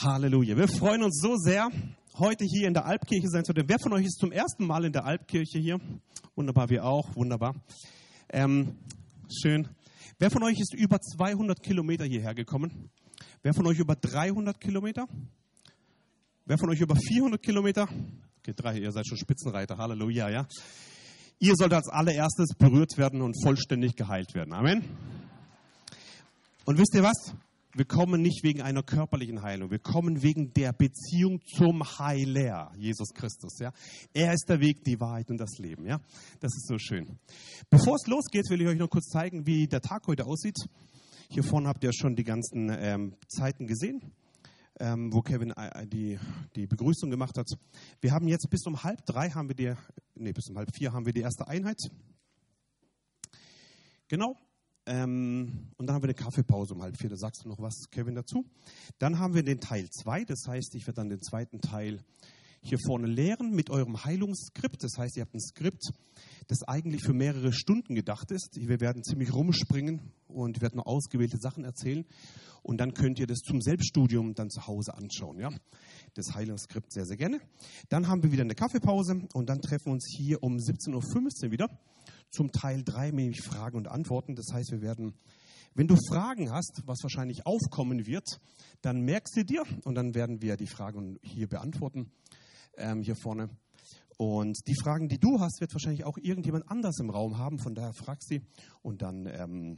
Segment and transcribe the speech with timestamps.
[0.00, 0.56] Halleluja.
[0.56, 1.70] Wir freuen uns so sehr,
[2.18, 3.68] heute hier in der Alpkirche sein zu dürfen.
[3.68, 5.80] Wer von euch ist zum ersten Mal in der Alpkirche hier?
[6.36, 7.16] Wunderbar, wir auch.
[7.16, 7.56] Wunderbar.
[8.28, 8.76] Ähm,
[9.28, 9.68] schön.
[10.20, 12.90] Wer von euch ist über 200 Kilometer hierher gekommen?
[13.42, 15.08] Wer von euch über 300 Kilometer?
[16.44, 17.88] Wer von euch über 400 Kilometer?
[18.38, 19.78] Okay, drei, ihr seid schon Spitzenreiter.
[19.78, 20.46] Halleluja, ja.
[21.40, 24.54] Ihr sollt als allererstes berührt werden und vollständig geheilt werden.
[24.54, 24.84] Amen.
[26.66, 27.34] Und wisst ihr was?
[27.74, 33.12] Wir kommen nicht wegen einer körperlichen Heilung, wir kommen wegen der Beziehung zum Heiler, Jesus
[33.12, 33.58] Christus.
[33.58, 33.72] Ja?
[34.14, 35.86] Er ist der Weg, die Wahrheit und das Leben.
[35.86, 36.00] Ja?
[36.40, 37.18] Das ist so schön.
[37.68, 40.56] Bevor es losgeht, will ich euch noch kurz zeigen, wie der Tag heute aussieht.
[41.28, 44.00] Hier vorne habt ihr schon die ganzen ähm, Zeiten gesehen,
[44.80, 46.18] ähm, wo Kevin äh, die,
[46.56, 47.50] die Begrüßung gemacht hat.
[48.00, 49.74] Wir haben jetzt bis um halb drei haben wir die,
[50.14, 51.78] nee, bis um halb vier haben wir die erste Einheit.
[54.08, 54.36] Genau,
[54.88, 57.10] ähm, und dann haben wir eine Kaffeepause um halb vier.
[57.10, 58.46] Da sagst du noch was, Kevin, dazu.
[58.98, 60.24] Dann haben wir den Teil 2.
[60.24, 62.00] Das heißt, ich werde dann den zweiten Teil
[62.62, 64.82] hier vorne lehren mit eurem Heilungsskript.
[64.82, 65.92] Das heißt, ihr habt ein Skript,
[66.48, 68.56] das eigentlich für mehrere Stunden gedacht ist.
[68.56, 72.06] Wir werden ziemlich rumspringen und werden nur ausgewählte Sachen erzählen.
[72.62, 75.38] Und dann könnt ihr das zum Selbststudium dann zu Hause anschauen.
[75.38, 75.50] Ja?
[76.14, 77.40] Das Heilungsskript sehr, sehr gerne.
[77.90, 81.50] Dann haben wir wieder eine Kaffeepause und dann treffen wir uns hier um 17.15 Uhr
[81.52, 81.68] wieder
[82.30, 84.34] zum Teil 3, nämlich Fragen und Antworten.
[84.34, 85.14] Das heißt, wir werden,
[85.74, 88.40] wenn du Fragen hast, was wahrscheinlich aufkommen wird,
[88.82, 92.10] dann merkst du dir und dann werden wir die Fragen hier beantworten,
[92.76, 93.50] ähm, hier vorne.
[94.16, 97.60] Und die Fragen, die du hast, wird wahrscheinlich auch irgendjemand anders im Raum haben.
[97.60, 98.42] Von daher frag sie
[98.82, 99.76] und dann ähm,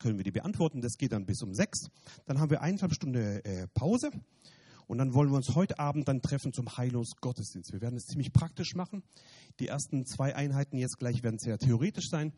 [0.00, 0.80] können wir die beantworten.
[0.80, 1.86] Das geht dann bis um sechs.
[2.26, 4.10] Dann haben wir eineinhalb Stunden äh, Pause.
[4.90, 7.72] Und dann wollen wir uns heute Abend dann treffen zum Heilungsgottesdienst.
[7.72, 9.04] Wir werden es ziemlich praktisch machen.
[9.60, 12.32] Die ersten zwei Einheiten jetzt gleich werden sehr theoretisch sein.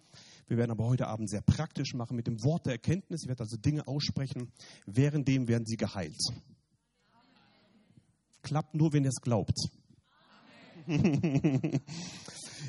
[0.48, 3.22] Wir werden aber heute Abend sehr praktisch machen mit dem Wort der Erkenntnis.
[3.22, 4.52] Ich werde also Dinge aussprechen.
[4.84, 6.20] Währenddem werden sie geheilt.
[8.42, 9.56] Klappt nur, wenn ihr es glaubt.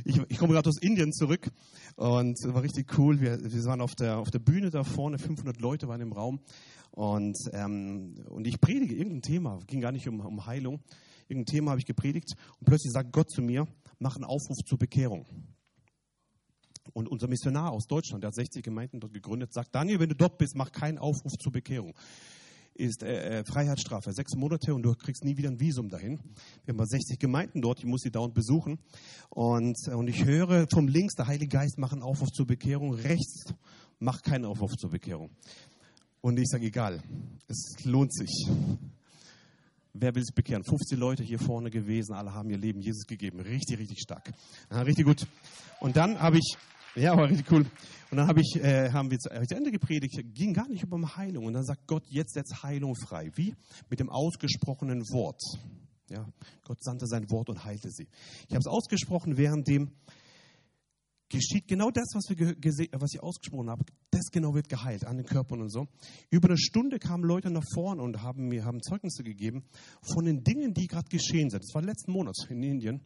[0.06, 1.52] ich, ich komme gerade aus Indien zurück
[1.98, 3.20] und es war richtig cool.
[3.20, 6.40] Wir, wir waren auf der, auf der Bühne da vorne, 500 Leute waren im Raum
[6.96, 10.80] und, ähm, und ich predige irgendein Thema, ging gar nicht um, um Heilung.
[11.28, 13.68] Irgendein Thema habe ich gepredigt und plötzlich sagt Gott zu mir,
[13.98, 15.26] mach einen Aufruf zur Bekehrung.
[16.94, 20.16] Und unser Missionar aus Deutschland, der hat 60 Gemeinden dort gegründet, sagt, Daniel, wenn du
[20.16, 21.96] dort bist, mach keinen Aufruf zur Bekehrung.
[22.76, 26.20] Ist äh, äh Freiheitsstrafe, sechs Monate und du kriegst nie wieder ein Visum dahin.
[26.66, 28.78] Wir haben mal 60 Gemeinden dort, ich muss sie dauernd besuchen.
[29.30, 32.94] Und, äh, und ich höre vom links, der Heilige Geist macht einen Aufruf zur Bekehrung,
[32.94, 33.56] rechts,
[33.98, 35.32] mach keinen Aufruf zur Bekehrung.
[36.24, 37.04] Und ich sage, egal,
[37.50, 38.48] es lohnt sich.
[39.92, 40.64] Wer will sich bekehren?
[40.64, 43.42] 50 Leute hier vorne gewesen, alle haben ihr Leben Jesus gegeben.
[43.42, 44.32] Richtig, richtig stark.
[44.72, 45.28] Ja, richtig gut.
[45.82, 46.56] Und dann habe ich,
[46.96, 47.66] ja, war richtig cool.
[48.10, 51.18] Und dann habe ich, äh, haben wir zu, zu Ende gepredigt, ging gar nicht um
[51.18, 51.46] Heilung.
[51.46, 53.30] Und dann sagt Gott, jetzt setzt Heilung frei.
[53.36, 53.54] Wie?
[53.90, 55.42] Mit dem ausgesprochenen Wort.
[56.10, 56.26] Ja,
[56.64, 58.08] Gott sandte sein Wort und heilte sie.
[58.48, 59.92] Ich habe es ausgesprochen, während dem
[61.34, 62.56] geschieht genau das, was, wir
[62.94, 63.84] was ich ausgesprochen habe.
[64.12, 65.88] Das genau wird geheilt an den Körpern und so.
[66.30, 69.64] Über eine Stunde kamen Leute nach vorne und haben mir haben Zeugnisse gegeben
[70.02, 71.64] von den Dingen, die gerade geschehen sind.
[71.64, 73.02] Das war letzten Monat in Indien.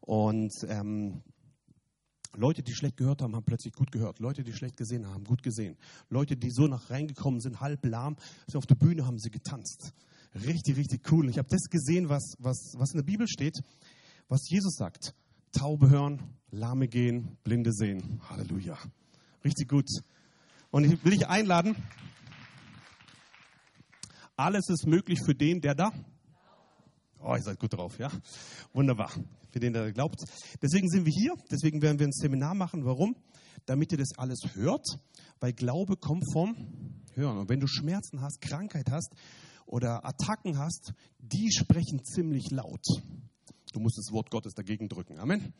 [0.00, 1.22] Und ähm,
[2.36, 4.18] Leute, die schlecht gehört haben, haben plötzlich gut gehört.
[4.18, 5.76] Leute, die schlecht gesehen haben, gut gesehen.
[6.10, 8.16] Leute, die so nach reingekommen sind, halb lahm,
[8.46, 9.92] sind auf der Bühne haben sie getanzt.
[10.34, 11.30] Richtig, richtig cool.
[11.30, 13.60] Ich habe das gesehen, was, was, was in der Bibel steht,
[14.28, 15.14] was Jesus sagt.
[15.52, 16.20] Taube hören,
[16.54, 18.20] Lahme gehen, Blinde sehen.
[18.30, 18.78] Halleluja.
[19.44, 19.88] Richtig gut.
[20.70, 21.74] Und ich will dich einladen.
[24.36, 25.90] Alles ist möglich für den, der da.
[27.20, 28.08] Oh, ihr seid gut drauf, ja?
[28.72, 29.10] Wunderbar.
[29.50, 30.20] Für den, der glaubt.
[30.62, 31.34] Deswegen sind wir hier.
[31.50, 32.84] Deswegen werden wir ein Seminar machen.
[32.84, 33.16] Warum?
[33.66, 34.86] Damit ihr das alles hört.
[35.40, 37.38] Weil Glaube kommt vom Hören.
[37.38, 39.12] Und wenn du Schmerzen hast, Krankheit hast
[39.66, 42.84] oder Attacken hast, die sprechen ziemlich laut.
[43.72, 45.18] Du musst das Wort Gottes dagegen drücken.
[45.18, 45.52] Amen.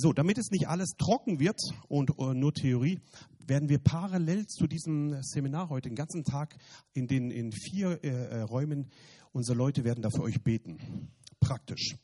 [0.00, 3.00] So, damit es nicht alles trocken wird und uh, nur Theorie,
[3.44, 6.56] werden wir parallel zu diesem Seminar heute den ganzen Tag
[6.92, 8.92] in den in vier äh, äh, Räumen
[9.32, 11.10] unsere Leute werden da für euch beten.
[11.40, 11.96] Praktisch.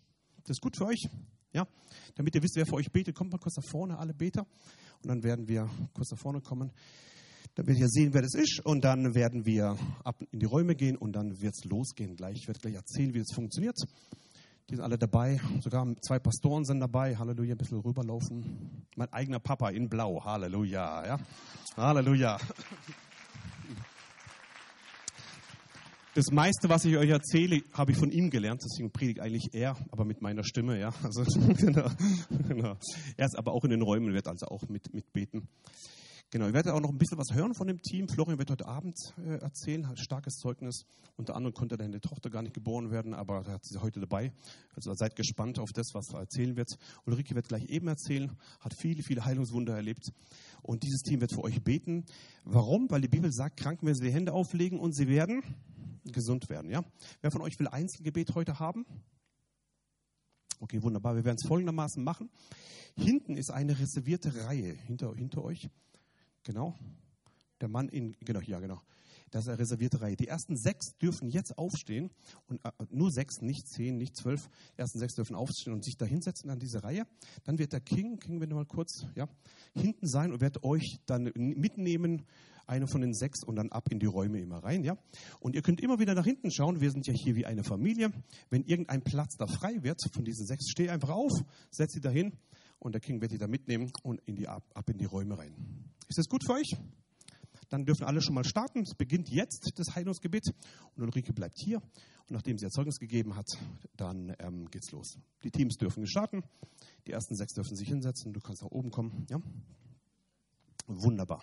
[0.43, 1.06] Das ist gut für euch?
[1.52, 1.69] Ja?
[2.17, 4.44] Damit ihr wisst, wer für euch betet, kommt mal kurz nach vorne, alle Beter.
[5.05, 6.73] Und dann werden wir kurz nach vorne kommen.
[7.55, 8.61] Dann werdet ihr sehen, wer das ist.
[8.64, 12.38] Und dann werden wir ab in die Räume gehen und dann wird es losgehen gleich.
[12.38, 13.76] Ich werde gleich erzählen, wie das funktioniert.
[14.70, 15.40] Die sind alle dabei.
[15.61, 17.16] Sogar zwei Pastoren sind dabei.
[17.16, 18.87] Halleluja, ein bisschen rüberlaufen.
[18.96, 20.25] Mein eigener Papa in Blau.
[20.25, 21.06] Halleluja.
[21.06, 21.19] Ja?
[21.76, 22.38] Halleluja.
[26.14, 28.62] Das meiste, was ich euch erzähle, habe ich von ihm gelernt.
[28.64, 30.78] Deswegen predigt eigentlich er, aber mit meiner Stimme.
[30.78, 30.94] Ja?
[31.02, 31.25] Also,
[31.58, 31.90] genau,
[32.49, 32.76] genau.
[33.16, 35.49] Er ist aber auch in den Räumen, wird also auch mit, mitbeten.
[36.34, 38.08] Genau, ihr werdet auch noch ein bisschen was hören von dem Team.
[38.08, 40.84] Florian wird heute Abend äh, erzählen, hat starkes Zeugnis.
[41.16, 44.32] Unter anderem konnte deine Tochter gar nicht geboren werden, aber er hat sie heute dabei.
[44.75, 46.76] Also seid gespannt auf das, was er erzählen wird.
[47.06, 50.10] Ulrike wird gleich eben erzählen, hat viele, viele Heilungswunder erlebt.
[50.62, 52.04] Und dieses Team wird für euch beten.
[52.42, 52.90] Warum?
[52.90, 55.40] Weil die Bibel sagt, Kranken werden sie die Hände auflegen und sie werden
[56.02, 56.69] gesund werden.
[56.69, 56.82] Ja?
[57.20, 58.84] Wer von euch will Einzelgebet heute haben?
[60.58, 61.14] Okay, wunderbar.
[61.14, 62.28] Wir werden es folgendermaßen machen.
[62.96, 65.70] Hinten ist eine reservierte Reihe hinter, hinter euch.
[66.44, 66.75] Genau.
[67.61, 68.81] Der Mann in, genau, ja, genau.
[69.31, 70.14] Das ist eine reservierte Reihe.
[70.14, 72.11] Die ersten sechs dürfen jetzt aufstehen
[72.46, 74.49] und äh, nur sechs, nicht zehn, nicht zwölf.
[74.76, 77.05] Die ersten sechs dürfen aufstehen und sich da hinsetzen an diese Reihe.
[77.43, 79.29] Dann wird der King, King, wenn du mal kurz, ja,
[79.73, 82.26] hinten sein und wird euch dann mitnehmen,
[82.67, 84.97] eine von den sechs und dann ab in die Räume immer rein, ja.
[85.40, 86.81] Und ihr könnt immer wieder nach hinten schauen.
[86.81, 88.12] Wir sind ja hier wie eine Familie.
[88.50, 91.32] Wenn irgendein Platz da frei wird von diesen sechs, steh einfach auf,
[91.70, 92.32] setz sie dahin
[92.84, 95.38] und der King wird die da mitnehmen und in die, ab, ab in die Räume
[95.38, 95.54] rein.
[96.06, 96.76] Ist das gut für euch?
[97.70, 98.82] Dann dürfen alle schon mal starten.
[98.82, 100.52] Es beginnt jetzt das Heilungsgebet
[100.94, 101.78] und Ulrike bleibt hier.
[101.78, 103.46] Und nachdem sie Erzeugnis gegeben hat,
[103.96, 105.16] dann ähm, geht's los.
[105.42, 106.42] Die Teams dürfen starten.
[107.06, 108.34] Die ersten sechs dürfen sich hinsetzen.
[108.34, 109.26] Du kannst nach oben kommen.
[109.30, 109.40] Ja?
[110.87, 111.42] Wunderbar.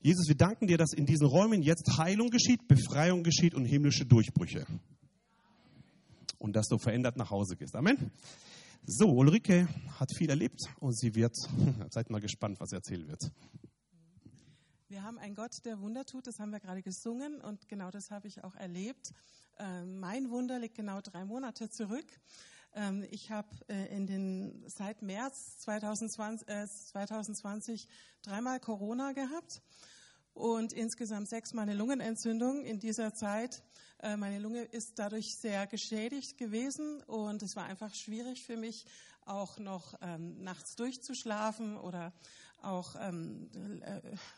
[0.00, 4.06] Jesus, wir danken dir, dass in diesen Räumen jetzt Heilung geschieht, Befreiung geschieht und himmlische
[4.06, 4.64] Durchbrüche.
[6.38, 7.74] Und dass du verändert nach Hause gehst.
[7.74, 8.12] Amen.
[8.86, 9.66] So, Ulrike
[9.98, 11.34] hat viel erlebt und sie wird,
[11.90, 13.30] seid mal gespannt, was sie erzählen wird.
[14.88, 18.10] Wir haben einen Gott, der Wunder tut, das haben wir gerade gesungen und genau das
[18.10, 19.14] habe ich auch erlebt.
[19.58, 22.04] Ähm, mein Wunder liegt genau drei Monate zurück.
[22.74, 27.88] Ähm, ich habe äh, in den seit März 2020, äh, 2020
[28.20, 29.62] dreimal Corona gehabt
[30.34, 33.62] und insgesamt sechsmal eine Lungenentzündung in dieser Zeit.
[34.04, 38.84] Äh, meine Lunge ist dadurch sehr geschädigt gewesen und es war einfach schwierig für mich,
[39.24, 42.12] auch noch ähm, nachts durchzuschlafen oder
[42.60, 43.48] auch ähm,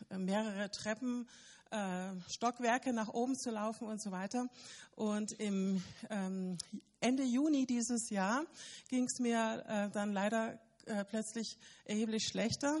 [0.09, 1.27] äh, mehrere Treppen,
[1.71, 4.47] äh, Stockwerke nach oben zu laufen und so weiter.
[4.95, 6.57] Und im ähm,
[7.01, 8.45] Ende Juni dieses Jahr
[8.87, 12.79] ging es mir äh, dann leider äh, plötzlich erheblich schlechter.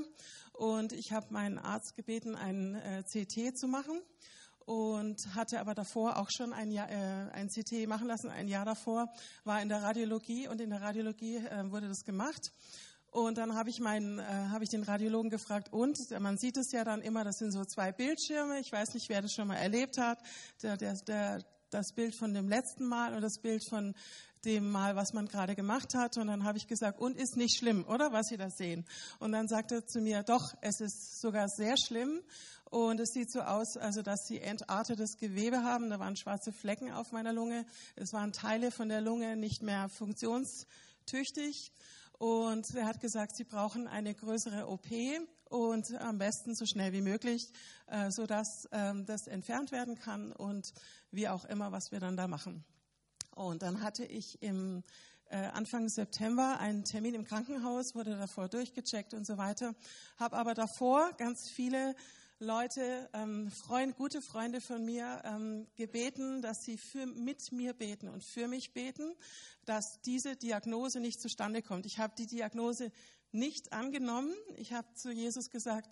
[0.53, 4.01] Und ich habe meinen Arzt gebeten, ein äh, CT zu machen
[4.67, 8.29] und hatte aber davor auch schon ein, Jahr, äh, ein CT machen lassen.
[8.29, 9.07] Ein Jahr davor
[9.45, 12.51] war in der Radiologie und in der Radiologie äh, wurde das gemacht.
[13.09, 14.21] Und dann habe ich, äh,
[14.51, 17.63] hab ich den Radiologen gefragt, und man sieht es ja dann immer, das sind so
[17.63, 18.59] zwei Bildschirme.
[18.59, 20.19] Ich weiß nicht, wer das schon mal erlebt hat.
[20.61, 23.95] Der, der, der, das Bild von dem letzten Mal und das Bild von
[24.43, 26.17] dem Mal, was man gerade gemacht hat.
[26.17, 28.85] Und dann habe ich gesagt, und ist nicht schlimm, oder was Sie da sehen?
[29.19, 32.21] Und dann sagte er zu mir, doch, es ist sogar sehr schlimm.
[32.69, 35.89] Und es sieht so aus, also dass sie entartetes Gewebe haben.
[35.89, 37.65] Da waren schwarze Flecken auf meiner Lunge.
[37.95, 41.71] Es waren Teile von der Lunge nicht mehr funktionstüchtig.
[42.17, 44.87] Und er hat gesagt, sie brauchen eine größere OP
[45.45, 47.51] und am besten so schnell wie möglich,
[47.85, 50.73] äh, sodass ähm, das entfernt werden kann und
[51.11, 52.65] wie auch immer, was wir dann da machen.
[53.35, 54.83] Und dann hatte ich im
[55.29, 59.75] äh, Anfang September einen Termin im Krankenhaus, wurde davor durchgecheckt und so weiter,
[60.17, 61.95] habe aber davor ganz viele
[62.39, 68.09] Leute, ähm, Freund, gute Freunde von mir ähm, gebeten, dass sie für, mit mir beten
[68.09, 69.15] und für mich beten,
[69.65, 71.87] dass diese Diagnose nicht zustande kommt.
[71.87, 72.91] Ich habe die Diagnose
[73.31, 74.31] nicht angenommen.
[74.55, 75.89] Ich habe zu Jesus gesagt,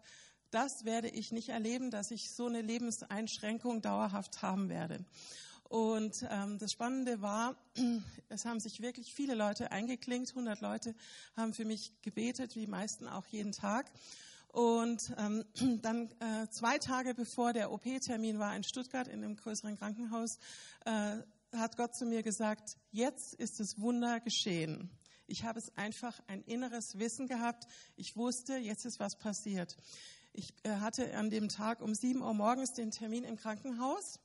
[0.52, 5.04] das werde ich nicht erleben, dass ich so eine Lebenseinschränkung dauerhaft haben werde.
[5.68, 7.56] Und ähm, das Spannende war,
[8.30, 10.30] es haben sich wirklich viele Leute eingeklinkt.
[10.30, 10.94] 100 Leute
[11.36, 13.92] haben für mich gebetet, wie meisten auch jeden Tag.
[14.56, 15.44] Und ähm,
[15.82, 20.40] dann äh, zwei Tage bevor der OP-Termin war in Stuttgart in einem größeren Krankenhaus,
[20.86, 21.18] äh,
[21.52, 24.90] hat Gott zu mir gesagt, jetzt ist das Wunder geschehen.
[25.28, 27.68] Ich habe es einfach ein inneres Wissen gehabt.
[27.98, 29.76] Ich wusste, jetzt ist was passiert.
[30.32, 34.22] Ich äh, hatte an dem Tag um 7 Uhr morgens den Termin im Krankenhaus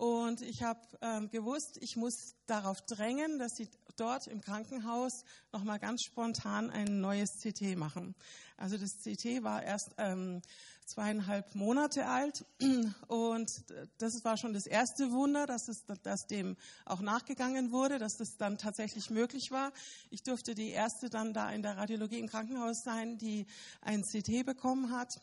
[0.00, 5.78] und ich habe ähm, gewusst, ich muss darauf drängen, dass sie dort im Krankenhaus nochmal
[5.78, 8.14] ganz spontan ein neues CT machen.
[8.56, 10.40] Also das CT war erst ähm,
[10.86, 12.46] zweieinhalb Monate alt
[13.08, 13.50] und
[13.98, 18.38] das war schon das erste Wunder, dass, es, dass dem auch nachgegangen wurde, dass das
[18.38, 19.70] dann tatsächlich möglich war.
[20.08, 23.46] Ich durfte die erste dann da in der Radiologie im Krankenhaus sein, die
[23.82, 25.20] ein CT bekommen hat.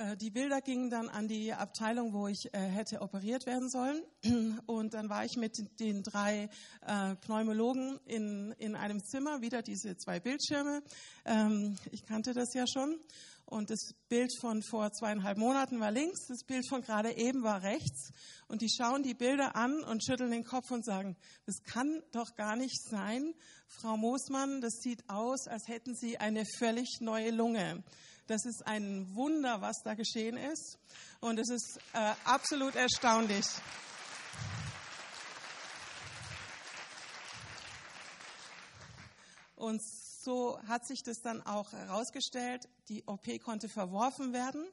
[0.00, 4.02] Äh, die Bilder gingen dann an die Abteilung, wo ich äh, hätte operiert werden sollen.
[4.66, 6.48] Und dann war ich mit den drei
[6.86, 10.82] äh, Pneumologen in, in einem Zimmer, wieder diese zwei Bildschirme.
[11.26, 12.98] Ähm, ich kannte das ja schon.
[13.44, 17.62] Und das Bild von vor zweieinhalb Monaten war links, das Bild von gerade eben war
[17.62, 18.12] rechts.
[18.46, 21.16] Und die schauen die Bilder an und schütteln den Kopf und sagen,
[21.46, 23.34] das kann doch gar nicht sein.
[23.66, 27.82] Frau Moosmann, das sieht aus, als hätten Sie eine völlig neue Lunge
[28.30, 30.78] Das ist ein Wunder, was da geschehen ist.
[31.18, 33.44] Und es ist äh, absolut erstaunlich.
[39.56, 42.68] Und so hat sich das dann auch herausgestellt.
[42.88, 44.64] Die OP konnte verworfen werden.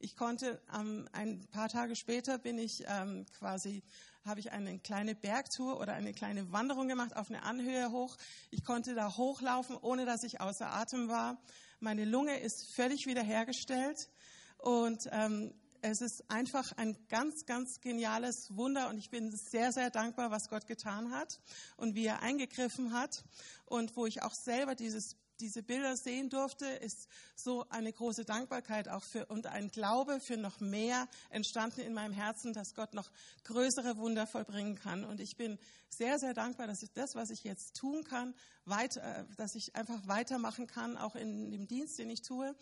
[0.00, 3.84] Ich konnte ähm, ein paar Tage später bin ich ähm, quasi
[4.24, 8.16] habe ich eine kleine Bergtour oder eine kleine Wanderung gemacht auf eine Anhöhe hoch.
[8.50, 11.38] Ich konnte da hochlaufen, ohne dass ich außer Atem war.
[11.80, 14.08] Meine Lunge ist völlig wiederhergestellt
[14.56, 15.52] und ähm,
[15.82, 20.48] es ist einfach ein ganz, ganz geniales Wunder und ich bin sehr, sehr dankbar, was
[20.48, 21.38] Gott getan hat
[21.76, 23.22] und wie er eingegriffen hat
[23.66, 28.88] und wo ich auch selber dieses diese Bilder sehen durfte, ist so eine große Dankbarkeit
[28.88, 33.10] auch für und ein Glaube für noch mehr entstanden in meinem Herzen, dass Gott noch
[33.44, 35.04] größere Wunder vollbringen kann.
[35.04, 39.20] Und ich bin sehr, sehr dankbar, dass ich das, was ich jetzt tun kann, weiter,
[39.20, 42.54] äh, dass ich einfach weitermachen kann, auch in dem Dienst, den ich tue.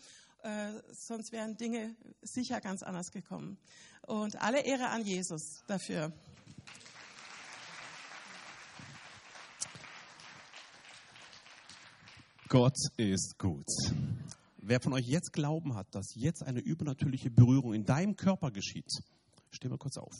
[0.43, 3.57] Äh, sonst wären Dinge sicher ganz anders gekommen.
[4.05, 6.11] Und alle Ehre an Jesus dafür.
[12.47, 13.65] Gott ist gut.
[14.57, 18.87] Wer von euch jetzt Glauben hat, dass jetzt eine übernatürliche Berührung in deinem Körper geschieht,
[19.49, 20.13] steh mal kurz auf.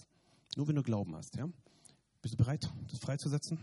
[0.55, 1.47] Nur wenn du Glauben hast, ja?
[2.23, 3.59] Bist du bereit, das freizusetzen?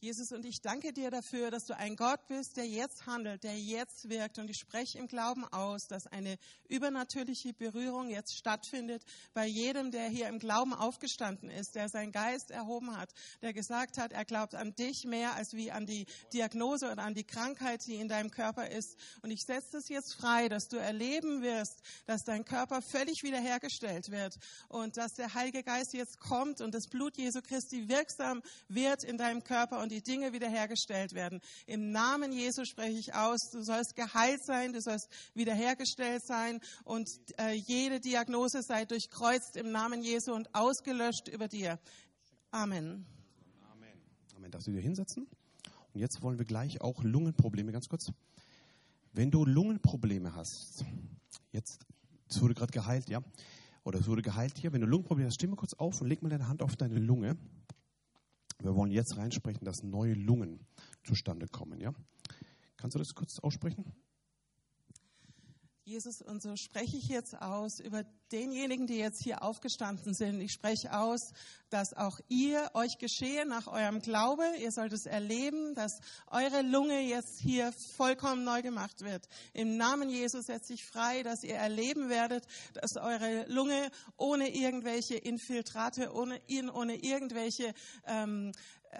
[0.00, 3.58] Jesus, und ich danke dir dafür, dass du ein Gott bist, der jetzt handelt, der
[3.58, 4.38] jetzt wirkt.
[4.38, 6.38] Und ich spreche im Glauben aus, dass eine
[6.68, 9.02] übernatürliche Berührung jetzt stattfindet
[9.34, 13.12] bei jedem, der hier im Glauben aufgestanden ist, der seinen Geist erhoben hat,
[13.42, 17.14] der gesagt hat, er glaubt an dich mehr als wie an die Diagnose oder an
[17.14, 18.96] die Krankheit, die in deinem Körper ist.
[19.22, 24.12] Und ich setze es jetzt frei, dass du erleben wirst, dass dein Körper völlig wiederhergestellt
[24.12, 24.36] wird
[24.68, 29.18] und dass der Heilige Geist jetzt kommt und das Blut Jesu Christi wirksam wird in
[29.18, 31.40] deinem Körper und die Dinge wiederhergestellt werden.
[31.66, 37.08] Im Namen Jesu spreche ich aus, du sollst geheilt sein, du sollst wiederhergestellt sein und
[37.38, 41.78] äh, jede Diagnose sei durchkreuzt im Namen Jesu und ausgelöscht über dir.
[42.50, 43.06] Amen.
[43.72, 43.92] Amen.
[44.36, 44.50] Amen.
[44.50, 45.26] Darfst du dir hinsetzen?
[45.94, 48.12] Und jetzt wollen wir gleich auch Lungenprobleme, ganz kurz.
[49.12, 50.84] Wenn du Lungenprobleme hast,
[51.52, 51.84] jetzt,
[52.40, 53.22] wurde gerade geheilt, ja?
[53.84, 54.72] Oder es wurde geheilt hier.
[54.72, 57.36] Wenn du Lungenprobleme hast, mal kurz auf und leg mal deine Hand auf deine Lunge.
[58.62, 60.66] Wir wollen jetzt reinsprechen, dass neue Lungen
[61.04, 61.80] zustande kommen.
[61.80, 61.94] Ja?
[62.76, 63.84] Kannst du das kurz aussprechen?
[65.88, 70.38] Jesus, und so spreche ich jetzt aus über denjenigen, die jetzt hier aufgestanden sind.
[70.42, 71.32] Ich spreche aus,
[71.70, 74.44] dass auch ihr euch geschehe nach eurem Glaube.
[74.60, 79.26] Ihr sollt es erleben, dass eure Lunge jetzt hier vollkommen neu gemacht wird.
[79.54, 85.14] Im Namen Jesus setze ich frei, dass ihr erleben werdet, dass eure Lunge ohne irgendwelche
[85.14, 86.38] Infiltrate, ohne,
[86.74, 87.72] ohne irgendwelche
[88.06, 88.52] ähm,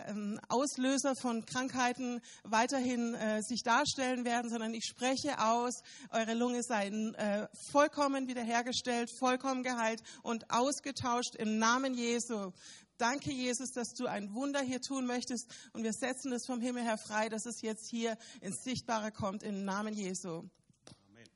[0.06, 6.62] ähm, Auslöser von Krankheiten weiterhin äh, sich darstellen werden, sondern ich spreche aus, eure Lunge
[6.62, 12.52] sei äh, vollkommen wiederhergestellt, vollkommen geheilt und ausgetauscht im Namen Jesu.
[12.98, 16.82] Danke, Jesus, dass du ein Wunder hier tun möchtest und wir setzen es vom Himmel
[16.82, 20.42] her frei, dass es jetzt hier ins Sichtbare kommt im Namen Jesu.
[21.08, 21.28] Amen.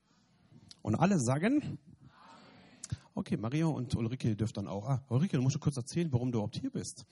[0.83, 1.79] Und alle sagen?
[3.15, 4.89] Okay, Maria und Ulrike dürft dann auch.
[4.89, 7.05] Ah, Ulrike, du musst kurz erzählen, warum du überhaupt hier bist.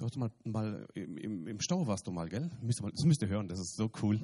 [0.00, 2.48] Du hast mal, mal im, im, Stau warst du mal, gell?
[2.62, 4.18] Das müsst ihr hören, das ist so cool.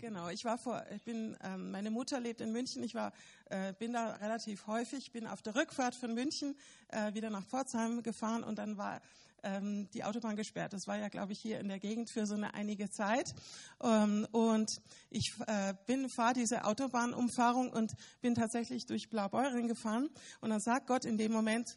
[0.00, 2.82] Genau, ich war vor, ich bin, ähm, meine Mutter lebt in München.
[2.82, 3.12] Ich war,
[3.50, 5.12] äh, bin da relativ häufig.
[5.12, 6.56] Bin auf der Rückfahrt von München
[6.88, 9.02] äh, wieder nach Pforzheim gefahren und dann war
[9.42, 10.72] ähm, die Autobahn gesperrt.
[10.72, 13.34] Das war ja, glaube ich, hier in der Gegend für so eine einige Zeit.
[13.82, 15.74] Ähm, und ich äh,
[16.08, 20.08] fahre diese Autobahnumfahrung und bin tatsächlich durch Blaubeuren gefahren.
[20.40, 21.76] Und dann sagt Gott in dem Moment,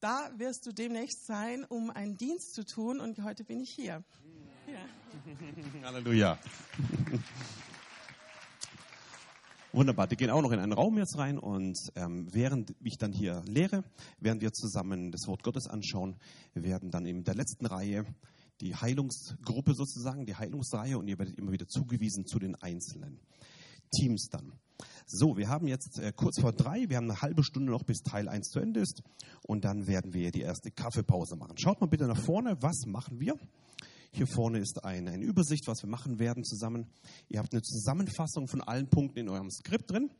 [0.00, 3.00] da wirst du demnächst sein, um einen Dienst zu tun.
[3.00, 4.02] Und heute bin ich hier.
[4.66, 5.82] Ja.
[5.82, 6.38] Halleluja.
[9.72, 13.12] Wunderbar, wir gehen auch noch in einen Raum jetzt rein und ähm, während ich dann
[13.12, 13.84] hier lehre,
[14.18, 16.16] während wir zusammen das Wort Gottes anschauen,
[16.54, 18.06] werden dann in der letzten Reihe
[18.62, 23.20] die Heilungsgruppe sozusagen, die Heilungsreihe und ihr werdet immer wieder zugewiesen zu den einzelnen
[23.90, 24.52] Teams dann.
[25.06, 28.02] So, wir haben jetzt äh, kurz vor drei, wir haben eine halbe Stunde noch, bis
[28.02, 29.02] Teil 1 zu Ende ist.
[29.42, 31.56] Und dann werden wir die erste Kaffeepause machen.
[31.58, 33.36] Schaut mal bitte nach vorne, was machen wir?
[34.10, 36.86] Hier vorne ist eine, eine Übersicht, was wir machen werden zusammen.
[37.28, 40.10] Ihr habt eine Zusammenfassung von allen Punkten in eurem Skript drin.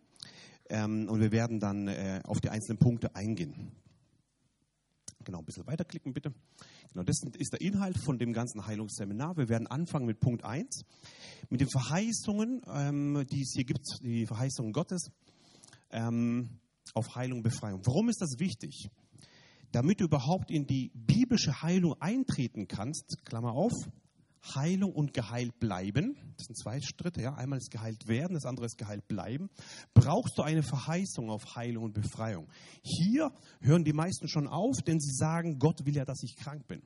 [0.69, 3.73] Ähm, und wir werden dann äh, auf die einzelnen Punkte eingehen.
[5.25, 6.33] Genau, ein bisschen weiterklicken bitte.
[6.93, 9.37] Genau, das ist der Inhalt von dem ganzen Heilungsseminar.
[9.37, 10.83] Wir werden anfangen mit Punkt 1,
[11.51, 15.11] mit den Verheißungen, ähm, die es hier gibt, die Verheißungen Gottes
[15.91, 16.61] ähm,
[16.95, 17.83] auf Heilung, Befreiung.
[17.85, 18.89] Warum ist das wichtig?
[19.73, 23.73] Damit du überhaupt in die biblische Heilung eintreten kannst, Klammer auf,
[24.55, 28.67] Heilung und geheilt bleiben, das sind zwei Schritte, ja, einmal ist geheilt werden, das andere
[28.67, 29.51] ist geheilt bleiben,
[29.95, 32.49] brauchst du eine Verheißung auf Heilung und Befreiung.
[32.83, 36.67] Hier hören die meisten schon auf, denn sie sagen, Gott will ja, dass ich krank
[36.67, 36.83] bin.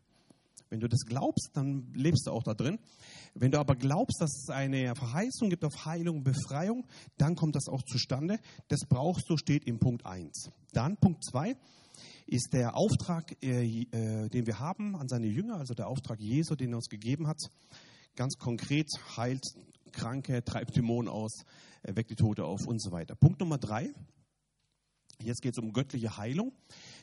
[0.71, 2.79] Wenn du das glaubst, dann lebst du auch da drin.
[3.35, 6.87] Wenn du aber glaubst, dass es eine Verheißung gibt auf Heilung und Befreiung,
[7.19, 8.39] dann kommt das auch zustande.
[8.69, 10.51] Das brauchst du, steht im Punkt 1.
[10.73, 11.57] Dann Punkt 2
[12.31, 16.55] ist der Auftrag, äh, äh, den wir haben an seine Jünger, also der Auftrag Jesu,
[16.55, 17.39] den er uns gegeben hat.
[18.15, 19.45] Ganz konkret heilt
[19.91, 21.43] Kranke, treibt Dämonen aus,
[21.83, 23.17] äh, weckt die Tote auf und so weiter.
[23.17, 23.93] Punkt Nummer drei.
[25.21, 26.53] Jetzt geht es um göttliche Heilung.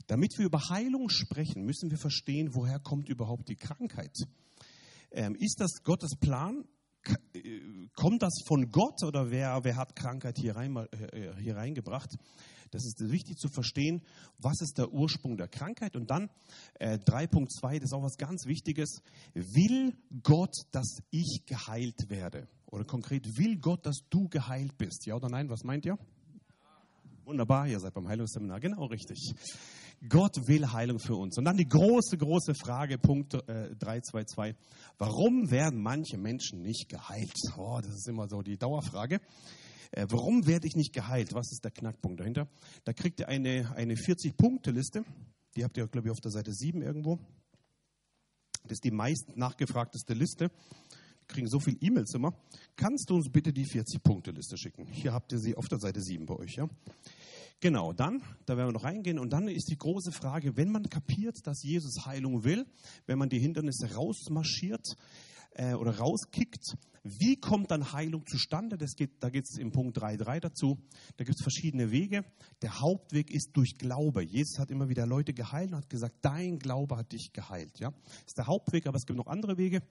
[0.07, 4.15] Damit wir über Heilung sprechen, müssen wir verstehen, woher kommt überhaupt die Krankheit.
[5.11, 6.63] Ähm, ist das Gottes Plan?
[7.95, 10.75] Kommt das von Gott oder wer, wer hat Krankheit hier, rein,
[11.39, 12.17] hier reingebracht?
[12.71, 14.01] Das ist wichtig zu verstehen,
[14.39, 15.95] was ist der Ursprung der Krankheit.
[15.95, 16.29] Und dann
[16.79, 19.01] äh, 3.2, das ist auch was ganz Wichtiges.
[19.33, 19.93] Will
[20.23, 22.47] Gott, dass ich geheilt werde?
[22.67, 25.05] Oder konkret, will Gott, dass du geheilt bist?
[25.05, 25.49] Ja oder nein?
[25.49, 25.97] Was meint ihr?
[27.25, 28.59] Wunderbar, ihr seid beim Heilungsseminar.
[28.59, 29.33] Genau richtig.
[30.07, 31.37] Gott will Heilung für uns.
[31.37, 34.55] Und dann die große, große Frage, Punkt äh, 322.
[34.97, 37.33] Warum werden manche Menschen nicht geheilt?
[37.57, 39.19] Oh, das ist immer so die Dauerfrage.
[39.91, 41.33] Äh, warum werde ich nicht geheilt?
[41.33, 42.47] Was ist der Knackpunkt dahinter?
[42.83, 45.03] Da kriegt ihr eine, eine 40-Punkte-Liste.
[45.55, 47.19] Die habt ihr, glaube ich, auf der Seite 7 irgendwo.
[48.63, 50.49] Das ist die meist nachgefragteste Liste.
[50.49, 52.33] Wir kriegen so viele E-Mails immer.
[52.75, 54.87] Kannst du uns bitte die 40-Punkte-Liste schicken?
[54.87, 56.55] Hier habt ihr sie auf der Seite 7 bei euch.
[56.55, 56.69] Ja?
[57.59, 59.17] Genau, dann, da werden wir noch reingehen.
[59.17, 62.65] Und dann ist die große Frage, wenn man kapiert, dass Jesus Heilung will,
[63.07, 64.85] wenn man die Hindernisse rausmarschiert,
[65.51, 66.77] äh, oder rauskickt.
[67.03, 68.77] Wie kommt dann Heilung zustande?
[68.77, 70.77] Das geht, da geht es im Punkt 3.3 dazu.
[71.15, 72.25] Da gibt es verschiedene Wege.
[72.61, 74.23] Der Hauptweg ist durch Glaube.
[74.23, 77.79] Jesus hat immer wieder Leute geheilt und hat gesagt, dein Glaube hat dich geheilt.
[77.79, 77.91] Ja?
[77.91, 79.81] Das ist der Hauptweg, aber es gibt noch andere Wege.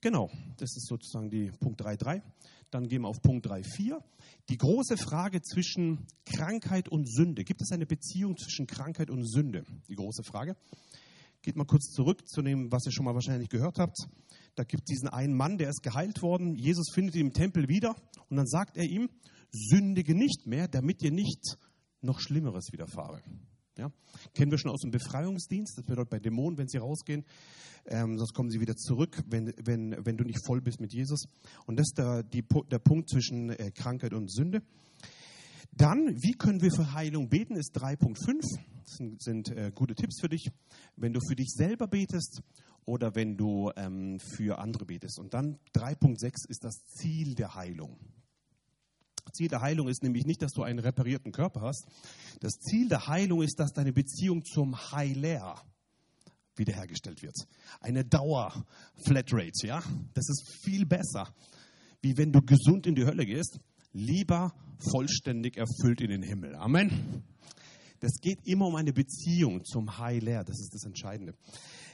[0.00, 2.22] Genau, das ist sozusagen die Punkt 3.3.
[2.72, 4.02] Dann gehen wir auf Punkt 3.4.
[4.48, 7.44] Die große Frage zwischen Krankheit und Sünde.
[7.44, 9.64] Gibt es eine Beziehung zwischen Krankheit und Sünde?
[9.88, 10.56] Die große Frage.
[11.42, 13.96] Geht mal kurz zurück zu dem, was ihr schon mal wahrscheinlich gehört habt.
[14.54, 16.54] Da gibt es diesen einen Mann, der ist geheilt worden.
[16.54, 17.96] Jesus findet ihn im Tempel wieder
[18.28, 19.08] und dann sagt er ihm,
[19.50, 21.56] sündige nicht mehr, damit dir nicht
[22.00, 23.22] noch Schlimmeres widerfahre.
[23.78, 23.90] Ja?
[24.34, 27.24] Kennen wir schon aus dem Befreiungsdienst, das bedeutet bei Dämonen, wenn sie rausgehen,
[27.86, 31.24] ähm, sonst kommen sie wieder zurück, wenn, wenn, wenn du nicht voll bist mit Jesus.
[31.66, 34.62] Und das ist der, die, der Punkt zwischen äh, Krankheit und Sünde.
[35.72, 38.40] Dann, wie können wir für Heilung beten, ist 3.5.
[38.84, 40.50] Das sind, sind äh, gute Tipps für dich.
[40.96, 42.42] Wenn du für dich selber betest
[42.84, 45.18] oder wenn du ähm, für andere betest.
[45.18, 47.98] Und dann 3.6 ist das Ziel der Heilung.
[49.32, 51.86] Ziel der Heilung ist nämlich nicht, dass du einen reparierten Körper hast.
[52.40, 55.62] Das Ziel der Heilung ist, dass deine Beziehung zum Heiler
[56.56, 57.36] wiederhergestellt wird.
[57.80, 59.82] Eine Dauer-Flatrate, ja?
[60.12, 61.32] Das ist viel besser,
[62.02, 63.58] wie wenn du gesund in die Hölle gehst
[63.92, 64.52] lieber
[64.90, 66.54] vollständig erfüllt in den Himmel.
[66.56, 67.22] Amen.
[68.00, 70.44] Das geht immer um eine Beziehung zum Heiler.
[70.44, 71.34] Das ist das Entscheidende.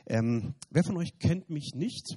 [0.07, 2.17] Ähm, wer von euch kennt mich nicht?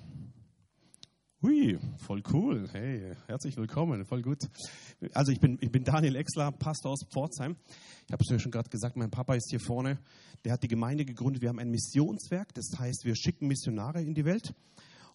[1.42, 2.70] Hui, voll cool.
[2.72, 4.38] Hey, herzlich willkommen, voll gut.
[5.14, 7.58] Also ich bin, ich bin Daniel Exler, Pastor aus Pforzheim.
[8.06, 10.00] Ich habe es ja schon gerade gesagt, mein Papa ist hier vorne.
[10.46, 11.42] Der hat die Gemeinde gegründet.
[11.42, 14.54] Wir haben ein Missionswerk, das heißt, wir schicken Missionare in die Welt.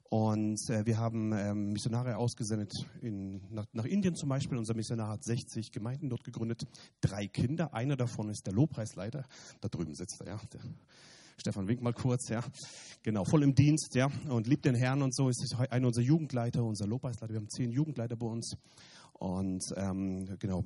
[0.09, 4.57] Und äh, wir haben ähm, Missionare ausgesendet in, nach, nach, Indien zum Beispiel.
[4.57, 6.63] Unser Missionar hat 60 Gemeinden dort gegründet,
[7.01, 7.75] drei Kinder.
[7.75, 9.25] Einer davon ist der Lobpreisleiter.
[9.61, 10.41] Da drüben sitzt er, ja.
[10.53, 10.61] Der
[11.39, 12.43] Stefan Wink mal kurz, ja.
[13.03, 14.09] Genau, voll im Dienst, ja.
[14.29, 17.33] Und liebt den Herrn und so ist einer unserer Jugendleiter, unser Lobpreisleiter.
[17.33, 18.57] Wir haben zehn Jugendleiter bei uns
[19.19, 20.65] und ähm, genau,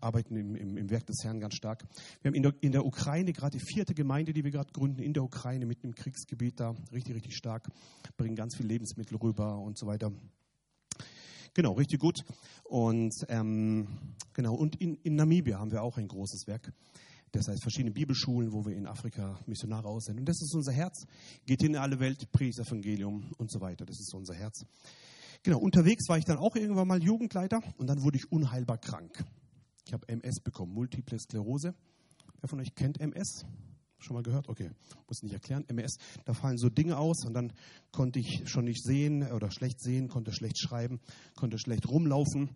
[0.00, 1.84] arbeiten im, im, im, Werk des Herrn ganz stark.
[2.22, 5.02] Wir haben in der, in der Ukraine gerade die vierte Gemeinde, die wir gerade gründen,
[5.02, 7.68] in der Ukraine, mitten im Kriegsgebiet da, richtig, richtig stark,
[8.16, 10.10] bringen ganz viel Lebensmittel rüber und so weiter.
[11.52, 12.22] Genau, richtig gut.
[12.64, 13.88] Und ähm,
[14.32, 16.72] genau, und in, in Namibia haben wir auch ein großes Werk.
[17.32, 20.20] Das heißt verschiedene Bibelschulen, wo wir in Afrika Missionare aussenden.
[20.20, 21.06] Und das ist unser Herz.
[21.44, 23.84] Geht in alle Welt, predigt das Evangelium und so weiter.
[23.84, 24.64] Das ist unser Herz.
[25.42, 29.24] Genau, unterwegs war ich dann auch irgendwann mal Jugendleiter und dann wurde ich unheilbar krank.
[29.86, 31.74] Ich habe MS bekommen, Multiple Sklerose.
[32.40, 33.44] Wer von euch kennt MS?
[33.98, 34.48] Schon mal gehört?
[34.48, 34.70] Okay,
[35.08, 35.64] muss nicht erklären.
[35.68, 37.52] MS, da fallen so Dinge aus und dann
[37.92, 41.00] konnte ich schon nicht sehen oder schlecht sehen, konnte schlecht schreiben,
[41.34, 42.50] konnte schlecht rumlaufen.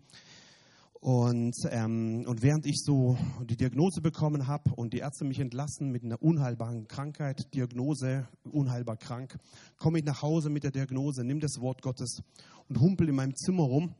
[1.01, 5.89] Und, ähm, und während ich so die Diagnose bekommen habe und die Ärzte mich entlassen
[5.89, 9.35] mit einer unheilbaren Krankheit, Diagnose, unheilbar krank,
[9.77, 12.21] komme ich nach Hause mit der Diagnose, nimm das Wort Gottes
[12.71, 13.95] und humpel in meinem Zimmer rum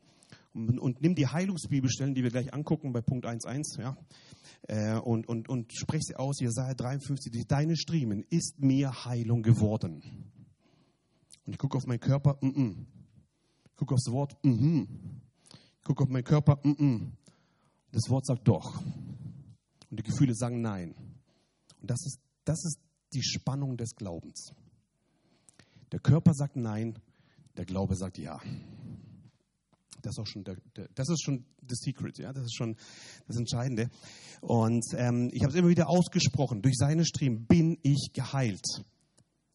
[0.54, 3.96] und, und nimm die Heilungsbibelstellen, die wir gleich angucken bei Punkt 1.1, ja,
[4.62, 10.02] äh, und, und, und sprech sie aus, Jesaja 53, deine Striemen ist mir Heilung geworden.
[11.44, 12.76] Und ich gucke auf meinen Körper, mm -mm.
[13.66, 14.86] ich gucke aufs Wort, mm -hmm.
[15.50, 17.10] ich gucke auf meinen Körper, mm -mm.
[17.90, 18.80] das Wort sagt doch.
[19.90, 20.94] Und die Gefühle sagen nein.
[21.82, 22.78] Und das ist, das ist
[23.12, 24.54] die Spannung des Glaubens.
[25.90, 26.98] Der Körper sagt nein,
[27.56, 28.40] der Glaube sagt ja.
[30.02, 32.76] Das ist schon der, der, das ist schon the secret, ja, das ist schon
[33.28, 33.88] das Entscheidende.
[34.40, 38.84] Und ähm, ich habe es immer wieder ausgesprochen: Durch seine Striemen bin ich geheilt,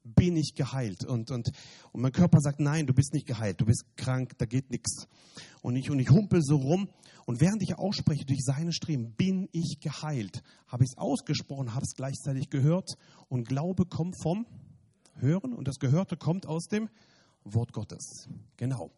[0.03, 1.03] bin ich geheilt.
[1.03, 1.51] Und und
[1.91, 5.07] und mein Körper sagt: Nein, du bist nicht geheilt, du bist krank, da geht nichts.
[5.61, 6.89] Und ich und ich humpel so rum.
[7.25, 11.83] Und während ich ausspreche, durch seine Striemen bin ich geheilt, habe ich es ausgesprochen, habe
[11.83, 12.91] es gleichzeitig gehört.
[13.27, 14.45] Und Glaube kommt vom
[15.15, 16.87] Hören und das Gehörte kommt aus dem
[17.53, 18.27] Wort Gottes.
[18.57, 18.91] Genau.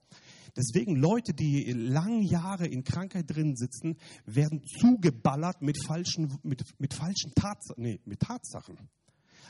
[0.55, 6.93] Deswegen Leute, die lange Jahre in Krankheit drin sitzen, werden zugeballert mit falschen, mit, mit
[6.93, 8.77] falschen Tats nee, mit Tatsachen.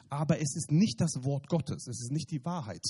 [0.09, 2.83] Aber es ist nicht das Wort Gottes, es ist nicht die Wahrheit.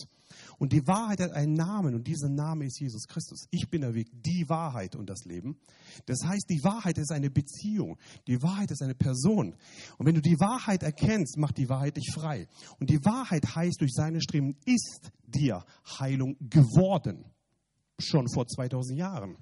[0.57, 3.47] Und die Wahrheit hat einen Namen und dieser Name ist Jesus Christus.
[3.51, 5.57] Ich bin der Weg, die Wahrheit und das Leben.
[6.05, 9.55] Das heißt, die Wahrheit ist eine Beziehung, die Wahrheit ist eine Person.
[9.97, 12.47] Und wenn du die Wahrheit erkennst, macht die Wahrheit dich frei.
[12.79, 15.65] Und die Wahrheit heißt, durch seine Streben ist dir
[15.99, 17.25] Heilung geworden
[17.99, 19.37] schon vor 2000 Jahren.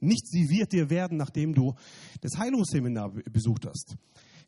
[0.00, 1.74] Nicht sie wird dir werden, nachdem du
[2.20, 3.96] das Heilungsseminar besucht hast.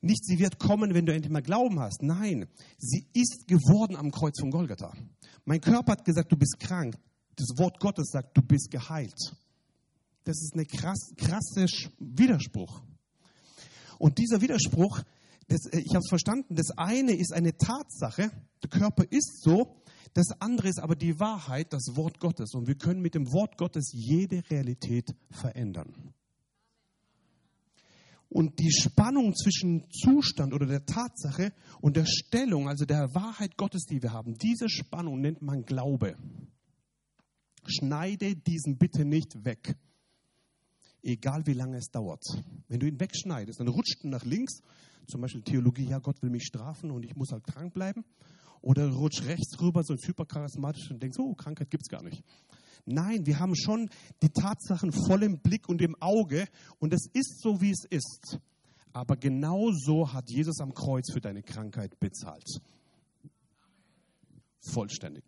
[0.00, 2.02] Nicht sie wird kommen, wenn du endlich mal Glauben hast.
[2.02, 2.46] Nein,
[2.78, 4.92] sie ist geworden am Kreuz von Golgatha.
[5.44, 6.96] Mein Körper hat gesagt, du bist krank.
[7.36, 9.36] Das Wort Gottes sagt, du bist geheilt.
[10.24, 11.66] Das ist ein krass, krasser
[11.98, 12.82] Widerspruch.
[13.98, 15.02] Und dieser Widerspruch,
[15.48, 18.30] das, äh, ich habe es verstanden, das eine ist eine Tatsache,
[18.62, 19.82] der Körper ist so,
[20.14, 22.54] das andere ist aber die Wahrheit, das Wort Gottes.
[22.54, 26.14] Und wir können mit dem Wort Gottes jede Realität verändern.
[28.36, 33.86] Und die Spannung zwischen Zustand oder der Tatsache und der Stellung, also der Wahrheit Gottes,
[33.86, 36.18] die wir haben, diese Spannung nennt man Glaube.
[37.64, 39.78] Schneide diesen bitte nicht weg.
[41.02, 42.22] Egal wie lange es dauert.
[42.68, 44.60] Wenn du ihn wegschneidest, dann rutscht du nach links,
[45.06, 48.04] zum Beispiel Theologie, ja, Gott will mich strafen und ich muss halt krank bleiben.
[48.60, 52.22] Oder rutscht rechts rüber, so hypercharismatisch und denkst, oh, Krankheit gibt es gar nicht.
[52.86, 53.90] Nein, wir haben schon
[54.22, 56.46] die Tatsachen voll im Blick und im Auge
[56.78, 58.38] und es ist so, wie es ist.
[58.92, 62.48] Aber genau so hat Jesus am Kreuz für deine Krankheit bezahlt.
[64.60, 65.24] Vollständig.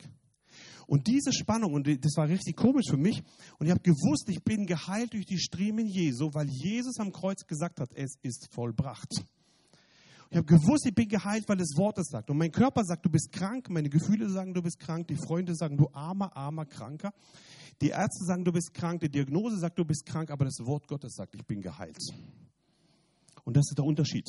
[0.87, 3.23] Und diese Spannung, und das war richtig komisch für mich,
[3.59, 7.47] und ich habe gewusst, ich bin geheilt durch die Striemen Jesu, weil Jesus am Kreuz
[7.47, 9.23] gesagt hat, es ist vollbracht.
[10.31, 12.29] Ich habe gewusst, ich bin geheilt, weil das Wort es sagt.
[12.29, 13.71] Und mein Körper sagt, du bist krank.
[13.71, 15.09] Meine Gefühle sagen, du bist krank.
[15.09, 17.13] Die Freunde sagen, du armer, armer, kranker.
[17.81, 19.01] Die Ärzte sagen, du bist krank.
[19.01, 20.31] Die Diagnose sagt, du bist krank.
[20.31, 21.99] Aber das Wort Gottes sagt, ich bin geheilt.
[23.45, 24.27] Und das ist der Unterschied.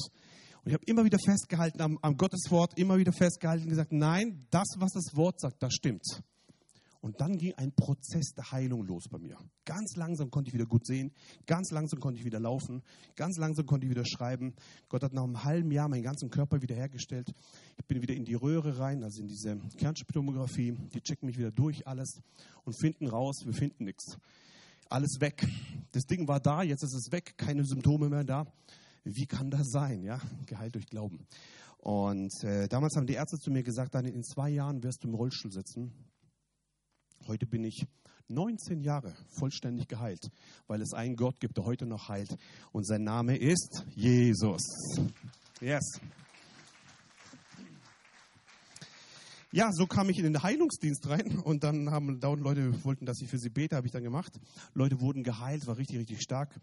[0.64, 4.46] Und ich habe immer wieder festgehalten am, am Gotteswort, immer wieder festgehalten und gesagt, nein,
[4.50, 6.04] das, was das Wort sagt, das stimmt.
[7.02, 9.38] Und dann ging ein Prozess der Heilung los bei mir.
[9.64, 11.14] Ganz langsam konnte ich wieder gut sehen,
[11.46, 12.84] ganz langsam konnte ich wieder laufen,
[13.16, 14.54] ganz langsam konnte ich wieder schreiben.
[14.90, 17.34] Gott hat nach einem halben Jahr meinen ganzen Körper wiederhergestellt.
[17.78, 20.74] Ich bin wieder in die Röhre rein, also in diese Kernspitomographie.
[20.94, 22.20] Die checken mich wieder durch alles
[22.66, 24.18] und finden raus, wir finden nichts.
[24.90, 25.48] Alles weg.
[25.94, 28.46] Das Ding war da, jetzt ist es weg, keine Symptome mehr da.
[29.06, 30.04] Wie kann das sein?
[30.04, 31.26] Ja, geheilt durch Glauben.
[31.78, 35.08] Und äh, damals haben die Ärzte zu mir gesagt, dann in zwei Jahren wirst du
[35.08, 35.94] im Rollstuhl sitzen
[37.30, 37.86] Heute bin ich
[38.30, 40.32] 19 Jahre vollständig geheilt,
[40.66, 42.36] weil es einen Gott gibt, der heute noch heilt.
[42.72, 44.64] Und sein Name ist Jesus.
[45.62, 45.84] Yes.
[49.52, 53.22] Ja, so kam ich in den Heilungsdienst rein und dann haben dauernd Leute wollten, dass
[53.22, 54.40] ich für sie bete, habe ich dann gemacht.
[54.74, 56.60] Leute wurden geheilt, war richtig, richtig stark.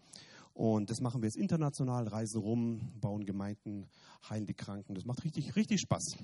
[0.53, 3.87] Und das machen wir jetzt international, reisen rum, bauen Gemeinden,
[4.29, 4.95] heilen die Kranken.
[4.95, 6.17] Das macht richtig, richtig Spaß.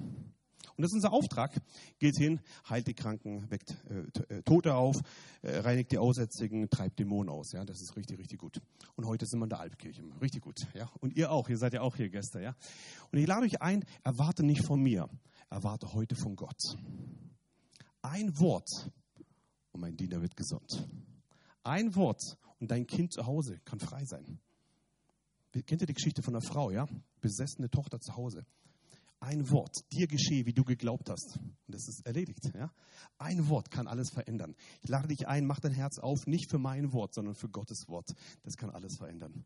[0.76, 1.62] Und das ist unser Auftrag.
[2.00, 4.96] Geht hin, heilt die Kranken, weckt äh, äh, Tote auf,
[5.42, 7.52] äh, reinigt die Aussätzigen, treibt Dämonen aus.
[7.52, 8.60] Ja, das ist richtig, richtig gut.
[8.96, 10.04] Und heute sind wir in der Alpkirche.
[10.22, 10.68] Richtig gut.
[10.74, 11.50] Ja, und ihr auch.
[11.50, 12.42] Ihr seid ja auch hier Gäste.
[12.42, 12.56] Ja.
[13.12, 15.08] Und ich lade euch ein, erwarte nicht von mir,
[15.50, 16.62] erwarte heute von Gott.
[18.02, 18.92] Ein Wort
[19.72, 20.88] und mein Diener wird gesund.
[21.64, 24.40] Ein Wort und dein Kind zu Hause kann frei sein.
[25.66, 26.88] Kennt ihr die Geschichte von einer Frau, ja?
[27.22, 28.46] Besessene Tochter zu Hause.
[29.24, 31.38] Ein Wort, dir geschehe, wie du geglaubt hast.
[31.38, 32.52] Und das ist erledigt.
[32.54, 32.74] Ja?
[33.18, 34.54] Ein Wort kann alles verändern.
[34.82, 37.88] Ich lade dich ein, mach dein Herz auf, nicht für mein Wort, sondern für Gottes
[37.88, 38.10] Wort.
[38.44, 39.46] Das kann alles verändern.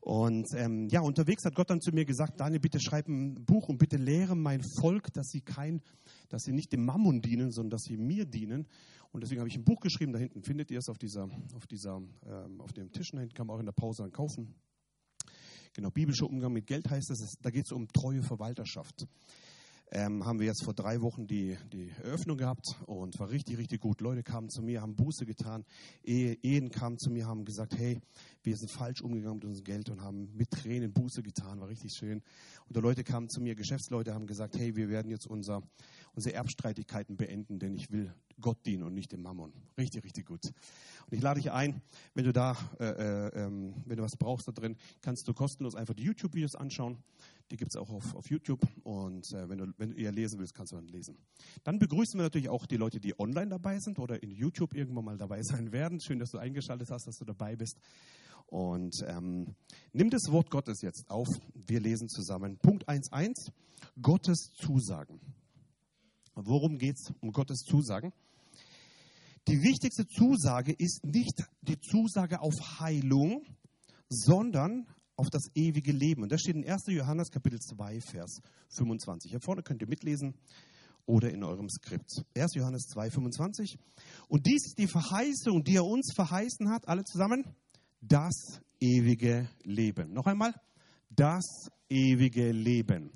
[0.00, 3.68] Und ähm, ja, unterwegs hat Gott dann zu mir gesagt, Daniel, bitte schreib ein Buch
[3.68, 5.82] und bitte lehre mein Volk, dass sie kein,
[6.28, 8.66] dass sie nicht dem Mammon dienen, sondern dass sie mir dienen.
[9.12, 11.68] Und deswegen habe ich ein Buch geschrieben, da hinten findet ihr es auf dieser, auf
[11.68, 14.52] dieser, ähm, auf dem Tisch, da hinten kann man auch in der Pause dann kaufen.
[15.72, 19.06] Genau, biblischer Umgang mit Geld heißt es, da geht es um treue Verwalterschaft.
[19.92, 23.80] ähm, haben wir jetzt vor drei Wochen die, die Eröffnung gehabt und war richtig, richtig
[23.80, 24.00] gut.
[24.00, 25.64] Leute kamen zu mir, haben Buße getan.
[26.04, 28.00] Ehe, Ehen kamen zu mir, haben gesagt, hey,
[28.42, 31.92] wir sind falsch umgegangen mit unserem Geld und haben mit Tränen Buße getan, war richtig
[31.92, 32.22] schön.
[32.68, 35.62] Und die Leute kamen zu mir, Geschäftsleute haben gesagt, hey, wir werden jetzt unser,
[36.14, 39.52] unsere Erbstreitigkeiten beenden, denn ich will Gott dienen und nicht dem Mammon.
[39.76, 40.44] Richtig, richtig gut.
[40.44, 41.82] Und ich lade dich ein,
[42.14, 45.74] wenn du da, äh, äh, ähm, wenn du was brauchst da drin, kannst du kostenlos
[45.74, 46.98] einfach die YouTube-Videos anschauen.
[47.50, 48.60] Die gibt es auch auf, auf YouTube.
[48.84, 51.18] Und äh, wenn, du, wenn du eher lesen willst, kannst du dann lesen.
[51.64, 55.04] Dann begrüßen wir natürlich auch die Leute, die online dabei sind oder in YouTube irgendwann
[55.04, 56.00] mal dabei sein werden.
[56.00, 57.78] Schön, dass du eingeschaltet hast, dass du dabei bist.
[58.46, 59.54] Und ähm,
[59.92, 61.28] nimm das Wort Gottes jetzt auf.
[61.54, 62.58] Wir lesen zusammen.
[62.58, 63.52] Punkt 1.1.
[64.00, 65.20] Gottes Zusagen.
[66.34, 68.12] Worum geht es um Gottes Zusagen?
[69.48, 73.42] Die wichtigste Zusage ist nicht die Zusage auf Heilung,
[74.08, 76.22] sondern auf das ewige Leben.
[76.22, 76.84] Und das steht in 1.
[76.88, 78.40] Johannes Kapitel 2, Vers
[78.70, 79.30] 25.
[79.30, 80.34] Hier vorne könnt ihr mitlesen
[81.06, 82.24] oder in eurem Skript.
[82.36, 82.54] 1.
[82.54, 83.76] Johannes 2, 25.
[84.28, 87.44] Und dies ist die Verheißung, die er uns verheißen hat, alle zusammen,
[88.00, 90.12] das ewige Leben.
[90.12, 90.54] Noch einmal,
[91.10, 93.10] das ewige Leben.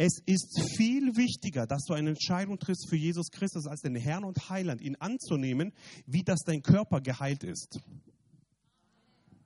[0.00, 4.22] Es ist viel wichtiger, dass du eine Entscheidung triffst für Jesus Christus als den Herrn
[4.22, 5.72] und Heiland, ihn anzunehmen,
[6.06, 7.80] wie dass dein Körper geheilt ist.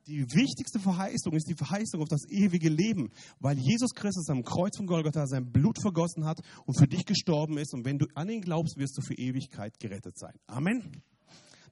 [0.06, 3.10] Die wichtigste Verheißung ist die Verheißung auf das ewige Leben,
[3.40, 7.56] weil Jesus Christus am Kreuz von Golgatha sein Blut vergossen hat und für dich gestorben
[7.56, 7.72] ist.
[7.72, 10.34] Und wenn du an ihn glaubst, wirst du für Ewigkeit gerettet sein.
[10.46, 11.02] Amen.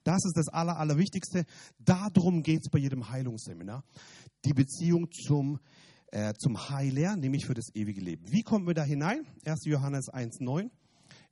[0.04, 1.44] Das ist das Aller, Allerwichtigste.
[1.80, 3.84] Darum geht es bei jedem Heilungsseminar.
[4.46, 5.58] Die Beziehung zum
[6.12, 8.30] äh, zum Heiler, nämlich für das ewige Leben.
[8.30, 9.26] Wie kommen wir da hinein?
[9.44, 9.64] 1.
[9.64, 10.70] Johannes 1,9.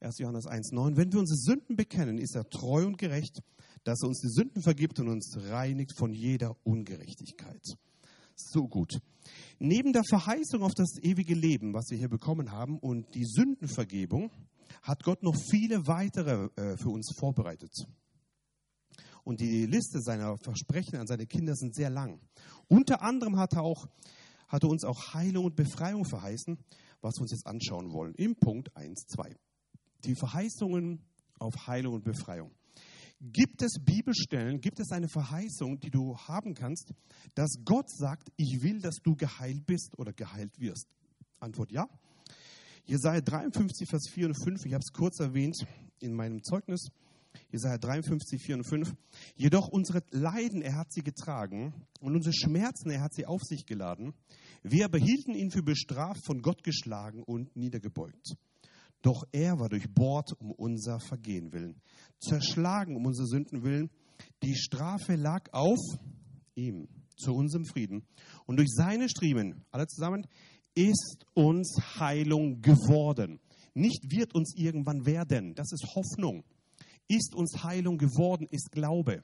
[0.00, 0.18] 1.
[0.18, 0.96] Johannes 1,9.
[0.96, 3.42] Wenn wir unsere Sünden bekennen, ist er treu und gerecht,
[3.84, 7.62] dass er uns die Sünden vergibt und uns reinigt von jeder Ungerechtigkeit.
[8.36, 9.00] So gut.
[9.58, 14.30] Neben der Verheißung auf das ewige Leben, was wir hier bekommen haben, und die Sündenvergebung,
[14.82, 17.72] hat Gott noch viele weitere äh, für uns vorbereitet.
[19.24, 22.20] Und die Liste seiner Versprechen an seine Kinder sind sehr lang.
[22.68, 23.88] Unter anderem hat er auch
[24.48, 26.58] hat er uns auch Heilung und Befreiung verheißen,
[27.00, 28.14] was wir uns jetzt anschauen wollen.
[28.14, 29.36] Im Punkt 1, 2.
[30.04, 31.04] Die Verheißungen
[31.38, 32.50] auf Heilung und Befreiung.
[33.20, 36.92] Gibt es Bibelstellen, gibt es eine Verheißung, die du haben kannst,
[37.34, 40.86] dass Gott sagt, ich will, dass du geheilt bist oder geheilt wirst?
[41.40, 41.88] Antwort ja.
[42.84, 45.56] Jesaja 53, Vers 4 und 5, ich habe es kurz erwähnt
[46.00, 46.88] in meinem Zeugnis.
[47.50, 48.94] Jesaja 53, 4 und 5.
[49.36, 53.64] Jedoch unsere Leiden, er hat sie getragen und unsere Schmerzen, er hat sie auf sich
[53.66, 54.14] geladen.
[54.62, 58.36] Wir behielten ihn für bestraft, von Gott geschlagen und niedergebeugt.
[59.02, 61.80] Doch er war durchbohrt um unser Vergehen willen,
[62.18, 63.90] zerschlagen um unsere Sünden willen.
[64.42, 65.78] Die Strafe lag auf
[66.56, 68.04] ihm zu unserem Frieden.
[68.46, 70.26] Und durch seine Striemen, alle zusammen,
[70.74, 73.40] ist uns Heilung geworden.
[73.74, 75.54] Nicht wird uns irgendwann werden.
[75.54, 76.44] Das ist Hoffnung
[77.08, 79.22] ist uns Heilung geworden, ist Glaube.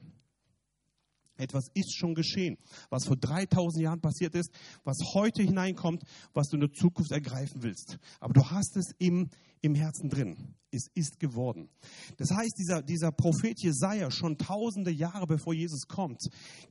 [1.37, 2.57] Etwas ist schon geschehen,
[2.89, 4.51] was vor 3000 Jahren passiert ist,
[4.83, 7.97] was heute hineinkommt, was du in der Zukunft ergreifen willst.
[8.21, 9.29] Aber du hast es im,
[9.61, 10.55] im Herzen drin.
[10.71, 11.69] Es ist geworden.
[12.17, 16.21] Das heißt, dieser, dieser Prophet Jesaja, schon tausende Jahre bevor Jesus kommt,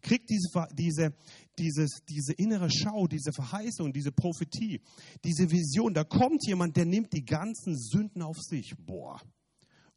[0.00, 1.14] kriegt diese, diese,
[1.58, 4.80] dieses, diese innere Schau, diese Verheißung, diese Prophetie,
[5.24, 5.92] diese Vision.
[5.92, 8.74] Da kommt jemand, der nimmt die ganzen Sünden auf sich.
[8.78, 9.20] Boah.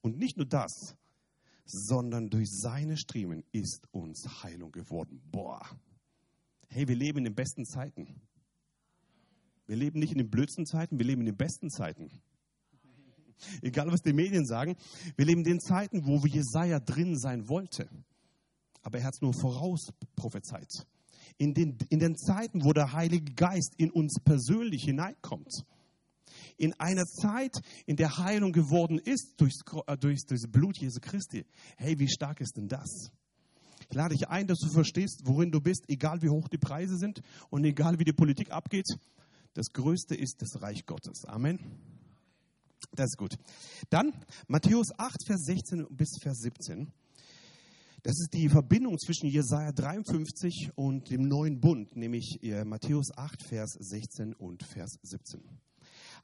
[0.01, 0.95] Und nicht nur das,
[1.67, 5.21] sondern durch seine Striemen ist uns Heilung geworden.
[5.31, 5.61] Boah.
[6.69, 8.21] Hey, wir leben in den besten Zeiten.
[9.67, 12.09] Wir leben nicht in den blödsten Zeiten, wir leben in den besten Zeiten.
[13.61, 14.75] Egal, was die Medien sagen,
[15.15, 17.89] wir leben in den Zeiten, wo Jesaja drin sein wollte.
[18.81, 20.87] Aber er hat es nur voraus prophezeit.
[21.37, 25.65] In den, in den Zeiten, wo der Heilige Geist in uns persönlich hineinkommt
[26.57, 31.45] in einer Zeit, in der Heilung geworden ist durchs, äh, durch das Blut Jesu Christi.
[31.77, 33.11] Hey, wie stark ist denn das?
[33.89, 36.97] Ich lade dich ein, dass du verstehst, worin du bist, egal wie hoch die Preise
[36.97, 38.87] sind und egal wie die Politik abgeht.
[39.53, 41.25] Das Größte ist das Reich Gottes.
[41.25, 41.59] Amen.
[42.91, 43.35] Das ist gut.
[43.89, 44.13] Dann
[44.47, 46.91] Matthäus 8, Vers 16 bis Vers 17.
[48.03, 53.43] Das ist die Verbindung zwischen Jesaja 53 und dem neuen Bund, nämlich äh, Matthäus 8,
[53.43, 55.41] Vers 16 und Vers 17.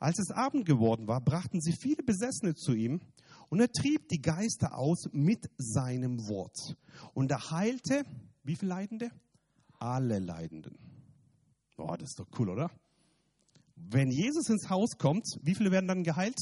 [0.03, 2.99] Als es Abend geworden war, brachten sie viele Besessene zu ihm
[3.47, 6.75] und er trieb die Geister aus mit seinem Wort.
[7.13, 8.03] Und er heilte,
[8.43, 9.11] wie viele Leidende?
[9.79, 10.77] Alle Leidenden.
[11.77, 12.69] Boah, das ist doch cool, oder?
[13.77, 16.37] Wenn Jesus ins Haus kommt, wie viele werden dann geheilt?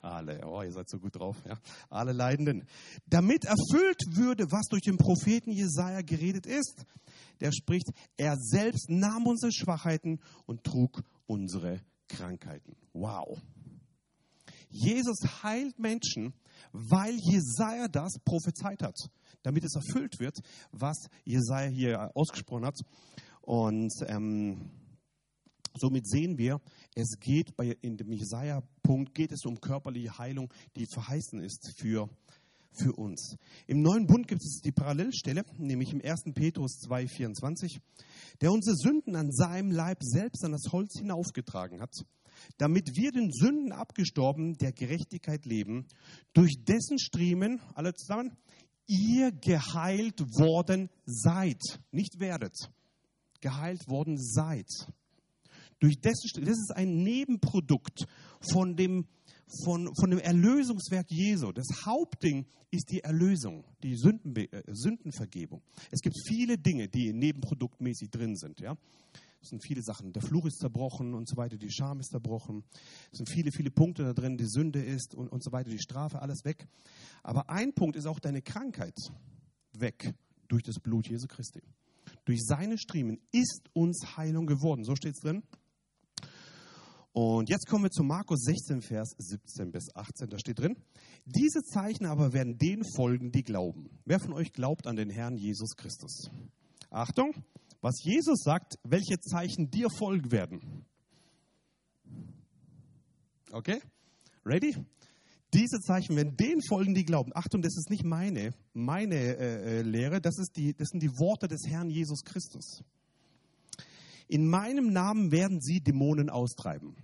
[0.00, 1.58] Alle, oh, ihr seid so gut drauf, ja.
[1.90, 2.64] Alle Leidenden.
[3.06, 6.86] Damit erfüllt würde, was durch den Propheten Jesaja geredet ist.
[7.40, 12.76] Der spricht, er selbst nahm unsere Schwachheiten und trug unsere Krankheiten.
[12.92, 13.40] Wow.
[14.68, 16.34] Jesus heilt Menschen,
[16.72, 18.96] weil Jesaja das prophezeit hat,
[19.42, 20.36] damit es erfüllt wird,
[20.72, 22.78] was Jesaja hier ausgesprochen hat.
[23.40, 24.70] Und ähm,
[25.76, 26.60] somit sehen wir,
[26.94, 32.08] es geht bei, in dem Jesaja-Punkt geht es um körperliche Heilung, die verheißen ist für
[32.74, 33.36] für uns.
[33.66, 36.24] Im neuen Bund gibt es die Parallelstelle, nämlich im 1.
[36.34, 37.78] Petrus 2,24,
[38.40, 41.94] der unsere Sünden an seinem Leib selbst an das Holz hinaufgetragen hat,
[42.58, 45.86] damit wir den Sünden abgestorben der Gerechtigkeit leben,
[46.32, 48.36] durch dessen Striemen, alle zusammen,
[48.86, 52.54] ihr geheilt worden seid, nicht werdet,
[53.40, 54.68] geheilt worden seid.
[55.80, 58.06] Durch dessen, das ist ein Nebenprodukt
[58.52, 59.06] von dem
[59.64, 61.52] von, von dem Erlösungswerk Jesu.
[61.52, 65.62] Das Hauptding ist die Erlösung, die Sündenbe äh, Sündenvergebung.
[65.90, 68.60] Es gibt viele Dinge, die nebenproduktmäßig drin sind.
[68.60, 68.76] Ja?
[69.40, 70.12] Es sind viele Sachen.
[70.12, 72.64] Der Fluch ist zerbrochen und so weiter, die Scham ist zerbrochen.
[73.12, 75.78] Es sind viele, viele Punkte da drin, die Sünde ist und, und so weiter, die
[75.78, 76.66] Strafe, alles weg.
[77.22, 78.96] Aber ein Punkt ist auch deine Krankheit
[79.72, 80.14] weg
[80.48, 81.60] durch das Blut Jesu Christi.
[82.24, 84.84] Durch seine Striemen ist uns Heilung geworden.
[84.84, 85.42] So steht es drin.
[87.14, 90.28] Und jetzt kommen wir zu Markus 16, Vers 17 bis 18.
[90.30, 90.76] Da steht drin,
[91.24, 93.88] diese Zeichen aber werden denen folgen, die glauben.
[94.04, 96.28] Wer von euch glaubt an den Herrn Jesus Christus?
[96.90, 97.32] Achtung,
[97.80, 100.84] was Jesus sagt, welche Zeichen dir folgen werden.
[103.52, 103.80] Okay?
[104.44, 104.74] Ready?
[105.52, 107.30] Diese Zeichen werden denen folgen, die glauben.
[107.36, 111.16] Achtung, das ist nicht meine, meine äh, äh Lehre, das, ist die, das sind die
[111.20, 112.82] Worte des Herrn Jesus Christus.
[114.28, 116.96] In meinem Namen werden sie Dämonen austreiben.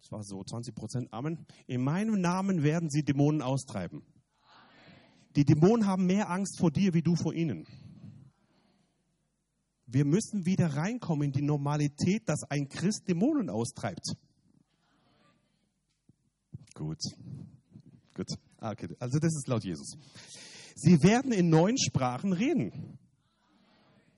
[0.00, 1.46] Das war so 20 Prozent Amen.
[1.66, 4.02] In meinem Namen werden sie Dämonen austreiben.
[5.36, 7.66] Die Dämonen haben mehr Angst vor dir wie du vor ihnen.
[9.86, 14.16] Wir müssen wieder reinkommen in die Normalität, dass ein Christ Dämonen austreibt.
[16.74, 17.00] Gut.
[18.14, 18.28] Gut.
[18.58, 18.88] Ah, okay.
[18.98, 19.96] Also das ist laut Jesus.
[20.74, 22.98] Sie werden in neuen Sprachen reden.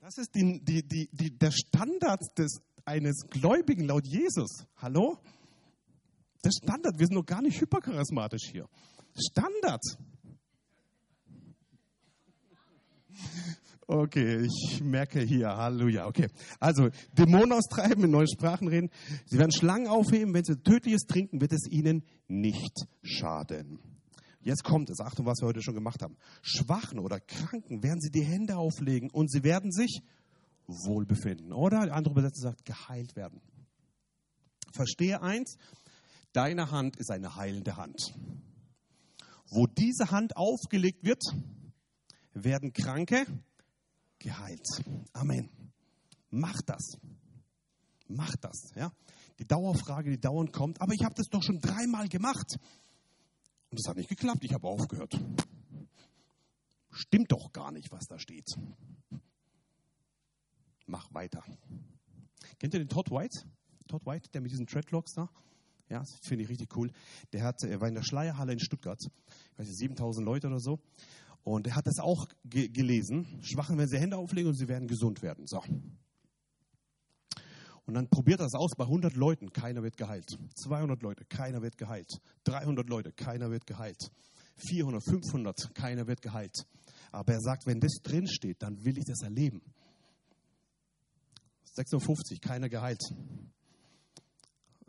[0.01, 4.65] Das ist die, die, die, der Standard des, eines Gläubigen laut Jesus.
[4.77, 5.19] Hallo?
[6.43, 6.97] Der Standard.
[6.97, 8.67] Wir sind noch gar nicht hypercharismatisch hier.
[9.15, 9.83] Standard.
[13.85, 16.07] Okay, ich merke hier, Halleluja.
[16.07, 18.89] Okay, also Dämonen austreiben, in neuen Sprachen reden.
[19.27, 23.77] Sie werden Schlangen aufheben, wenn sie tödliches trinken, wird es ihnen nicht schaden.
[24.43, 26.17] Jetzt kommt es, Achtung, was wir heute schon gemacht haben.
[26.41, 30.01] Schwachen oder Kranken werden sie die Hände auflegen und sie werden sich
[30.67, 31.53] wohlbefinden.
[31.53, 33.41] Oder andere Übersetzung sagt, geheilt werden.
[34.73, 35.57] Verstehe eins,
[36.33, 38.13] deine Hand ist eine heilende Hand.
[39.49, 41.21] Wo diese Hand aufgelegt wird,
[42.33, 43.25] werden Kranke
[44.17, 44.65] geheilt.
[45.13, 45.49] Amen.
[46.29, 46.97] Mach das.
[48.07, 48.71] Mach das.
[48.75, 48.91] Ja?
[49.39, 52.57] Die Dauerfrage, die dauernd kommt, aber ich habe das doch schon dreimal gemacht.
[53.71, 55.17] Und das hat nicht geklappt, ich habe aufgehört.
[56.91, 58.45] Stimmt doch gar nicht, was da steht.
[60.85, 61.41] Mach weiter.
[62.59, 63.45] Kennt ihr den Todd White?
[63.87, 65.29] Todd White, der mit diesen Dreadlocks da?
[65.87, 66.91] Ja, finde ich richtig cool.
[67.31, 70.59] Der hat, er war in der Schleierhalle in Stuttgart, ich weiß nicht, 7000 Leute oder
[70.59, 70.79] so.
[71.43, 73.41] Und er hat das auch ge gelesen.
[73.41, 75.47] Schwachen, wenn sie Hände auflegen und sie werden gesund werden.
[75.47, 75.63] So.
[77.91, 80.37] Und dann probiert das aus bei 100 Leuten, keiner wird geheilt.
[80.55, 82.07] 200 Leute, keiner wird geheilt.
[82.45, 84.11] 300 Leute, keiner wird geheilt.
[84.55, 86.55] 400, 500, keiner wird geheilt.
[87.11, 89.61] Aber er sagt, wenn das drinsteht, dann will ich das erleben.
[91.73, 93.01] 650, keiner geheilt.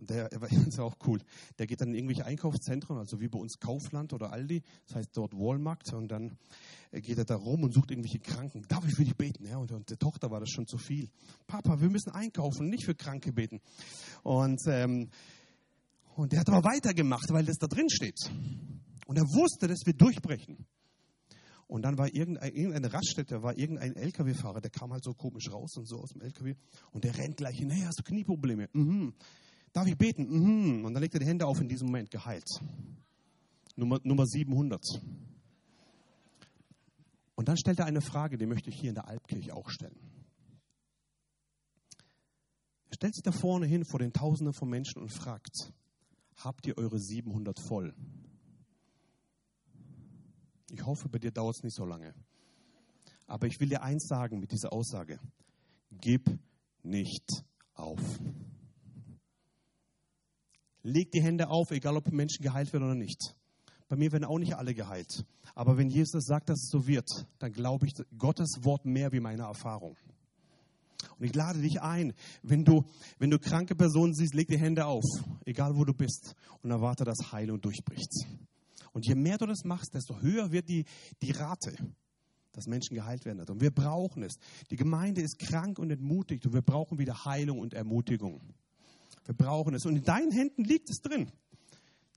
[0.03, 1.21] Und der, der ist auch cool.
[1.61, 5.11] Der geht dann in irgendwelche Einkaufszentren, also wie bei uns Kaufland oder Aldi, das heißt
[5.17, 6.37] dort Walmart, und dann
[6.91, 8.63] geht er da rum und sucht irgendwelche Kranken.
[8.67, 9.47] Darf ich für dich beten?
[9.47, 11.09] Ja, und, und der Tochter war das schon zu viel.
[11.47, 13.61] Papa, wir müssen einkaufen, nicht für Kranke beten.
[14.25, 15.09] Und, ähm,
[16.17, 18.19] und der hat aber weitergemacht, weil das da drin steht.
[19.07, 20.67] Und er wusste, dass wir durchbrechen.
[21.69, 25.77] Und dann war irgendein, irgendeine Raststätte, war irgendein LKW-Fahrer, der kam halt so komisch raus
[25.77, 26.57] und so aus dem LKW.
[26.91, 28.69] Und der rennt gleich hin, hey, hast du Knieprobleme?
[28.73, 29.15] Mhm.
[29.73, 30.29] Darf ich beten?
[30.29, 30.85] Mhm.
[30.85, 32.49] Und dann legt er die Hände auf, in diesem Moment geheilt.
[33.77, 34.83] Nummer, Nummer 700.
[37.35, 39.99] Und dann stellt er eine Frage, die möchte ich hier in der Alpkirche auch stellen.
[42.91, 45.73] Er stellt sich da vorne hin vor den Tausenden von Menschen und fragt,
[46.37, 47.95] habt ihr eure 700 voll?
[50.71, 52.15] Ich hoffe, bei dir dauert es nicht so lange.
[53.27, 55.19] Aber ich will dir eins sagen mit dieser Aussage.
[55.91, 56.39] Gib
[56.83, 57.45] nicht
[57.75, 58.01] auf.
[60.83, 63.35] Leg die Hände auf, egal ob Menschen geheilt werden oder nicht.
[63.89, 65.25] Bei mir werden auch nicht alle geheilt.
[65.55, 67.09] Aber wenn Jesus sagt, dass es so wird,
[67.39, 69.97] dann glaube ich Gottes Wort mehr wie meine Erfahrung.
[71.19, 72.85] Und ich lade dich ein, wenn du,
[73.19, 75.05] wenn du kranke Personen siehst, leg die Hände auf,
[75.45, 78.13] egal wo du bist, und erwarte, dass Heilung durchbricht.
[78.93, 80.85] Und je mehr du das machst, desto höher wird die,
[81.23, 81.75] die Rate,
[82.53, 83.45] dass Menschen geheilt werden.
[83.49, 84.35] Und wir brauchen es.
[84.71, 88.41] Die Gemeinde ist krank und entmutigt und wir brauchen wieder Heilung und Ermutigung.
[89.25, 89.85] Wir brauchen es.
[89.87, 91.31] Und in deinen Händen liegt es drin.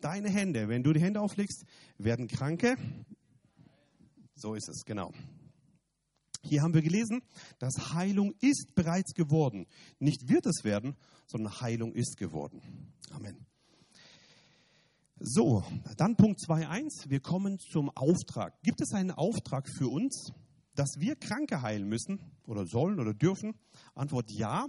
[0.01, 1.65] Deine Hände, wenn du die Hände auflegst,
[1.97, 2.77] werden Kranke.
[4.35, 5.11] So ist es, genau.
[6.43, 7.23] Hier haben wir gelesen,
[7.57, 9.65] dass Heilung ist bereits geworden.
[9.97, 10.95] Nicht wird es werden,
[11.25, 12.61] sondern Heilung ist geworden.
[13.11, 13.45] Amen.
[15.17, 15.63] So,
[15.97, 17.09] dann Punkt 2.1.
[17.09, 18.61] Wir kommen zum Auftrag.
[18.61, 20.33] Gibt es einen Auftrag für uns,
[20.75, 23.55] dass wir Kranke heilen müssen oder sollen oder dürfen?
[23.95, 24.67] Antwort ja.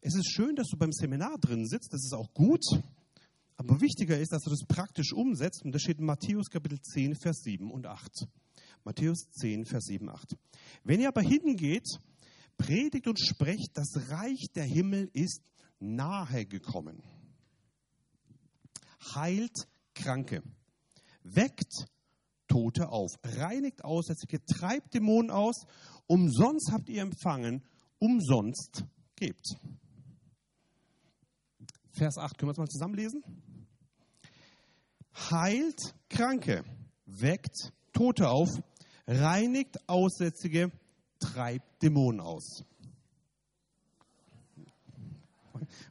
[0.00, 2.62] Es ist schön, dass du beim Seminar drin sitzt, das ist auch gut.
[3.56, 5.64] Aber wichtiger ist, dass du das praktisch umsetzt.
[5.64, 8.28] Und das steht in Matthäus Kapitel 10, Vers 7 und 8.
[8.84, 10.36] Matthäus 10, Vers 7, 8.
[10.84, 11.98] Wenn ihr aber hingeht,
[12.56, 15.42] predigt und sprecht, das Reich der Himmel ist
[15.80, 17.02] nahe gekommen.
[19.14, 20.42] Heilt Kranke,
[21.24, 21.88] weckt
[22.46, 25.64] Tote auf, reinigt Aussätzige, treibt Dämonen aus.
[26.06, 27.64] Umsonst habt ihr empfangen,
[27.98, 28.84] umsonst
[29.16, 29.58] gebt.
[31.98, 33.22] Vers 8, können wir es mal zusammenlesen?
[35.30, 36.64] Heilt Kranke,
[37.06, 38.48] weckt Tote auf,
[39.06, 40.70] reinigt Aussätzige,
[41.18, 42.64] treibt Dämonen aus.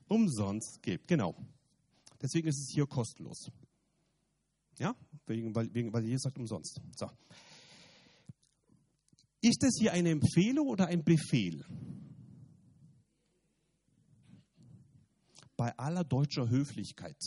[0.08, 1.36] Umsonst gebt, genau.
[2.22, 3.52] Deswegen ist es hier kostenlos.
[4.80, 4.96] Ja,
[5.26, 6.80] wegen, weil, wegen, weil Jesus sagt umsonst.
[6.96, 7.10] So.
[9.42, 11.66] Ist das hier eine Empfehlung oder ein Befehl?
[15.58, 17.20] Bei aller deutscher Höflichkeit.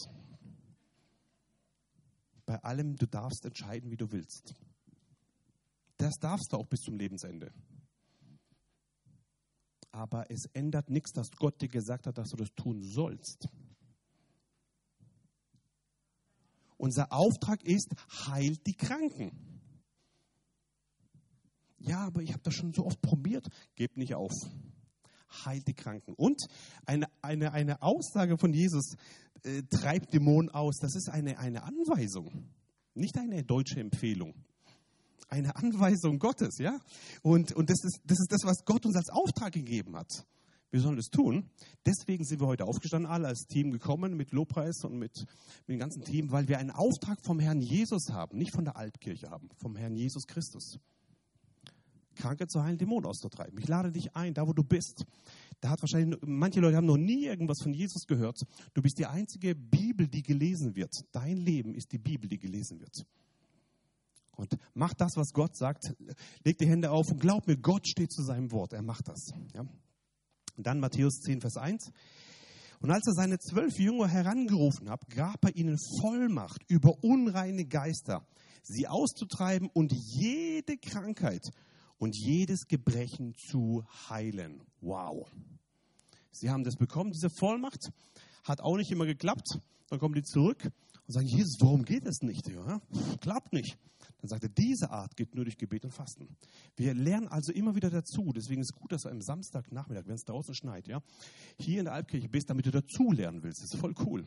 [2.47, 4.55] Bei allem, du darfst entscheiden, wie du willst.
[5.99, 7.53] Das darfst du auch bis zum Lebensende.
[9.93, 13.49] Aber es ändert nichts, dass Gott dir gesagt hat, dass du das tun sollst.
[16.77, 17.95] Unser Auftrag ist,
[18.27, 19.33] heilt die Kranken.
[21.79, 23.49] Ja, aber ich habe das schon so oft probiert.
[23.75, 24.33] Gebt nicht auf.
[25.45, 26.15] Heilt die Kranken.
[26.15, 26.47] Und
[26.87, 28.95] eine, eine, eine Aussage von Jesus,
[29.45, 32.49] äh, treibt Dämonen aus, das ist eine, eine Anweisung,
[32.95, 34.35] nicht eine deutsche Empfehlung
[35.31, 36.79] eine Anweisung Gottes, ja?
[37.23, 40.27] Und, und das, ist, das ist das, was Gott uns als Auftrag gegeben hat.
[40.71, 41.51] Wir sollen das tun.
[41.85, 45.13] Deswegen sind wir heute aufgestanden, alle als Team gekommen mit Lobpreis und mit,
[45.67, 48.77] mit dem ganzen Team, weil wir einen Auftrag vom Herrn Jesus haben, nicht von der
[48.77, 50.79] Altkirche haben, vom Herrn Jesus Christus.
[52.17, 53.59] Kranke zu heilen, Dämonen auszutreiben.
[53.59, 55.05] Ich lade dich ein, da wo du bist.
[55.61, 58.41] Da hat wahrscheinlich, manche Leute haben noch nie irgendwas von Jesus gehört.
[58.75, 60.93] Du bist die einzige Bibel, die gelesen wird.
[61.13, 63.05] Dein Leben ist die Bibel, die gelesen wird.
[64.37, 65.95] Und mach das, was Gott sagt.
[66.45, 68.73] Leg die Hände auf und glaub mir, Gott steht zu seinem Wort.
[68.73, 69.33] Er macht das.
[69.55, 69.61] Ja?
[70.57, 71.91] Und dann Matthäus 10, Vers 1.
[72.81, 78.27] Und als er seine zwölf Jünger herangerufen hat, gab er ihnen Vollmacht über unreine Geister,
[78.63, 81.51] sie auszutreiben und jede Krankheit
[82.01, 84.63] und jedes Gebrechen zu heilen.
[84.81, 85.31] Wow.
[86.33, 87.93] Sie haben das bekommen, diese Vollmacht.
[88.43, 89.61] Hat auch nicht immer geklappt.
[89.91, 90.65] Dann kommen die zurück
[91.07, 92.49] und sagen, Jesus, warum geht es nicht?
[92.49, 92.81] Ja?
[93.21, 93.79] Klappt nicht.
[94.21, 96.37] Dann sagt er, diese Art geht nur durch Gebet und Fasten.
[96.75, 98.33] Wir lernen also immer wieder dazu.
[98.35, 101.03] Deswegen ist es gut, dass du am Samstagnachmittag, wenn es draußen schneit, ja,
[101.59, 103.63] hier in der Alpkirche bist, damit du dazu lernen willst.
[103.63, 104.25] Das ist voll cool.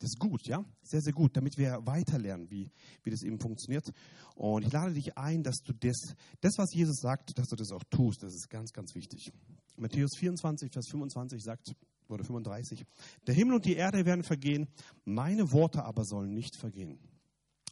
[0.00, 0.64] Das ist gut, ja?
[0.82, 2.70] Sehr, sehr gut, damit wir weiterlernen, wie,
[3.02, 3.92] wie das eben funktioniert.
[4.34, 7.70] Und ich lade dich ein, dass du das, das, was Jesus sagt, dass du das
[7.70, 8.22] auch tust.
[8.22, 9.30] Das ist ganz, ganz wichtig.
[9.76, 11.74] Matthäus 24, Vers 25 sagt,
[12.08, 12.84] oder 35,
[13.26, 14.68] der Himmel und die Erde werden vergehen,
[15.04, 16.98] meine Worte aber sollen nicht vergehen.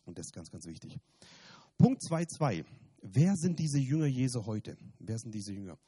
[0.04, 0.98] Und das ist ganz, ganz wichtig.
[1.78, 2.64] Punkt 2.2.
[3.00, 4.76] Wer sind diese Jünger Jesu heute?
[4.98, 5.78] Wer sind diese Jünger?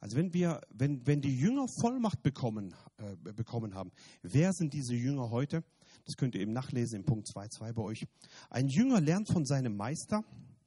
[0.00, 4.94] Also wenn wir, wenn, wenn die Jünger Vollmacht bekommen, äh, bekommen haben, wer sind diese
[4.94, 5.62] Jünger heute?
[6.04, 8.06] Das könnt ihr eben nachlesen in Punkt 2.2 bei euch.
[8.50, 10.24] Ein Jünger lernt von seinem Meister,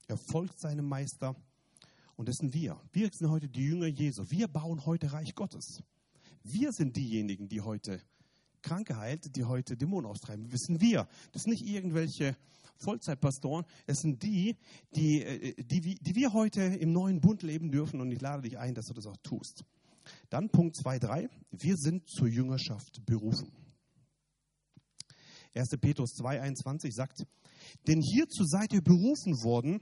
[0.08, 1.36] er folgt seinem Meister.
[2.16, 2.80] Und das sind wir.
[2.94, 4.24] Wir sind heute die Jünger Jesu.
[4.30, 5.84] Wir bauen heute Reich Gottes.
[6.44, 8.02] Wir sind diejenigen, die heute
[8.62, 10.50] Kranke heilt, die heute Dämonen austreiben.
[10.50, 11.08] Das sind wir.
[11.34, 12.38] Das sind nicht irgendwelche
[12.78, 13.66] Vollzeitpastoren.
[13.86, 14.56] Es sind die,
[14.96, 18.58] die, äh, die, die wir heute im neuen Bund leben dürfen und ich lade dich
[18.58, 19.64] ein, dass du das auch tust.
[20.30, 21.30] Dann Punkt 2.3.
[21.52, 23.52] Wir sind zur Jüngerschaft berufen.
[25.56, 25.70] 1.
[25.80, 27.26] Petrus 2.21 sagt,
[27.88, 29.80] denn hierzu seid ihr berufen worden,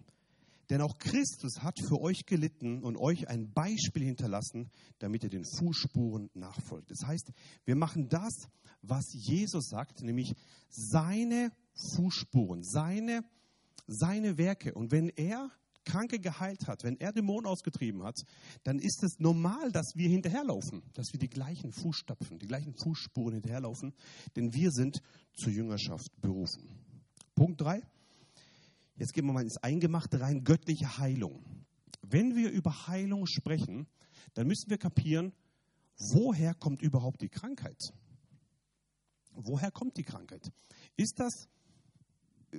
[0.70, 4.70] denn auch Christus hat für euch gelitten und euch ein Beispiel hinterlassen,
[5.00, 6.90] damit ihr den Fußspuren nachfolgt.
[6.90, 7.32] Das heißt,
[7.66, 8.48] wir machen das,
[8.82, 10.34] was Jesus sagt, nämlich
[10.70, 11.52] seine
[11.96, 13.24] Fußspuren, seine,
[13.88, 14.74] seine Werke.
[14.74, 15.52] Und wenn er
[15.84, 18.24] Kranke geheilt hat, wenn er Dämonen ausgetrieben hat,
[18.64, 23.34] dann ist es normal, dass wir hinterherlaufen, dass wir die gleichen Fußstapfen, die gleichen Fußspuren
[23.34, 23.94] hinterherlaufen,
[24.36, 25.02] denn wir sind
[25.34, 26.70] zur Jüngerschaft berufen.
[27.36, 27.82] Punkt 3.
[28.96, 31.44] Jetzt gehen wir mal ins Eingemachte rein, göttliche Heilung.
[32.02, 33.88] Wenn wir über Heilung sprechen,
[34.34, 35.34] dann müssen wir kapieren,
[35.98, 37.94] woher kommt überhaupt die Krankheit?
[39.36, 40.52] Woher kommt die Krankheit?
[40.96, 41.48] Ist das,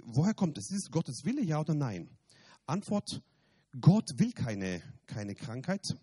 [0.05, 0.71] woher kommt es?
[0.71, 2.11] Ist es Gottes Wille, ja oder nein?
[2.67, 3.23] Antwort,
[3.81, 5.97] Gott will keine, keine Krankheit.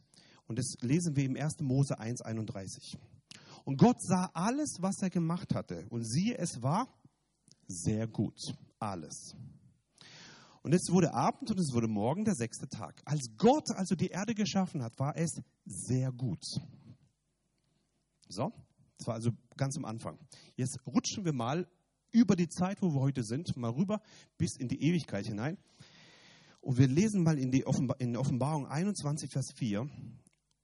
[0.48, 1.60] Und das lesen wir im 1.
[1.62, 2.98] Mose 1, 31.
[3.64, 5.86] Und Gott sah alles, was er gemacht hatte.
[5.90, 6.88] Und siehe, es war
[7.68, 8.54] sehr gut.
[8.80, 9.36] Alles.
[10.64, 13.02] Und es wurde Abend und es wurde Morgen der sechste Tag.
[13.06, 16.44] Als Gott also die Erde geschaffen hat, war es sehr gut.
[18.28, 18.52] So,
[18.98, 20.20] das war also ganz am Anfang.
[20.56, 21.68] Jetzt rutschen wir mal
[22.12, 24.02] über die Zeit, wo wir heute sind, mal rüber
[24.38, 25.58] bis in die Ewigkeit hinein.
[26.62, 27.66] Und wir lesen mal in die
[28.00, 29.90] in Offenbarung 21, Vers 4.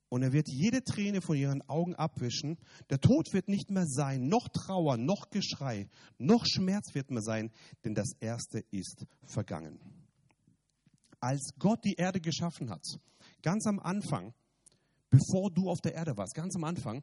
[0.08, 2.56] Und er wird jede Träne von ihren Augen abwischen.
[2.88, 7.50] Der Tod wird nicht mehr sein, noch Trauer, noch Geschrei, noch Schmerz wird mehr sein,
[7.84, 9.78] denn das Erste ist vergangen.
[11.20, 12.84] Als Gott die Erde geschaffen hat,
[13.42, 14.32] ganz am Anfang,
[15.10, 17.02] bevor du auf der Erde warst, ganz am Anfang,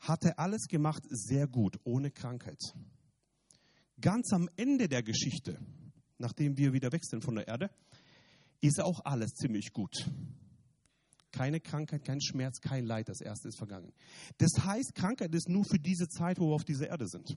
[0.00, 2.60] hat er alles gemacht sehr gut, ohne Krankheit.
[4.00, 5.58] Ganz am Ende der Geschichte,
[6.18, 7.70] nachdem wir wieder wechseln von der Erde,
[8.60, 9.94] ist auch alles ziemlich gut.
[11.32, 13.92] Keine Krankheit, kein Schmerz, kein Leid, das erste ist vergangen.
[14.38, 17.36] Das heißt, Krankheit ist nur für diese Zeit, wo wir auf dieser Erde sind.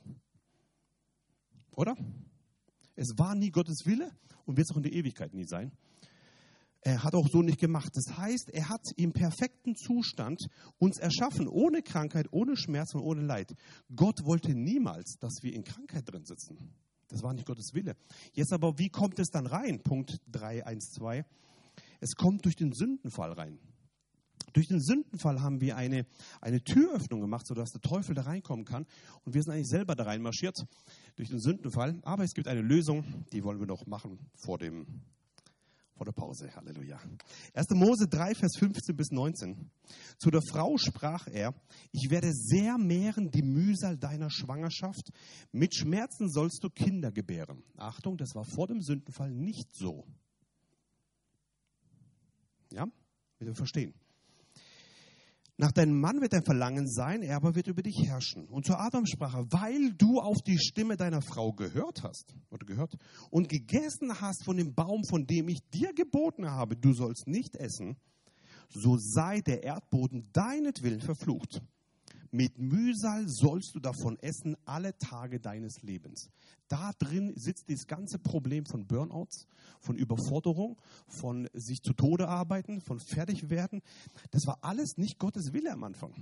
[1.71, 1.95] Oder?
[2.95, 4.11] Es war nie Gottes Wille
[4.45, 5.71] und wird es auch in der Ewigkeit nie sein.
[6.81, 7.91] Er hat auch so nicht gemacht.
[7.93, 10.47] Das heißt, er hat im perfekten Zustand
[10.77, 13.53] uns erschaffen, ohne Krankheit, ohne Schmerz und ohne Leid.
[13.93, 16.73] Gott wollte niemals, dass wir in Krankheit drin sitzen.
[17.09, 17.95] Das war nicht Gottes Wille.
[18.33, 19.81] Jetzt aber, wie kommt es dann rein?
[19.81, 21.25] Punkt 3, 1, 2.
[21.99, 23.59] Es kommt durch den Sündenfall rein.
[24.53, 26.05] Durch den Sündenfall haben wir eine,
[26.41, 28.85] eine Türöffnung gemacht, sodass der Teufel da reinkommen kann.
[29.23, 30.65] Und wir sind eigentlich selber da reinmarschiert
[31.15, 31.99] durch den Sündenfall.
[32.03, 34.85] Aber es gibt eine Lösung, die wollen wir noch machen vor, dem,
[35.99, 36.49] vor der Pause.
[36.55, 36.97] Halleluja.
[37.53, 37.71] 1.
[37.71, 39.69] Mose 3, Vers 15 bis 19.
[40.17, 41.53] Zu der Frau sprach er,
[41.91, 45.11] ich werde sehr mehren die Mühsal deiner Schwangerschaft.
[45.51, 47.63] Mit Schmerzen sollst du Kinder gebären.
[47.75, 50.05] Achtung, das war vor dem Sündenfall nicht so.
[52.71, 52.87] Ja,
[53.39, 53.93] wir verstehen.
[55.61, 58.47] Nach deinem Mann wird dein Verlangen sein, er aber wird über dich herrschen.
[58.47, 62.65] Und zu Adam sprach er, weil du auf die Stimme deiner Frau gehört hast oder
[62.65, 62.95] gehört
[63.29, 67.57] und gegessen hast von dem Baum, von dem ich dir geboten habe, du sollst nicht
[67.57, 67.97] essen,
[68.69, 71.61] so sei der Erdboden deinetwillen verflucht.
[72.31, 76.29] Mit Mühsal sollst du davon essen alle Tage deines Lebens.
[76.67, 79.47] Da drin sitzt das ganze Problem von Burnouts,
[79.79, 83.81] von Überforderung, von sich zu Tode arbeiten, von fertig werden.
[84.29, 86.13] Das war alles nicht Gottes Wille am Anfang.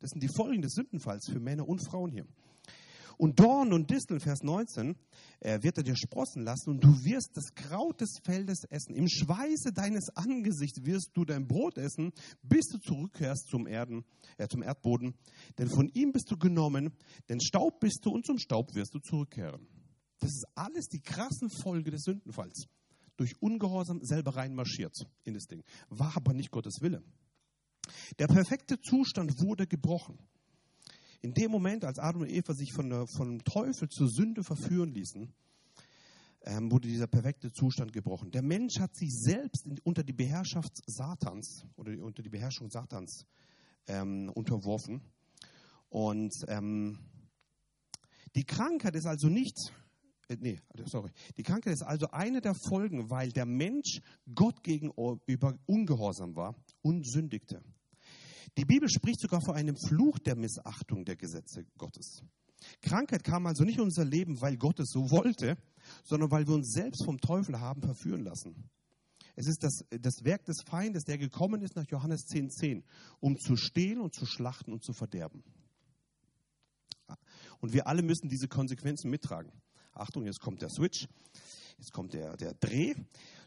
[0.00, 2.26] Das sind die Folgen des Sündenfalls für Männer und Frauen hier.
[3.18, 4.96] Und Dorn und Disteln, Vers 19,
[5.40, 8.94] äh, wird er dir sprossen lassen und du wirst das Kraut des Feldes essen.
[8.94, 12.12] Im Schweiße deines Angesichts wirst du dein Brot essen,
[12.42, 14.04] bis du zurückkehrst zum, Erden,
[14.38, 15.14] äh, zum Erdboden.
[15.58, 16.92] Denn von ihm bist du genommen,
[17.28, 19.66] denn Staub bist du und zum Staub wirst du zurückkehren.
[20.18, 22.66] Das ist alles die krassen Folge des Sündenfalls.
[23.16, 25.62] Durch Ungehorsam selber reinmarschiert in das Ding.
[25.88, 27.02] War aber nicht Gottes Wille.
[28.18, 30.18] Der perfekte Zustand wurde gebrochen.
[31.20, 34.92] In dem Moment, als Adam und Eva sich von der, vom Teufel zur Sünde verführen
[34.92, 35.32] ließen,
[36.42, 38.30] ähm, wurde dieser perfekte Zustand gebrochen.
[38.30, 43.26] Der Mensch hat sich selbst in, unter die Beherrschaft Satans oder unter die Beherrschung Satans
[43.88, 45.00] ähm, unterworfen.
[45.88, 46.98] Und ähm,
[48.34, 49.72] die Krankheit ist also nicht,
[50.28, 54.00] äh, nee, sorry, die Krankheit ist also eine der Folgen, weil der Mensch
[54.34, 57.62] Gott gegenüber ungehorsam war und sündigte.
[58.56, 62.22] Die Bibel spricht sogar von einem Fluch der Missachtung der Gesetze Gottes.
[62.80, 65.56] Krankheit kam also nicht in unser Leben, weil Gott es so wollte,
[66.04, 68.70] sondern weil wir uns selbst vom Teufel haben verführen lassen.
[69.34, 72.84] Es ist das, das Werk des Feindes, der gekommen ist nach Johannes 10,10, 10,
[73.20, 75.44] um zu stehlen und zu schlachten und zu verderben.
[77.60, 79.52] Und wir alle müssen diese Konsequenzen mittragen.
[79.92, 81.06] Achtung, jetzt kommt der Switch,
[81.78, 82.94] jetzt kommt der, der Dreh.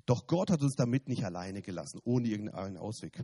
[0.06, 3.24] Doch Gott hat uns damit nicht alleine gelassen, ohne irgendeinen Ausweg.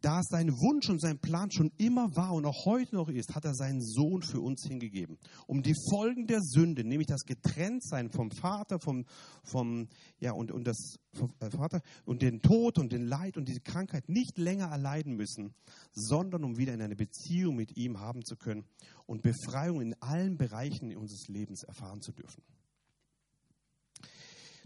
[0.00, 3.44] Da sein Wunsch und sein Plan schon immer war und auch heute noch ist, hat
[3.44, 8.30] er seinen Sohn für uns hingegeben, um die Folgen der Sünde, nämlich das Getrenntsein vom
[8.30, 9.04] Vater, vom,
[9.44, 13.48] vom ja und, und das vom äh, Vater und den Tod und den Leid und
[13.48, 15.54] diese Krankheit nicht länger erleiden müssen,
[15.92, 18.64] sondern um wieder in eine Beziehung mit ihm haben zu können
[19.06, 22.42] und Befreiung in allen Bereichen unseres Lebens erfahren zu dürfen.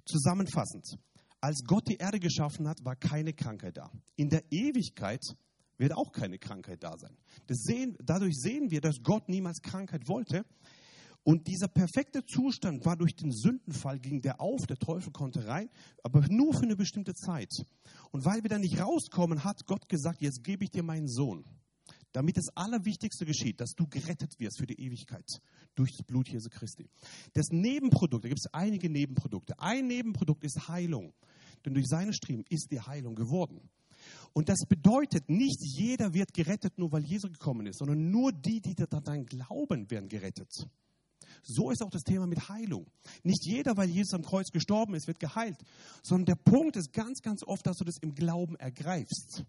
[0.04, 0.98] Zusammenfassend,
[1.46, 3.92] als Gott die Erde geschaffen hat, war keine Krankheit da.
[4.16, 5.22] In der Ewigkeit
[5.78, 7.16] wird auch keine Krankheit da sein.
[7.48, 10.44] Sehen, dadurch sehen wir, dass Gott niemals Krankheit wollte.
[11.22, 15.70] Und dieser perfekte Zustand war durch den Sündenfall, ging der auf, der Teufel konnte rein,
[16.02, 17.52] aber nur für eine bestimmte Zeit.
[18.10, 21.44] Und weil wir da nicht rauskommen, hat Gott gesagt, jetzt gebe ich dir meinen Sohn,
[22.10, 25.40] damit das Allerwichtigste geschieht, dass du gerettet wirst für die Ewigkeit
[25.76, 26.88] durch das Blut Jesu Christi.
[27.34, 29.60] Das Nebenprodukt, da gibt es einige Nebenprodukte.
[29.60, 31.12] Ein Nebenprodukt ist Heilung,
[31.66, 33.68] denn durch seine Striemen ist die Heilung geworden.
[34.32, 38.60] Und das bedeutet, nicht jeder wird gerettet, nur weil Jesus gekommen ist, sondern nur die,
[38.60, 40.68] die daran glauben, werden gerettet.
[41.42, 42.86] So ist auch das Thema mit Heilung.
[43.22, 45.56] Nicht jeder, weil Jesus am Kreuz gestorben ist, wird geheilt,
[46.02, 49.44] sondern der Punkt ist ganz, ganz oft, dass du das im Glauben ergreifst.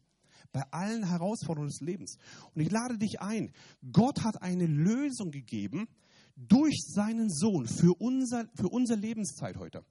[0.52, 2.18] Bei allen Herausforderungen des Lebens.
[2.56, 3.52] Und ich lade dich ein.
[3.92, 5.88] Gott hat eine Lösung gegeben,
[6.38, 9.84] durch seinen Sohn für, unser, für unsere Lebenszeit heute.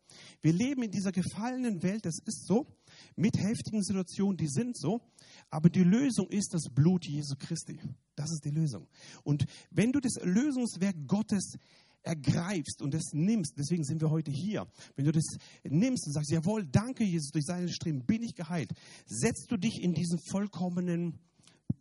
[0.42, 2.66] Wir leben in dieser gefallenen Welt, das ist so,
[3.16, 5.00] mit heftigen Situationen, die sind so,
[5.50, 7.80] aber die Lösung ist das Blut Jesu Christi.
[8.14, 8.86] Das ist die Lösung.
[9.24, 11.56] Und wenn du das Lösungswerk Gottes
[12.02, 15.24] ergreifst und das nimmst, deswegen sind wir heute hier, wenn du das
[15.64, 18.72] nimmst und sagst, jawohl, danke Jesus, durch seine Streben bin ich geheilt,
[19.06, 21.18] setzt du dich in diesen vollkommenen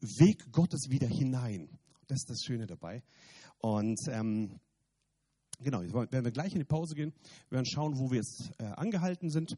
[0.01, 1.69] Weg Gottes wieder hinein.
[2.07, 3.03] Das ist das Schöne dabei.
[3.59, 4.59] Und ähm,
[5.59, 7.13] genau, jetzt werden wir gleich in die Pause gehen.
[7.49, 9.57] Wir werden schauen, wo wir jetzt äh, angehalten sind.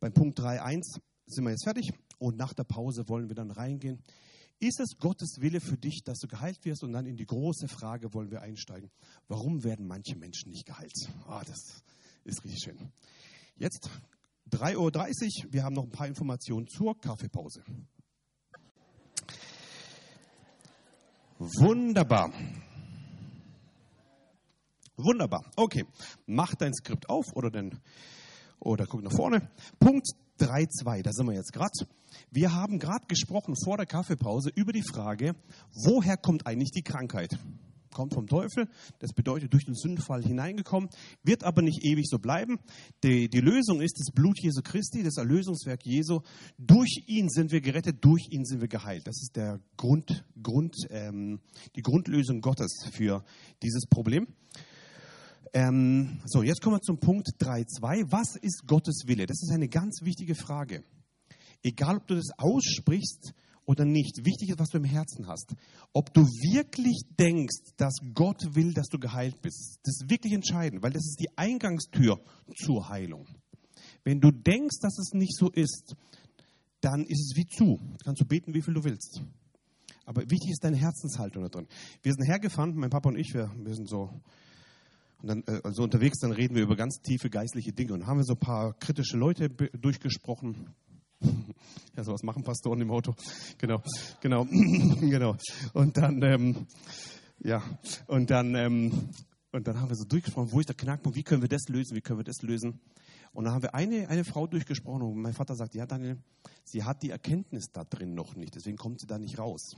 [0.00, 4.02] Beim Punkt 3.1 sind wir jetzt fertig und nach der Pause wollen wir dann reingehen.
[4.60, 6.84] Ist es Gottes Wille für dich, dass du geheilt wirst?
[6.84, 8.90] Und dann in die große Frage wollen wir einsteigen.
[9.28, 10.92] Warum werden manche Menschen nicht geheilt?
[11.26, 11.82] Ah, das
[12.24, 12.78] ist richtig schön.
[13.56, 13.90] Jetzt
[14.50, 14.76] 3.30
[15.46, 15.52] Uhr.
[15.52, 17.62] Wir haben noch ein paar Informationen zur Kaffeepause.
[21.38, 22.32] Wunderbar.
[24.96, 25.44] Wunderbar.
[25.56, 25.84] Okay,
[26.26, 27.80] mach dein Skript auf oder, den,
[28.60, 29.50] oder guck nach vorne.
[29.80, 30.06] Punkt
[30.38, 31.72] 3.2, da sind wir jetzt gerade.
[32.30, 35.34] Wir haben gerade gesprochen vor der Kaffeepause über die Frage,
[35.72, 37.36] woher kommt eigentlich die Krankheit?
[37.92, 38.68] Kommt vom Teufel,
[38.98, 40.90] das bedeutet durch den Sündenfall hineingekommen,
[41.22, 42.58] wird aber nicht ewig so bleiben.
[43.04, 46.20] Die, die Lösung ist das Blut Jesu Christi, das Erlösungswerk Jesu.
[46.58, 49.06] Durch ihn sind wir gerettet, durch ihn sind wir geheilt.
[49.06, 51.38] Das ist der Grund, Grund, ähm,
[51.76, 53.24] die Grundlösung Gottes für
[53.62, 54.26] dieses Problem.
[55.56, 58.10] Ähm, so, jetzt kommen wir zum Punkt 3.2.
[58.10, 59.24] Was ist Gottes Wille?
[59.24, 60.82] Das ist eine ganz wichtige Frage.
[61.62, 63.32] Egal, ob du das aussprichst
[63.64, 65.54] oder nicht, wichtig ist, was du im Herzen hast.
[65.92, 69.78] Ob du wirklich denkst, dass Gott will, dass du geheilt bist.
[69.84, 72.20] Das ist wirklich entscheidend, weil das ist die Eingangstür
[72.56, 73.28] zur Heilung.
[74.02, 75.94] Wenn du denkst, dass es nicht so ist,
[76.80, 77.78] dann ist es wie zu.
[78.04, 79.22] Kannst du beten, wie viel du willst.
[80.04, 81.68] Aber wichtig ist deine Herzenshaltung da drin.
[82.02, 84.10] Wir sind hergefahren, mein Papa und ich, wir, wir sind so
[85.26, 88.34] dann äh, unterwegs, dann reden wir über ganz tiefe geistliche Dinge und haben wir so
[88.34, 90.74] ein paar kritische Leute durchgesprochen.
[91.96, 93.14] Ja, sowas machen Pastoren im Auto.
[93.56, 93.80] Genau,
[94.20, 94.44] genau,
[95.00, 95.36] genau.
[95.72, 96.66] Und dann, ähm,
[97.38, 97.62] ja,
[98.08, 99.10] und dann, ähm,
[99.52, 101.96] und dann haben wir so durchgesprochen, wo ist der Knackpunkt, wie können wir das lösen,
[101.96, 102.80] wie können wir das lösen.
[103.32, 106.18] Und dann haben wir eine, eine Frau durchgesprochen und mein Vater sagt, ja Daniel,
[106.64, 109.76] sie hat die Erkenntnis da drin noch nicht, deswegen kommt sie da nicht raus.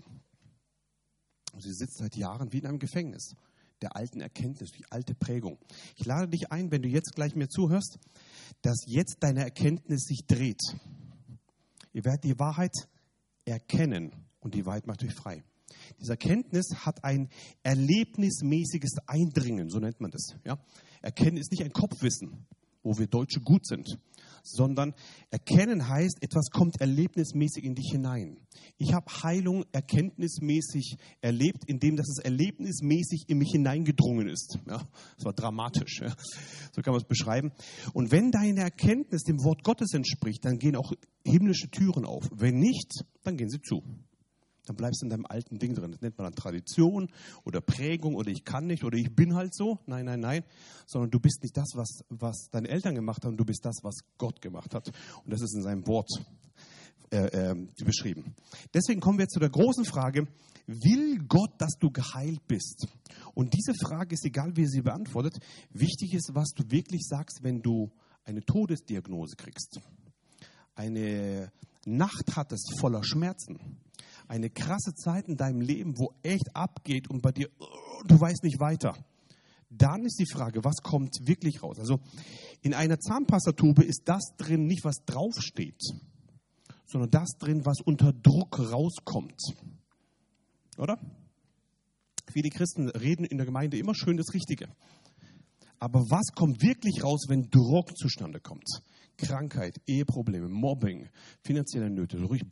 [1.53, 3.37] Und sie sitzt seit Jahren wie in einem Gefängnis
[3.83, 5.59] der alten Erkenntnis, die alte Prägung.
[5.97, 7.99] Ich lade dich ein, wenn du jetzt gleich mir zuhörst,
[8.63, 10.61] dass jetzt deine Erkenntnis sich dreht.
[11.93, 12.73] Ihr werdet die Wahrheit
[13.45, 15.45] erkennen und die Wahrheit macht euch frei.
[16.01, 17.29] Diese Erkenntnis hat ein
[17.63, 20.37] erlebnismäßiges Eindringen, so nennt man das.
[20.45, 20.59] Ja?
[21.03, 22.47] Erkennen ist nicht ein Kopfwissen,
[22.87, 23.99] wo wir Deutsche gut sind,
[24.45, 24.95] sondern
[25.31, 28.39] erkennen heißt, etwas kommt erlebnismäßig in dich hinein.
[28.79, 34.59] Ich habe Heilung erkenntnismäßig erlebt, indem das es erlebnismäßig in mich hineingedrungen ist.
[34.69, 36.01] Ja, das war dramatisch.
[36.01, 36.15] Ja.
[36.75, 37.53] So kann man es beschreiben.
[37.93, 40.93] Und wenn deine Erkenntnis dem Wort Gottes entspricht, dann gehen auch
[41.25, 42.29] himmlische Türen auf.
[42.33, 43.83] Wenn nicht, dann gehen sie zu
[44.67, 45.93] dann bleibst du in deinem alten Ding drin.
[45.93, 47.09] Das nennt man dann Tradition
[47.45, 49.79] oder Prägung oder ich kann nicht oder ich bin halt so.
[49.87, 50.45] Nein, nein, nein.
[50.87, 53.97] Sondern du bist nicht das, was, was deine Eltern gemacht haben, du bist das, was
[54.19, 54.89] Gott gemacht hat.
[55.25, 56.11] Und das ist in seinem Wort
[57.11, 58.35] äh, äh, beschrieben.
[58.75, 60.27] Deswegen kommen wir jetzt zu der großen Frage,
[60.67, 62.89] will Gott, dass du geheilt bist?
[63.35, 65.39] Und diese Frage ist egal, wie sie beantwortet.
[65.71, 67.93] Wichtig ist, was du wirklich sagst, wenn du
[68.25, 69.81] eine Todesdiagnose kriegst.
[70.75, 71.53] Eine
[71.85, 73.79] Nacht hattest voller Schmerzen
[74.29, 77.49] eine krasse Zeit in deinem Leben, wo echt abgeht und bei dir,
[78.07, 78.95] du weißt nicht weiter.
[79.71, 81.79] Dann ist die Frage, was kommt wirklich raus?
[81.79, 82.01] Also
[82.63, 85.81] in einer Zahnpastatube ist das drin nicht, was draufsteht,
[86.87, 89.41] sondern das drin, was unter Druck rauskommt.
[90.79, 90.99] Oder?
[92.33, 94.69] Viele Christen reden in der Gemeinde immer schön das Richtige.
[95.79, 98.67] Aber was kommt wirklich raus, wenn Druck zustande kommt?
[99.17, 101.09] Krankheit, Eheprobleme, Mobbing,
[101.43, 102.43] finanzielle Nöte, ruhig,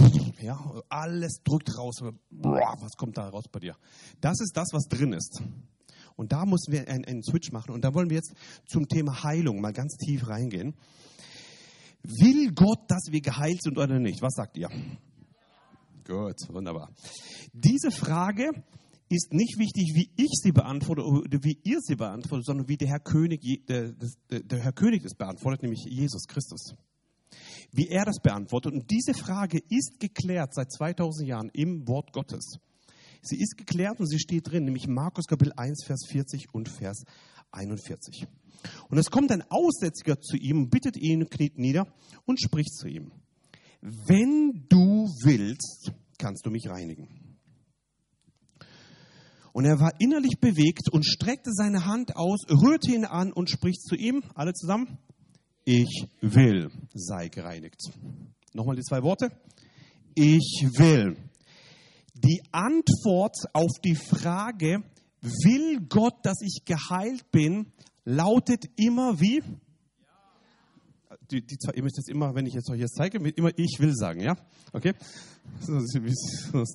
[0.41, 0.59] ja,
[0.89, 2.01] alles drückt raus.
[2.01, 3.77] Was kommt da raus bei dir?
[4.21, 5.43] Das ist das, was drin ist.
[6.17, 7.73] Und da müssen wir einen, einen Switch machen.
[7.73, 8.35] Und da wollen wir jetzt
[8.67, 10.75] zum Thema Heilung mal ganz tief reingehen.
[12.03, 14.23] Will Gott, dass wir geheilt sind oder nicht?
[14.23, 14.69] Was sagt ihr?
[16.07, 16.91] Gut, wunderbar.
[17.53, 18.51] Diese Frage
[19.09, 22.89] ist nicht wichtig, wie ich sie beantworte oder wie ihr sie beantwortet, sondern wie der
[22.89, 23.93] Herr König, der,
[24.31, 26.75] der, Herr König das beantwortet, nämlich Jesus Christus.
[27.73, 28.73] Wie er das beantwortet.
[28.73, 32.59] Und diese Frage ist geklärt seit 2000 Jahren im Wort Gottes.
[33.23, 37.05] Sie ist geklärt und sie steht drin, nämlich Markus Kapitel 1, Vers 40 und Vers
[37.53, 38.27] 41.
[38.89, 41.87] Und es kommt ein Aussätziger zu ihm, bittet ihn, kniet nieder
[42.27, 43.13] und spricht zu ihm.
[43.81, 47.24] Wenn du willst, kannst du mich reinigen.
[49.55, 53.83] Und er war innerlich bewegt und streckte seine Hand aus, rührte ihn an und spricht
[53.83, 54.99] zu ihm, alle zusammen,
[55.65, 57.81] ich will, sei gereinigt.
[58.53, 59.31] Nochmal die zwei Worte.
[60.17, 61.17] Ich will.
[62.15, 64.83] Die Antwort auf die Frage,
[65.21, 67.73] will Gott, dass ich geheilt bin,
[68.05, 69.41] lautet immer wie?
[71.31, 73.95] Die, die ihr müsst jetzt immer, wenn ich jetzt euch jetzt zeige, immer ich will
[73.95, 74.37] sagen, ja?
[74.73, 74.95] Okay?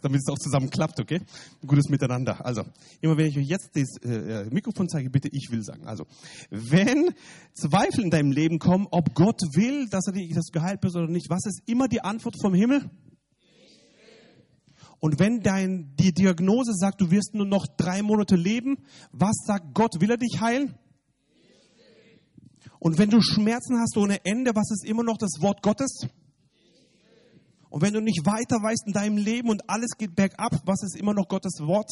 [0.01, 1.21] Damit es auch zusammen klappt, okay?
[1.65, 2.43] Gutes Miteinander.
[2.45, 2.63] Also,
[3.01, 5.85] immer wenn ich euch jetzt das äh, Mikrofon zeige, bitte ich will sagen.
[5.85, 6.05] Also,
[6.49, 7.13] wenn
[7.53, 11.29] Zweifel in deinem Leben kommen, ob Gott will, dass er dich geheilt bist oder nicht,
[11.29, 12.89] was ist immer die Antwort vom Himmel?
[14.99, 18.77] Und wenn dein, die Diagnose sagt, du wirst nur noch drei Monate leben,
[19.11, 20.01] was sagt Gott?
[20.01, 20.75] Will er dich heilen?
[22.79, 26.07] Und wenn du Schmerzen hast ohne Ende, was ist immer noch das Wort Gottes?
[27.69, 30.95] Und wenn du nicht weiter weißt in deinem Leben und alles geht bergab, was ist
[30.95, 31.89] immer noch Gottes Wort?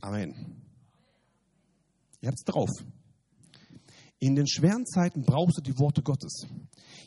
[0.00, 0.62] Amen.
[2.20, 2.70] Ihr habt es drauf.
[4.18, 6.46] In den schweren Zeiten brauchst du die Worte Gottes.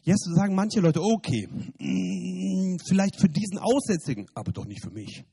[0.03, 5.25] Jetzt sagen manche Leute, okay, mm, vielleicht für diesen Aussätzigen, aber doch nicht für mich.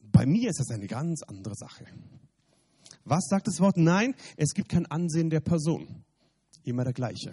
[0.00, 1.86] Bei mir ist das eine ganz andere Sache.
[3.04, 3.76] Was sagt das Wort?
[3.76, 6.04] Nein, es gibt kein Ansehen der Person.
[6.64, 7.32] Immer der gleiche.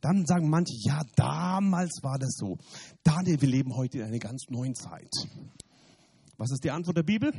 [0.00, 2.58] Dann sagen manche, ja, damals war das so.
[3.02, 5.10] Daniel, wir leben heute in einer ganz neuen Zeit.
[6.36, 7.32] Was ist die Antwort der Bibel?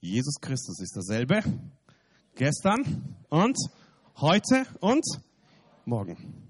[0.00, 1.42] Jesus Christus ist dasselbe.
[2.34, 3.56] Gestern und
[4.16, 5.04] heute und
[5.84, 6.42] morgen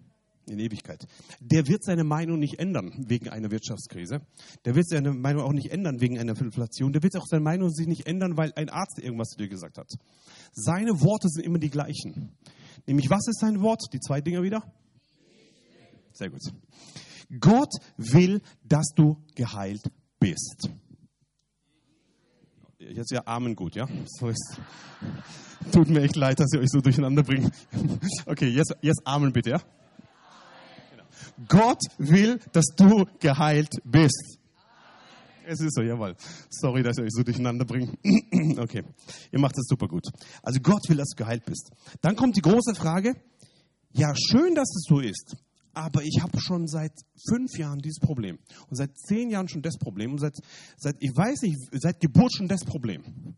[0.47, 1.07] in Ewigkeit.
[1.41, 4.21] Der wird seine Meinung nicht ändern wegen einer Wirtschaftskrise.
[4.65, 6.93] Der wird seine Meinung auch nicht ändern wegen einer Inflation.
[6.93, 9.79] Der wird auch seine Meinung sich nicht ändern, weil ein Arzt irgendwas zu dir gesagt
[9.79, 9.89] hat.
[10.53, 12.37] Seine Worte sind immer die gleichen.
[12.87, 13.83] Nämlich, was ist sein Wort?
[13.93, 14.63] Die zwei Dinger wieder?
[16.13, 16.41] Sehr gut.
[17.41, 20.69] Gott will, dass du geheilt bist.
[22.79, 23.89] Jetzt ja Amen gut, ja?
[24.07, 24.61] So ist.
[25.73, 27.53] Tut mir echt leid, dass ihr euch so durcheinander bringt.
[28.27, 29.63] Okay, jetzt, jetzt Amen bitte, ja?
[31.49, 34.39] Gott will, dass du geheilt bist.
[35.45, 36.15] Es ist so, jawohl.
[36.51, 37.93] Sorry, dass ich euch so durcheinander bringe.
[38.59, 38.85] okay,
[39.33, 40.05] ihr macht das super gut.
[40.43, 41.71] Also Gott will, dass du geheilt bist.
[42.01, 43.15] Dann kommt die große Frage,
[43.93, 45.37] ja, schön, dass es so ist,
[45.75, 46.93] aber ich habe schon seit
[47.29, 50.35] fünf Jahren dieses Problem und seit zehn Jahren schon das Problem und seit,
[50.77, 53.37] seit ich weiß nicht, seit Geburt schon das Problem.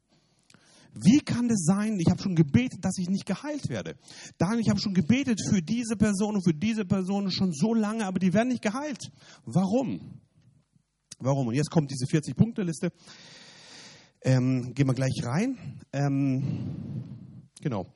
[0.95, 3.97] Wie kann es sein, ich habe schon gebetet, dass ich nicht geheilt werde?
[4.39, 8.07] Daniel, ich habe schon gebetet für diese Person und für diese Person schon so lange,
[8.07, 9.11] aber die werden nicht geheilt.
[9.45, 10.21] Warum?
[11.19, 11.49] Warum?
[11.49, 12.93] Und jetzt kommt diese 40-Punkte-Liste.
[14.23, 15.81] Ähm, gehen wir gleich rein.
[15.93, 17.94] Ähm, genau.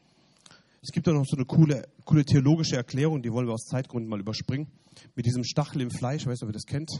[0.81, 4.09] Es gibt da noch so eine coole, coole theologische Erklärung, die wollen wir aus Zeitgründen
[4.09, 4.68] mal überspringen.
[5.16, 6.91] Mit diesem Stachel im Fleisch, weißt du, ob ihr das kennt?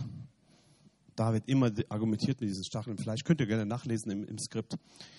[1.15, 3.23] Da wird immer argumentiert mit diesem Stachel im Fleisch.
[3.25, 4.77] Könnt ihr gerne nachlesen im, im Skript,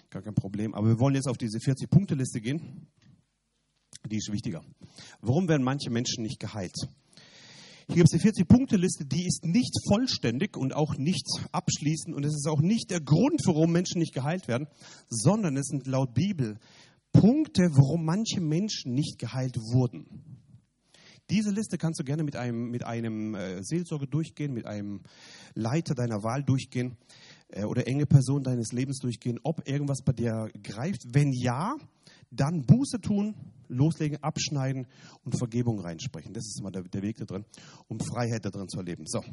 [0.09, 0.73] gar kein Problem.
[0.73, 2.87] Aber wir wollen jetzt auf diese 40-Punkte-Liste gehen.
[4.09, 4.61] Die ist wichtiger.
[5.21, 6.75] Warum werden manche Menschen nicht geheilt?
[7.87, 12.35] Hier gibt es die 40-Punkte-Liste, die ist nicht vollständig und auch nicht abschließend und es
[12.35, 14.67] ist auch nicht der Grund, warum Menschen nicht geheilt werden,
[15.09, 16.59] sondern es sind laut Bibel
[17.11, 20.39] Punkte, warum manche Menschen nicht geheilt wurden.
[21.29, 25.01] Diese Liste kannst du gerne mit einem, mit einem äh, Seelsorger durchgehen, mit einem
[25.53, 26.97] Leiter deiner Wahl durchgehen
[27.49, 31.03] äh, oder enge Person deines Lebens durchgehen, ob irgendwas bei dir greift.
[31.13, 31.75] Wenn ja,
[32.31, 33.35] dann Buße tun,
[33.67, 34.87] loslegen, abschneiden
[35.23, 36.33] und Vergebung reinsprechen.
[36.33, 37.45] Das ist immer der, der Weg da drin,
[37.87, 39.03] um Freiheit da drin zu erleben.
[39.05, 39.23] So.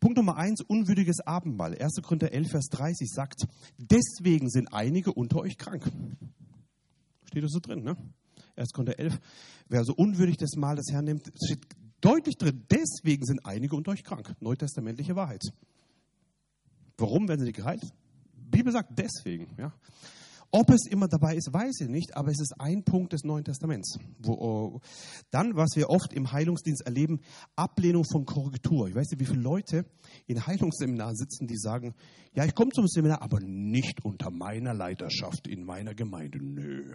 [0.00, 1.76] Punkt Nummer eins, unwürdiges Abendmahl.
[1.76, 2.00] 1.
[2.02, 3.46] Korinther 11, Vers 30 sagt,
[3.78, 5.84] deswegen sind einige unter euch krank.
[7.30, 7.96] Steht das so drin, ne?
[8.56, 8.72] 1.
[8.72, 9.20] Korinther 11.
[9.68, 11.60] Wer also unwürdig das Mahl des Herrn nimmt, steht
[12.00, 14.34] deutlich drin, deswegen sind einige unter euch krank.
[14.40, 15.44] Neutestamentliche Wahrheit.
[16.98, 17.82] Warum werden sie geheilt?
[18.34, 19.46] Die Bibel sagt deswegen.
[19.56, 19.72] Ja.
[20.52, 23.44] Ob es immer dabei ist, weiß ich nicht, aber es ist ein Punkt des Neuen
[23.44, 23.98] Testaments.
[24.18, 24.80] Wo, oh,
[25.30, 27.20] dann, was wir oft im Heilungsdienst erleben,
[27.54, 28.88] Ablehnung von Korrektur.
[28.88, 29.84] Ich weiß nicht, wie viele Leute
[30.26, 31.94] in Heilungsseminaren sitzen, die sagen,
[32.34, 36.42] ja, ich komme zum Seminar, aber nicht unter meiner Leiterschaft in meiner Gemeinde.
[36.42, 36.94] Nö.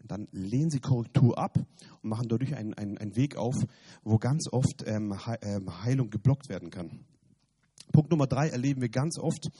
[0.00, 1.58] Und dann lehnen sie Korrektur ab
[2.02, 3.56] und machen dadurch einen, einen, einen Weg auf,
[4.04, 7.04] wo ganz oft ähm, ähm, Heilung geblockt werden kann.
[7.92, 9.50] Punkt Nummer drei erleben wir ganz oft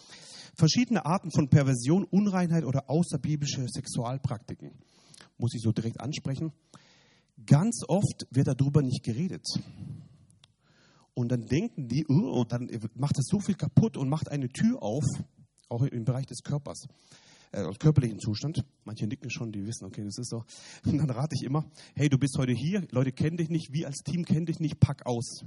[0.57, 4.73] verschiedene Arten von Perversion, Unreinheit oder außerbiblische Sexualpraktiken.
[5.39, 6.53] Muss ich so direkt ansprechen.
[7.47, 9.45] Ganz oft wird darüber nicht geredet.
[11.15, 14.83] Und dann denken die, oh, dann macht das so viel kaputt und macht eine Tür
[14.83, 15.05] auf,
[15.69, 16.87] auch im Bereich des Körpers
[17.53, 18.65] äh, körperlichen Zustand.
[18.85, 20.45] Manche nicken schon, die wissen, okay, das ist so.
[20.85, 23.87] Und dann rate ich immer, hey, du bist heute hier, Leute kennen dich nicht, wir
[23.87, 25.45] als Team kennen dich nicht, pack aus.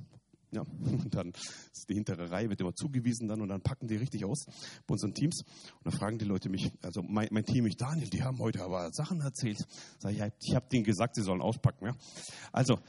[0.56, 1.32] Ja, und dann
[1.72, 4.46] ist die hintere Reihe wird immer zugewiesen dann und dann packen die richtig aus
[4.88, 5.44] bei unseren Teams.
[5.44, 8.64] Und dann fragen die Leute mich, also mein, mein Team, mich, Daniel, die haben heute
[8.64, 9.66] aber Sachen erzählt.
[10.00, 11.86] Sag ich, ich habe denen gesagt, sie sollen auspacken.
[11.86, 11.96] Ja?
[12.52, 12.80] Also,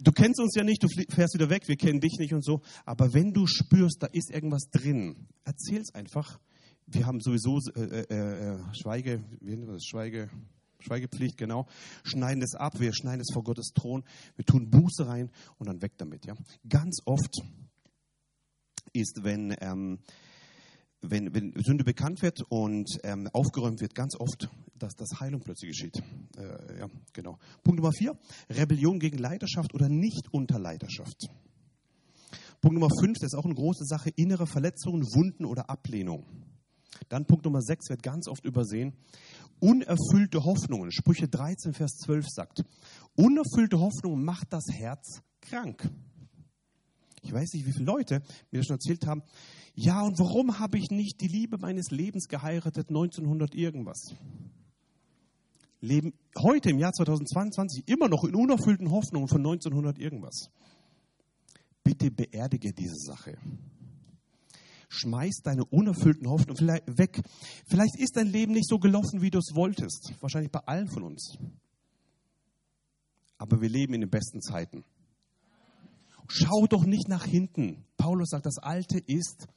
[0.00, 2.60] du kennst uns ja nicht, du fährst wieder weg, wir kennen dich nicht und so.
[2.84, 6.38] Aber wenn du spürst, da ist irgendwas drin, erzähl's einfach
[6.86, 9.84] wir haben sowieso äh, äh, äh, Schweige, wie nennt man das?
[9.84, 10.28] Schweige,
[10.82, 11.66] Schweigepflicht, genau.
[12.04, 14.04] Schneiden es ab, wir schneiden es vor Gottes Thron,
[14.36, 16.26] wir tun Buße rein und dann weg damit.
[16.26, 16.34] Ja?
[16.68, 17.42] Ganz oft
[18.92, 20.00] ist, wenn, ähm,
[21.00, 25.70] wenn, wenn Sünde bekannt wird und ähm, aufgeräumt wird, ganz oft, dass das Heilung plötzlich
[25.70, 26.02] geschieht.
[26.36, 27.38] Äh, ja, genau.
[27.62, 28.18] Punkt Nummer vier,
[28.50, 31.28] Rebellion gegen Leiterschaft oder nicht unter Leiterschaft.
[32.60, 36.24] Punkt Nummer fünf, das ist auch eine große Sache, innere Verletzungen, Wunden oder Ablehnung.
[37.08, 38.94] Dann Punkt Nummer 6 wird ganz oft übersehen.
[39.60, 40.90] Unerfüllte Hoffnungen.
[40.90, 42.64] Sprüche 13, Vers 12 sagt,
[43.14, 45.88] unerfüllte Hoffnungen macht das Herz krank.
[47.22, 49.22] Ich weiß nicht, wie viele Leute mir das schon erzählt haben.
[49.74, 54.14] Ja, und warum habe ich nicht die Liebe meines Lebens geheiratet 1900 irgendwas?
[55.80, 60.50] Leben heute im Jahr 2022 immer noch in unerfüllten Hoffnungen von 1900 irgendwas.
[61.82, 63.36] Bitte beerdige diese Sache.
[64.92, 67.20] Schmeiß deine unerfüllten Hoffnungen weg.
[67.66, 70.14] Vielleicht ist dein Leben nicht so gelaufen, wie du es wolltest.
[70.20, 71.38] Wahrscheinlich bei allen von uns.
[73.38, 74.84] Aber wir leben in den besten Zeiten.
[76.28, 77.84] Schau doch nicht nach hinten.
[77.96, 79.48] Paulus sagt, das Alte ist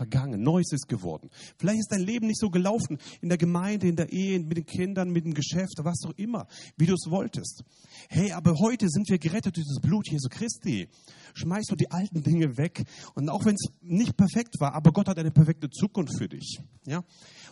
[0.00, 1.28] vergangen, Neues ist geworden.
[1.58, 4.64] Vielleicht ist dein Leben nicht so gelaufen in der Gemeinde, in der Ehe, mit den
[4.64, 6.46] Kindern, mit dem Geschäft, was auch immer,
[6.78, 7.64] wie du es wolltest.
[8.08, 10.88] Hey, aber heute sind wir gerettet durch das Blut Jesu Christi.
[11.34, 12.82] Schmeiß du die alten Dinge weg.
[13.14, 16.60] Und auch wenn es nicht perfekt war, aber Gott hat eine perfekte Zukunft für dich.
[16.86, 17.04] Ja?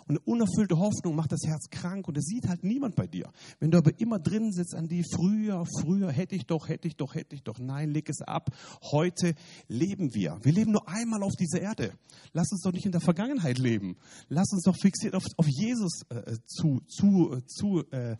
[0.06, 3.30] Und eine unerfüllte Hoffnung macht das Herz krank und es sieht halt niemand bei dir.
[3.60, 6.96] Wenn du aber immer drin sitzt an die früher, früher, hätte ich doch, hätte ich
[6.96, 7.58] doch, hätte ich doch.
[7.58, 8.50] Nein, leg es ab.
[8.90, 9.34] Heute
[9.68, 10.38] leben wir.
[10.42, 11.92] Wir leben nur einmal auf dieser Erde.
[12.38, 13.96] Lass uns doch nicht in der Vergangenheit leben.
[14.28, 18.16] Lass uns doch fixiert auf, auf Jesus äh, zu, zu, äh, zu, äh,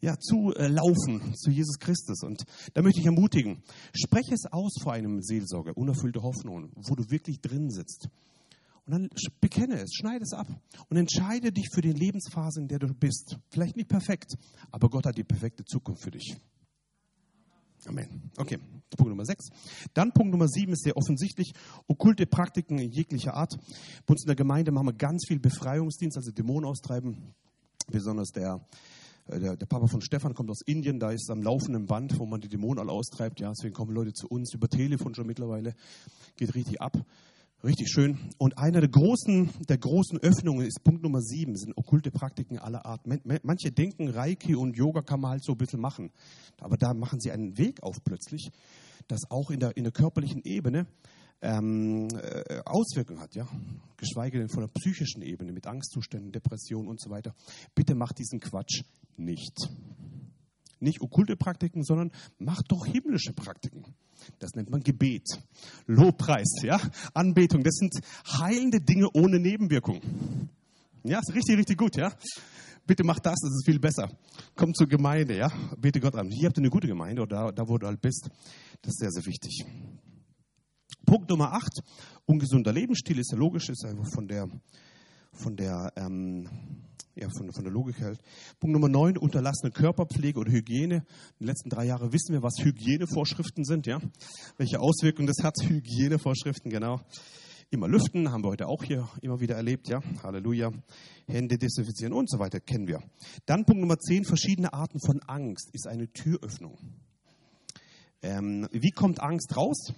[0.00, 2.22] ja, zu äh, laufen, zu Jesus Christus.
[2.22, 7.10] Und da möchte ich ermutigen, spreche es aus vor einem Seelsorger, unerfüllte Hoffnungen, wo du
[7.10, 8.08] wirklich drin sitzt.
[8.86, 9.10] Und dann
[9.42, 10.48] bekenne es, schneide es ab
[10.88, 13.36] und entscheide dich für die Lebensphase, in der du bist.
[13.50, 14.38] Vielleicht nicht perfekt,
[14.70, 16.34] aber Gott hat die perfekte Zukunft für dich.
[17.86, 18.30] Amen.
[18.36, 18.58] Okay,
[18.96, 19.48] Punkt Nummer 6.
[19.94, 21.52] Dann Punkt Nummer 7 ist sehr offensichtlich,
[21.86, 23.56] okkulte Praktiken jeglicher Art.
[24.06, 27.34] Bei uns in der Gemeinde machen wir ganz viel Befreiungsdienst, also Dämonen austreiben.
[27.90, 28.60] Besonders der,
[29.28, 32.26] äh, der, der, Papa von Stefan kommt aus Indien, da ist am laufenden Band, wo
[32.26, 33.40] man die Dämonen alle austreibt.
[33.40, 35.74] Ja, deswegen kommen Leute zu uns über Telefon schon mittlerweile.
[36.36, 36.96] Geht richtig ab.
[37.62, 38.18] Richtig schön.
[38.38, 42.86] Und einer der großen, der großen Öffnungen ist Punkt Nummer sieben, sind okkulte Praktiken aller
[42.86, 43.02] Art.
[43.06, 46.10] Manche denken, Reiki und Yoga kann man halt so ein bisschen machen.
[46.58, 48.50] Aber da machen sie einen Weg auf plötzlich,
[49.08, 50.86] das auch in der, in der körperlichen Ebene
[51.42, 53.46] ähm, äh, Auswirkungen hat, ja.
[53.98, 57.34] Geschweige denn von der psychischen Ebene mit Angstzuständen, Depressionen und so weiter.
[57.74, 58.84] Bitte macht diesen Quatsch
[59.18, 59.68] nicht
[60.80, 63.84] nicht okkulte Praktiken, sondern mach doch himmlische Praktiken.
[64.38, 65.26] Das nennt man Gebet,
[65.86, 66.80] Lobpreis, ja,
[67.14, 67.62] Anbetung.
[67.62, 67.94] Das sind
[68.26, 70.00] heilende Dinge ohne Nebenwirkung.
[71.04, 72.12] Ja, ist richtig, richtig gut, ja.
[72.86, 74.10] Bitte mach das, das ist viel besser.
[74.56, 75.50] Komm zur Gemeinde, ja.
[75.78, 76.30] Bete Gott an.
[76.30, 78.28] Hier habt ihr eine gute Gemeinde oder da, da wo du halt bist.
[78.82, 79.64] Das ist sehr, sehr wichtig.
[81.06, 81.82] Punkt Nummer 8.
[82.26, 84.48] Ungesunder Lebensstil ist ja logisch, ist einfach von der,
[85.32, 86.48] von der, ähm,
[87.14, 88.18] ja, von, von der Logik halt.
[88.58, 90.96] Punkt Nummer 9, unterlassene Körperpflege oder Hygiene.
[90.96, 91.04] In
[91.40, 94.00] den letzten drei Jahren wissen wir, was Hygienevorschriften sind, ja.
[94.56, 97.00] Welche Auswirkungen das hat, Hygienevorschriften, genau.
[97.72, 100.00] Immer lüften, haben wir heute auch hier immer wieder erlebt, ja.
[100.22, 100.72] Halleluja.
[101.26, 103.00] Hände desinfizieren und so weiter, kennen wir.
[103.46, 106.78] Dann Punkt Nummer 10, verschiedene Arten von Angst ist eine Türöffnung.
[108.22, 109.92] Ähm, wie kommt Angst raus?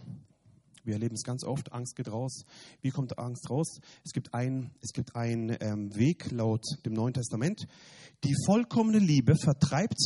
[0.85, 2.45] Wir erleben es ganz oft, Angst geht raus.
[2.81, 3.81] Wie kommt Angst raus?
[4.05, 4.73] Es gibt einen
[5.15, 7.67] ein ähm, Weg laut dem Neuen Testament.
[8.25, 9.99] Die vollkommene Liebe vertreibt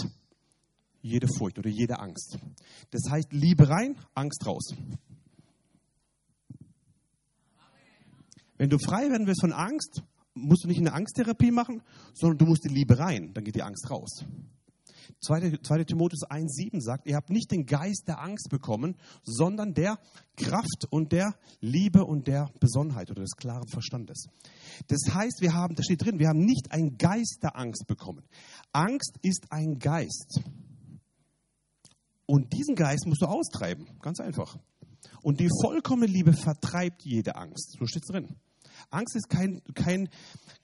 [1.00, 2.38] jede Furcht oder jede Angst.
[2.90, 4.74] Das heißt, Liebe rein, Angst raus.
[8.58, 10.02] Wenn du frei werden willst von Angst,
[10.34, 11.82] musst du nicht eine Angsttherapie machen,
[12.14, 14.24] sondern du musst die Liebe rein, dann geht die Angst raus.
[15.20, 15.58] 2.
[15.62, 15.84] 2.
[15.84, 19.98] Timotheus 1,7 sagt, ihr habt nicht den Geist der Angst bekommen, sondern der
[20.36, 24.26] Kraft und der Liebe und der Besonnenheit oder des klaren Verstandes.
[24.88, 28.24] Das heißt, wir haben, da steht drin, wir haben nicht einen Geist der Angst bekommen.
[28.72, 30.40] Angst ist ein Geist.
[32.26, 34.58] Und diesen Geist musst du austreiben, ganz einfach.
[35.22, 37.76] Und die vollkommene Liebe vertreibt jede Angst.
[37.78, 38.36] So steht es drin.
[38.90, 40.08] Angst ist kein, kein,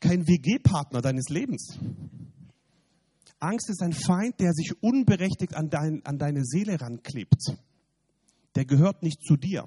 [0.01, 1.79] kein WG-Partner deines Lebens.
[3.43, 7.57] Angst ist ein Feind, der sich unberechtigt an, dein, an deine Seele ranklebt.
[8.55, 9.65] Der gehört nicht zu dir.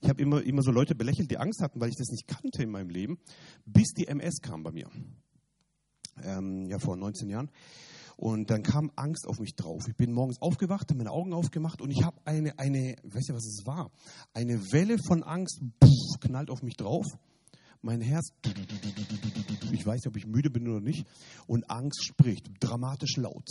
[0.00, 2.62] Ich habe immer, immer so Leute belächelt, die Angst hatten, weil ich das nicht kannte
[2.62, 3.18] in meinem Leben,
[3.66, 4.88] bis die MS kam bei mir.
[6.22, 7.50] Ähm, ja, vor 19 Jahren.
[8.16, 9.86] Und dann kam Angst auf mich drauf.
[9.88, 13.34] Ich bin morgens aufgewacht, habe meine Augen aufgemacht und ich habe eine, eine, weißt du,
[13.34, 13.90] was es war?
[14.32, 17.04] Eine Welle von Angst pff, knallt auf mich drauf.
[17.82, 18.30] Mein Herz,
[19.72, 21.06] ich weiß nicht, ob ich müde bin oder nicht.
[21.46, 23.48] Und Angst spricht dramatisch laut.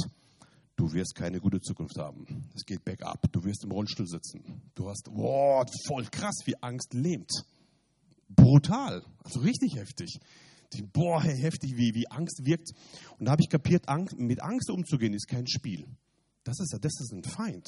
[0.75, 2.49] Du wirst keine gute Zukunft haben.
[2.53, 3.31] Es geht bergab.
[3.31, 4.61] Du wirst im Rollstuhl sitzen.
[4.75, 7.31] Du hast, wow, voll krass, wie Angst lähmt.
[8.27, 9.03] Brutal.
[9.23, 10.19] Also richtig heftig
[10.81, 12.71] boah, heftig, wie, wie Angst wirkt.
[13.17, 15.85] Und da habe ich kapiert, Angst, mit Angst umzugehen ist kein Spiel.
[16.43, 17.67] Das ist, das ist ein Feind.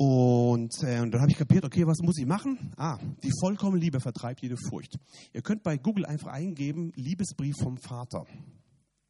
[0.00, 2.72] Und, äh, und dann habe ich kapiert, okay, was muss ich machen?
[2.76, 4.96] Ah, die vollkommene Liebe vertreibt jede Furcht.
[5.32, 8.24] Ihr könnt bei Google einfach eingeben, Liebesbrief vom Vater.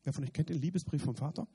[0.02, 1.46] Wer von euch kennt den Liebesbrief vom Vater?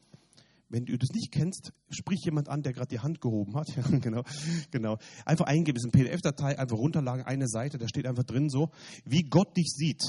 [0.70, 3.68] Wenn du das nicht kennst, sprich jemand an, der gerade die Hand gehoben hat.
[4.02, 4.22] Genau,
[4.70, 4.98] genau.
[5.26, 8.70] Einfach eingeben, das ist eine PDF-Datei, einfach runterladen, eine Seite, da steht einfach drin so,
[9.04, 10.04] wie Gott dich sieht.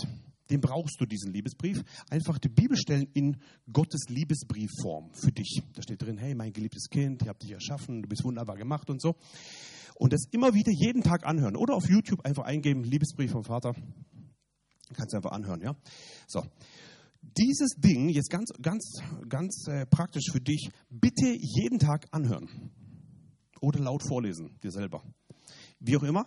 [0.51, 1.83] Den brauchst du, diesen Liebesbrief.
[2.11, 3.39] Einfach die Bibelstellen in
[3.73, 5.63] Gottes Liebesbriefform für dich.
[5.73, 8.91] Da steht drin, hey, mein geliebtes Kind, ich habe dich erschaffen, du bist wunderbar gemacht
[8.91, 9.17] und so.
[9.97, 11.57] Und das immer wieder jeden Tag anhören.
[11.57, 13.75] Oder auf YouTube einfach eingeben, Liebesbrief vom Vater.
[14.93, 15.75] Kannst du einfach anhören, ja.
[16.27, 16.43] So
[17.39, 22.49] dieses Ding jetzt ganz, ganz, ganz äh, praktisch für dich, bitte jeden Tag anhören
[23.61, 25.03] oder laut vorlesen, dir selber.
[25.81, 26.27] Wie auch immer.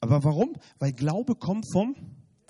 [0.00, 0.56] Aber warum?
[0.78, 1.94] Weil Glaube kommt vom,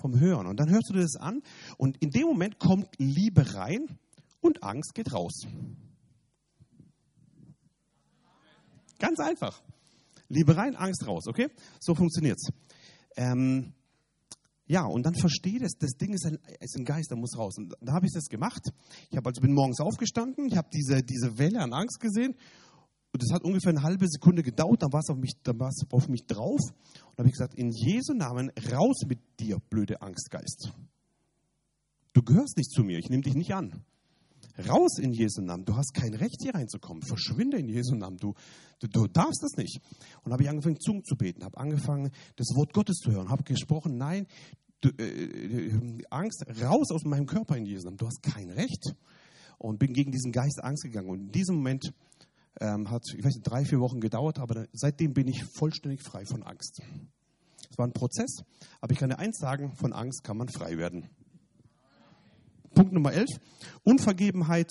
[0.01, 0.47] vom Hören.
[0.47, 1.41] Und dann hörst du dir das an
[1.77, 3.97] und in dem Moment kommt Liebe rein
[4.41, 5.45] und Angst geht raus.
[8.99, 9.61] Ganz einfach.
[10.27, 11.49] Liebe rein, Angst raus, okay?
[11.79, 12.49] So funktioniert's.
[13.15, 13.73] Ähm,
[14.67, 17.57] ja, und dann verstehe das, das Ding ist ein, ist ein Geist, der muss raus.
[17.57, 18.71] Und da habe ich das gemacht.
[19.09, 22.35] Ich habe also bin morgens aufgestanden, ich habe diese, diese Welle an Angst gesehen
[23.13, 25.69] und das hat ungefähr eine halbe Sekunde gedauert, dann war es auf mich, dann war
[25.69, 30.01] es auf mich drauf und habe ich gesagt, in Jesu Namen raus mit dir, blöde
[30.01, 30.71] Angstgeist.
[32.13, 33.83] Du gehörst nicht zu mir, ich nehme dich nicht an.
[34.67, 35.65] Raus in Jesu Namen.
[35.65, 37.01] Du hast kein Recht, hier reinzukommen.
[37.03, 38.17] Verschwinde in Jesu Namen.
[38.17, 38.33] Du,
[38.79, 39.79] du, du darfst das nicht.
[40.23, 43.43] Und habe ich angefangen, Zungen zu beten, habe angefangen, das Wort Gottes zu hören, habe
[43.43, 44.27] gesprochen, nein,
[44.81, 47.97] du, äh, äh, Angst, raus aus meinem Körper in Jesu Namen.
[47.97, 48.93] Du hast kein Recht.
[49.57, 51.09] Und bin gegen diesen Geist Angst gegangen.
[51.09, 51.93] Und in diesem Moment
[52.59, 56.25] ähm, hat, ich weiß nicht, drei, vier Wochen gedauert, aber seitdem bin ich vollständig frei
[56.25, 56.81] von Angst.
[57.69, 58.43] Es war ein Prozess,
[58.81, 61.09] aber ich kann dir eins sagen, von Angst kann man frei werden.
[62.73, 63.27] Punkt Nummer 11,
[63.83, 64.69] Unvergebenheit,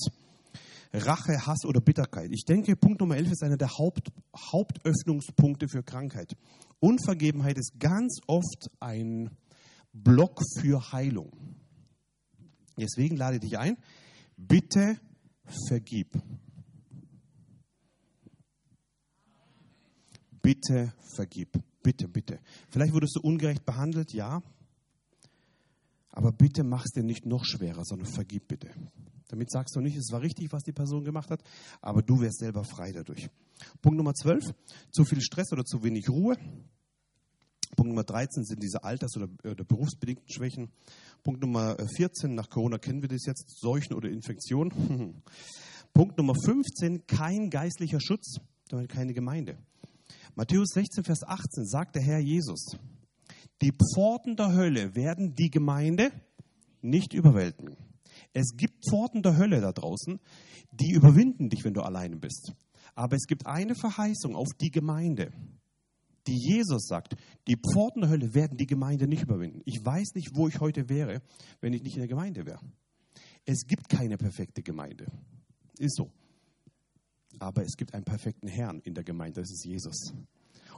[0.93, 2.31] Rache, Hass oder Bitterkeit.
[2.33, 6.37] Ich denke, Punkt Nummer 11 ist einer der Haupt, Hauptöffnungspunkte für Krankheit.
[6.81, 9.31] Unvergebenheit ist ganz oft ein
[9.93, 11.31] Block für Heilung.
[12.79, 13.77] Deswegen lade ich dich ein,
[14.37, 14.97] bitte
[15.69, 16.15] vergib.
[20.43, 21.59] Bitte vergib.
[21.83, 22.41] Bitte, bitte.
[22.71, 24.43] Vielleicht wurdest du ungerecht behandelt, ja.
[26.11, 28.71] Aber bitte mach es dir nicht noch schwerer, sondern vergib bitte.
[29.29, 31.43] Damit sagst du nicht, es war richtig, was die Person gemacht hat,
[31.81, 33.31] aber du wärst selber frei dadurch.
[33.81, 34.53] Punkt Nummer 12,
[34.91, 36.37] zu viel Stress oder zu wenig Ruhe.
[37.77, 40.71] Punkt Nummer 13 sind diese alters- oder, oder berufsbedingten Schwächen.
[41.23, 44.73] Punkt Nummer 14, nach Corona kennen wir das jetzt, Seuchen oder Infektion.
[45.93, 49.59] Punkt Nummer 15, kein geistlicher Schutz, damit keine Gemeinde.
[50.35, 52.77] Matthäus 16, Vers 18 sagt der Herr Jesus,
[53.63, 56.13] die Pforten der Hölle werden die Gemeinde
[56.81, 57.77] nicht überwältigen.
[58.33, 60.19] Es gibt Pforten der Hölle da draußen,
[60.73, 62.53] die überwinden dich, wenn du alleine bist.
[62.95, 65.33] Aber es gibt eine Verheißung auf die Gemeinde,
[66.27, 69.63] die Jesus sagt, die Pforten der Hölle werden die Gemeinde nicht überwinden.
[69.65, 71.23] Ich weiß nicht, wo ich heute wäre,
[71.61, 72.61] wenn ich nicht in der Gemeinde wäre.
[73.45, 75.07] Es gibt keine perfekte Gemeinde.
[75.79, 76.11] Ist so.
[77.41, 80.13] Aber es gibt einen perfekten Herrn in der Gemeinde, das ist Jesus.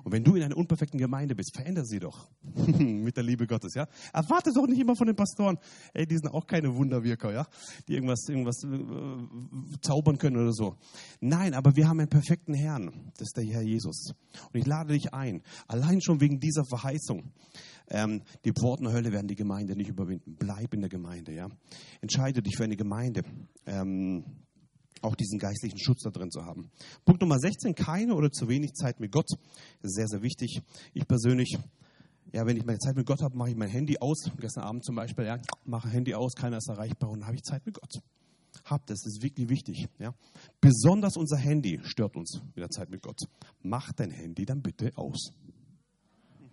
[0.04, 2.28] Und wenn du in einer unperfekten Gemeinde bist, verändere sie doch
[2.66, 3.86] mit der Liebe Gottes, ja.
[4.12, 5.58] Erwarte doch nicht immer von den Pastoren,
[5.92, 7.46] ey, die sind auch keine Wunderwirker, ja,
[7.86, 10.76] die irgendwas, irgendwas äh, zaubern können oder so.
[11.20, 14.12] Nein, aber wir haben einen perfekten Herrn, das ist der Herr Jesus.
[14.52, 17.32] Und ich lade dich ein, allein schon wegen dieser Verheißung.
[17.88, 20.36] Ähm, die Pforten der Hölle werden die Gemeinde nicht überwinden.
[20.36, 21.48] Bleib in der Gemeinde, ja.
[22.00, 23.22] Entscheide dich für eine Gemeinde.
[23.66, 24.24] Ähm,
[25.00, 26.70] auch diesen geistlichen Schutz da drin zu haben.
[27.04, 29.28] Punkt Nummer 16, keine oder zu wenig Zeit mit Gott.
[29.82, 30.60] Sehr, sehr wichtig.
[30.94, 31.58] Ich persönlich,
[32.32, 34.30] ja, wenn ich meine Zeit mit Gott habe, mache ich mein Handy aus.
[34.38, 37.42] Gestern Abend zum Beispiel, ja, mache Handy aus, keiner ist erreichbar und dann habe ich
[37.42, 37.94] Zeit mit Gott.
[38.64, 39.88] Habt das, ist wirklich wichtig.
[39.98, 40.14] Ja.
[40.60, 43.18] Besonders unser Handy stört uns mit der Zeit mit Gott.
[43.62, 45.32] Mach dein Handy dann bitte aus.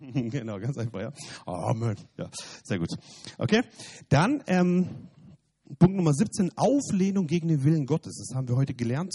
[0.00, 1.12] genau, ganz einfach, ja.
[1.44, 1.96] Amen.
[2.16, 2.30] Ja,
[2.64, 2.88] sehr gut.
[3.38, 3.62] Okay,
[4.08, 5.08] dann ähm,
[5.78, 8.16] Punkt Nummer 17, Auflehnung gegen den Willen Gottes.
[8.16, 9.14] Das haben wir heute gelernt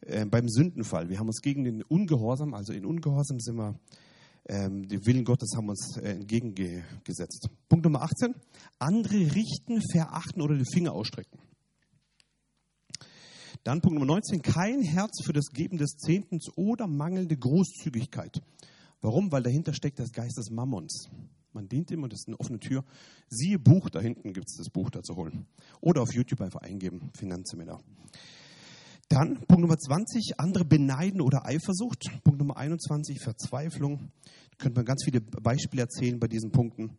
[0.00, 1.10] äh, beim Sündenfall.
[1.10, 3.78] Wir haben uns gegen den Ungehorsam, also in Ungehorsam sind wir,
[4.48, 7.50] ähm, den Willen Gottes haben uns äh, entgegengesetzt.
[7.68, 8.34] Punkt Nummer 18,
[8.78, 11.38] andere richten, verachten oder die Finger ausstrecken.
[13.62, 18.40] Dann Punkt Nummer 19, kein Herz für das Geben des Zehntens oder mangelnde Großzügigkeit.
[19.02, 19.30] Warum?
[19.32, 21.10] Weil dahinter steckt das Geist des Mammons.
[21.54, 22.84] Man dient ihm und das ist eine offene Tür.
[23.28, 25.46] Siehe Buch, da hinten gibt es das Buch da zu holen.
[25.80, 27.80] Oder auf YouTube einfach eingeben, Finanzseminar.
[29.08, 32.10] Dann Punkt Nummer 20, andere beneiden oder Eifersucht.
[32.24, 34.10] Punkt Nummer 21, Verzweiflung.
[34.50, 36.98] Da könnte man ganz viele Beispiele erzählen bei diesen Punkten.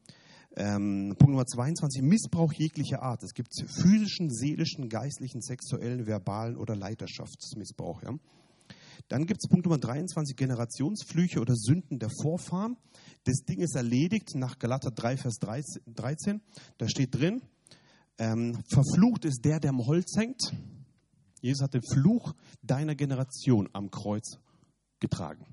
[0.55, 3.23] Ähm, Punkt Nummer 22, Missbrauch jeglicher Art.
[3.23, 3.49] Es gibt
[3.81, 8.03] physischen, seelischen, geistlichen, sexuellen, verbalen oder Leiterschaftsmissbrauch.
[8.03, 8.13] Ja.
[9.07, 12.77] Dann gibt es Punkt Nummer 23, Generationsflüche oder Sünden der Vorfahren.
[13.23, 16.41] Das Ding ist erledigt nach Galater 3, Vers 13.
[16.77, 17.41] Da steht drin,
[18.17, 20.41] ähm, verflucht ist der, der am Holz hängt.
[21.41, 22.33] Jesus hat den Fluch
[22.63, 24.39] deiner Generation am Kreuz
[24.99, 25.45] getragen.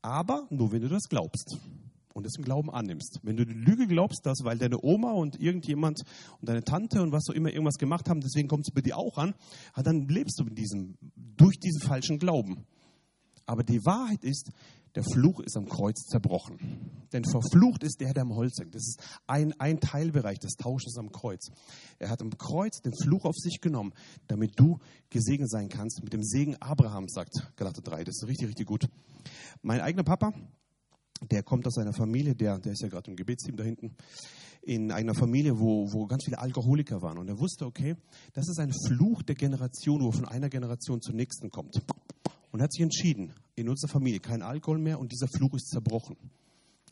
[0.00, 1.58] Aber nur wenn du das glaubst
[2.18, 3.20] und es im Glauben annimmst.
[3.22, 6.02] Wenn du die Lüge glaubst, dass weil deine Oma und irgendjemand
[6.40, 8.98] und deine Tante und was so immer irgendwas gemacht haben, deswegen kommt es bei dir
[8.98, 9.34] auch an,
[9.76, 12.66] dann lebst du in diesem, durch diesen falschen Glauben.
[13.46, 14.50] Aber die Wahrheit ist,
[14.94, 17.06] der Fluch ist am Kreuz zerbrochen.
[17.12, 18.74] Denn verflucht ist der, der am Holz hängt.
[18.74, 21.48] Das ist ein, ein Teilbereich des Tausches am Kreuz.
[21.98, 23.92] Er hat am Kreuz den Fluch auf sich genommen,
[24.26, 28.04] damit du gesegnet sein kannst mit dem Segen Abrahams, sagt Galater 3.
[28.04, 28.88] Das ist richtig, richtig gut.
[29.62, 30.32] Mein eigener Papa,
[31.22, 33.94] der kommt aus einer Familie, der, der ist ja gerade im Gebetsteam da hinten,
[34.62, 37.18] in einer Familie, wo, wo ganz viele Alkoholiker waren.
[37.18, 37.96] Und er wusste, okay,
[38.34, 41.80] das ist ein Fluch der Generation, wo von einer Generation zur nächsten kommt.
[42.50, 45.68] Und er hat sich entschieden, in unserer Familie kein Alkohol mehr und dieser Fluch ist
[45.68, 46.16] zerbrochen.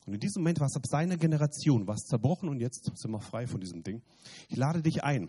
[0.06, 3.20] Und in diesem Moment war es ab seiner Generation was zerbrochen und jetzt sind wir
[3.20, 4.02] frei von diesem Ding.
[4.48, 5.28] Ich lade dich ein.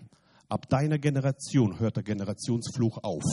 [0.50, 3.24] Ab deiner Generation hört der Generationsfluch auf.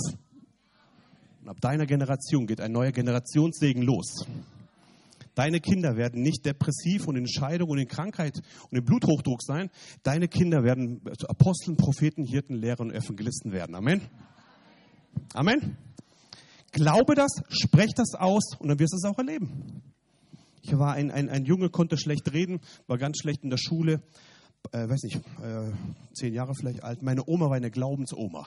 [1.42, 4.26] Und ab deiner Generation geht ein neuer Generationssegen los.
[5.34, 9.70] Deine Kinder werden nicht depressiv und in Scheidung und in Krankheit und in Bluthochdruck sein.
[10.02, 13.74] Deine Kinder werden zu Aposteln, Propheten, Hirten, Lehrer und Evangelisten werden.
[13.74, 14.02] Amen.
[15.34, 15.76] Amen.
[16.72, 19.82] Glaube das, sprech das aus und dann wirst du es auch erleben.
[20.62, 24.02] Ich war ein, ein, ein Junge, konnte schlecht reden, war ganz schlecht in der Schule,
[24.72, 25.70] äh, weiß nicht, äh,
[26.14, 27.02] zehn Jahre vielleicht alt.
[27.02, 28.46] Meine Oma war eine Glaubensoma.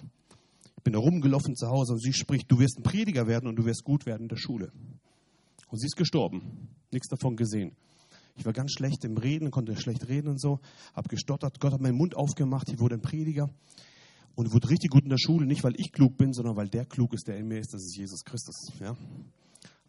[0.78, 3.56] Ich bin da rumgelaufen zu Hause und sie spricht, du wirst ein Prediger werden und
[3.56, 4.72] du wirst gut werden in der Schule.
[5.70, 6.70] Und sie ist gestorben.
[6.92, 7.76] Nichts davon gesehen.
[8.38, 10.60] Ich war ganz schlecht im Reden, konnte schlecht reden und so,
[10.94, 11.60] habe gestottert.
[11.60, 13.50] Gott hat meinen Mund aufgemacht, ich wurde ein Prediger
[14.36, 16.86] und wurde richtig gut in der Schule, nicht weil ich klug bin, sondern weil der
[16.86, 18.72] klug ist, der in mir ist, das ist Jesus Christus.
[18.80, 18.96] Ja?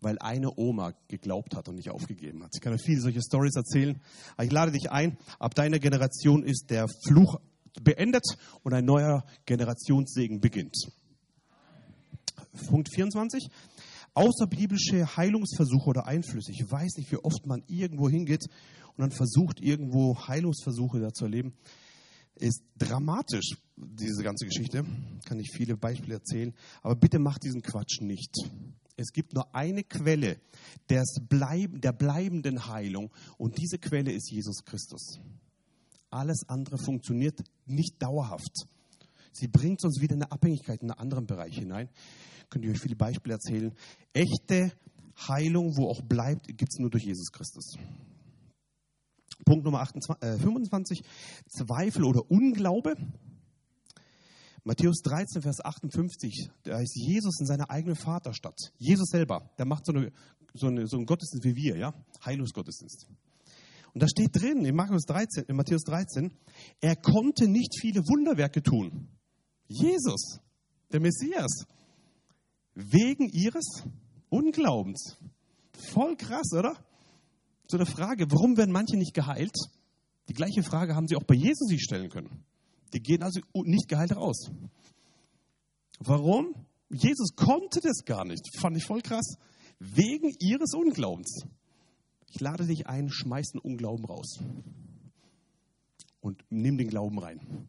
[0.01, 2.53] Weil eine Oma geglaubt hat und nicht aufgegeben hat.
[2.55, 4.01] Ich kann euch viele solche Stories erzählen,
[4.37, 7.39] aber ich lade dich ein, ab deiner Generation ist der Fluch
[7.83, 8.25] beendet
[8.63, 10.75] und ein neuer Generationssegen beginnt.
[12.67, 13.49] Punkt 24
[14.19, 16.51] außerbiblische Heilungsversuche oder Einflüsse.
[16.51, 18.47] Ich weiß nicht, wie oft man irgendwo hingeht
[18.97, 21.55] und dann versucht, irgendwo Heilungsversuche da zu erleben.
[22.35, 24.85] Ist dramatisch, diese ganze Geschichte.
[25.25, 26.53] Kann ich viele Beispiele erzählen.
[26.83, 28.35] Aber bitte macht diesen Quatsch nicht.
[28.97, 30.41] Es gibt nur eine Quelle
[30.91, 35.21] des Bleib der bleibenden Heilung und diese Quelle ist Jesus Christus.
[36.11, 38.67] Alles andere funktioniert nicht dauerhaft.
[39.31, 41.89] Sie bringt uns wieder in eine Abhängigkeit in einen anderen Bereich hinein
[42.51, 43.73] könnte ich euch viele Beispiele erzählen.
[44.13, 44.73] Echte
[45.29, 47.77] Heilung, wo auch bleibt, gibt es nur durch Jesus Christus.
[49.45, 51.03] Punkt Nummer 28, äh, 25,
[51.49, 52.95] Zweifel oder Unglaube.
[54.65, 58.73] Matthäus 13, Vers 58, da ist Jesus in seiner eigenen Vaterstadt.
[58.77, 60.13] Jesus selber, der macht so, eine,
[60.53, 61.95] so, eine, so einen Gottesdienst wie wir, ja?
[62.25, 63.07] Heilungsgottesdienst.
[63.95, 66.33] Und da steht drin in Matthäus 13, in Matthäus 13,
[66.81, 69.09] er konnte nicht viele Wunderwerke tun.
[69.69, 70.41] Jesus,
[70.93, 71.65] der Messias
[72.79, 73.83] wegen ihres
[74.29, 75.17] Unglaubens.
[75.93, 76.77] Voll krass, oder?
[77.67, 79.55] So eine Frage, warum werden manche nicht geheilt?
[80.29, 82.45] Die gleiche Frage haben sie auch bei Jesus sich stellen können.
[82.93, 84.51] Die gehen also nicht geheilt raus.
[85.99, 86.55] Warum?
[86.91, 88.57] Jesus konnte das gar nicht.
[88.59, 89.37] Fand ich voll krass.
[89.79, 91.43] Wegen ihres Unglaubens.
[92.31, 94.39] Ich lade dich ein, schmeiß den Unglauben raus.
[96.21, 97.69] Und nimm den Glauben rein.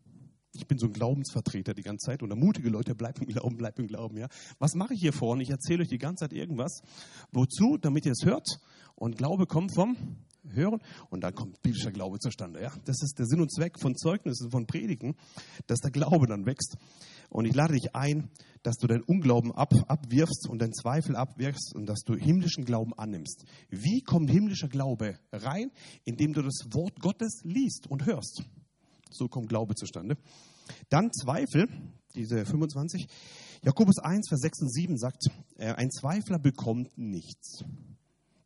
[0.54, 3.78] Ich bin so ein Glaubensvertreter die ganze Zeit und ermutige Leute, bleib im Glauben, bleib
[3.78, 4.18] im Glauben.
[4.18, 4.28] Ja?
[4.58, 5.44] Was mache ich hier vorne?
[5.44, 6.82] Ich erzähle euch die ganze Zeit irgendwas.
[7.32, 7.78] Wozu?
[7.78, 8.60] Damit ihr es hört.
[8.96, 9.96] Und Glaube kommt vom
[10.48, 12.62] Hören und dann kommt biblischer Glaube zustande.
[12.62, 12.72] Ja?
[12.86, 15.16] Das ist der Sinn und Zweck von Zeugnissen, von Predigen,
[15.68, 16.78] dass der Glaube dann wächst.
[17.30, 18.30] Und ich lade dich ein,
[18.64, 22.94] dass du deinen Unglauben ab, abwirfst und deinen Zweifel abwirfst und dass du himmlischen Glauben
[22.96, 23.46] annimmst.
[23.70, 25.72] Wie kommt himmlischer Glaube rein?
[26.06, 28.44] Indem du das Wort Gottes liest und hörst.
[29.10, 30.18] So kommt Glaube zustande.
[30.90, 31.68] Dann Zweifel,
[32.16, 33.08] diese 25.
[33.64, 37.64] Jakobus 1, Vers 6 und 7 sagt, äh, ein Zweifler bekommt nichts.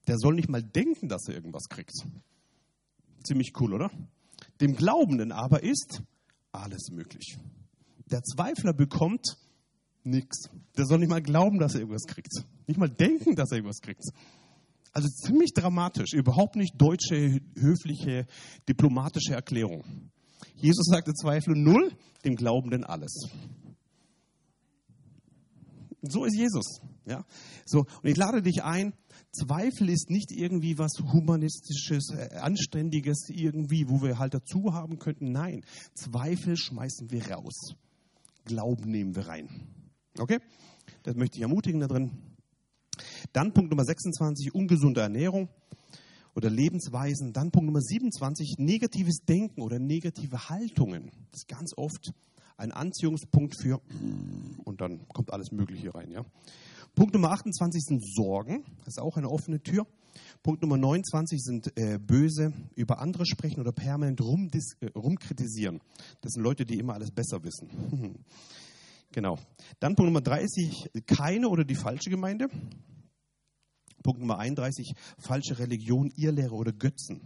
[0.07, 1.94] Der soll nicht mal denken, dass er irgendwas kriegt.
[3.23, 3.91] Ziemlich cool, oder?
[4.60, 6.02] Dem Glaubenden aber ist
[6.52, 7.38] alles möglich.
[8.11, 9.38] Der Zweifler bekommt
[10.03, 10.49] nichts.
[10.77, 12.31] Der soll nicht mal glauben, dass er irgendwas kriegt.
[12.68, 14.03] Nicht mal denken, dass er irgendwas kriegt.
[14.91, 18.27] Also ziemlich dramatisch, überhaupt nicht deutsche, höfliche,
[18.68, 20.11] diplomatische Erklärung.
[20.56, 21.91] Jesus sagte Zweifel null,
[22.26, 23.28] dem Glaubenden alles.
[26.02, 26.82] So ist Jesus.
[27.06, 27.26] Ja?
[27.65, 28.94] So, und ich lade dich ein,
[29.32, 35.32] Zweifel ist nicht irgendwie was humanistisches, äh, anständiges irgendwie, wo wir halt dazu haben könnten.
[35.32, 35.64] Nein,
[35.95, 37.76] Zweifel schmeißen wir raus.
[38.45, 39.49] Glauben nehmen wir rein.
[40.20, 40.40] Okay?
[41.03, 42.11] Das möchte ich ermutigen da drin.
[43.32, 45.49] Dann Punkt Nummer 26, ungesunde Ernährung
[46.35, 47.34] oder Lebensweisen.
[47.34, 51.11] Dann Punkt Nummer 27, negatives Denken oder negative Haltungen.
[51.31, 52.14] Das ist ganz oft
[52.57, 53.81] ein Anziehungspunkt für
[54.64, 56.11] und dann kommt alles Mögliche rein.
[56.11, 56.23] Ja.
[56.95, 58.64] Punkt Nummer 28 sind Sorgen.
[58.85, 59.88] Das ist auch eine offene Tür.
[60.43, 65.80] Punkt Nummer 29 sind äh, böse über andere sprechen oder permanent rumdis, äh, rumkritisieren.
[66.22, 67.69] Das sind Leute, die immer alles besser wissen.
[69.11, 69.39] genau.
[69.80, 72.47] Dann Punkt Nummer 30, keine oder die falsche Gemeinde.
[74.03, 77.21] Punkt Nummer 31, falsche Religion, Irrlehre oder Götzen.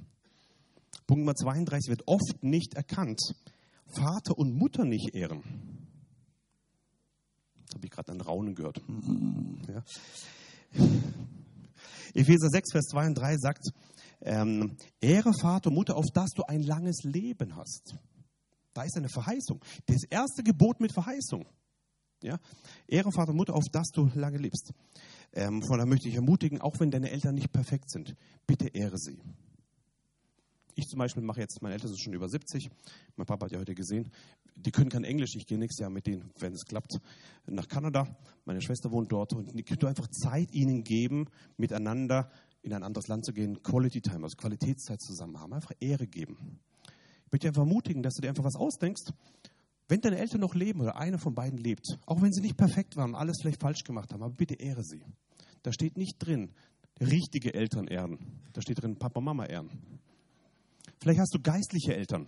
[1.08, 3.20] Punkt Nummer 32 wird oft nicht erkannt.
[3.88, 5.42] Vater und Mutter nicht ehren.
[7.66, 8.82] Das habe ich gerade ein Raunen gehört.
[9.68, 9.84] Ja.
[12.14, 13.66] Epheser 6, Vers 2 und 3 sagt,
[14.22, 17.96] ähm, Ehre Vater und Mutter, auf dass du ein langes Leben hast.
[18.74, 19.62] Da ist eine Verheißung.
[19.88, 21.46] Das erste Gebot mit Verheißung.
[22.22, 22.40] Ja?
[22.88, 24.72] Ehre Vater und Mutter, auf dass du lange lebst.
[25.34, 28.98] Ähm, von daher möchte ich ermutigen, auch wenn deine Eltern nicht perfekt sind, bitte ehre
[28.98, 29.20] sie.
[30.76, 32.70] Ich zum Beispiel mache jetzt, meine Eltern sind schon über 70,
[33.16, 34.12] mein Papa hat ja heute gesehen,
[34.56, 37.00] die können kein Englisch, ich gehe nächstes Jahr mit denen, wenn es klappt,
[37.46, 38.08] nach Kanada.
[38.46, 41.26] Meine Schwester wohnt dort und ich könnte einfach Zeit ihnen geben,
[41.58, 42.30] miteinander
[42.62, 46.60] in ein anderes Land zu gehen, Quality Time, also Qualitätszeit zusammen haben, einfach Ehre geben.
[47.26, 49.14] Ich möchte einfach ermutigen, dass du dir einfach was ausdenkst.
[49.88, 52.98] Wenn deine Eltern noch leben oder einer von beiden lebt, auch wenn sie nicht perfekt
[52.98, 55.04] waren alles vielleicht falsch gemacht haben, aber bitte ehre sie.
[55.64, 56.52] Da steht nicht drin,
[57.00, 58.42] richtige Eltern ehren.
[58.54, 59.70] Da steht drin, Papa, Mama ehren.
[61.00, 62.28] Vielleicht hast du geistliche Eltern.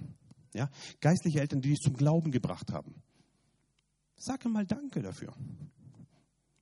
[0.54, 0.70] Ja?
[1.02, 2.96] Geistliche Eltern, die dich zum Glauben gebracht haben.
[4.16, 5.34] Sag mal Danke dafür.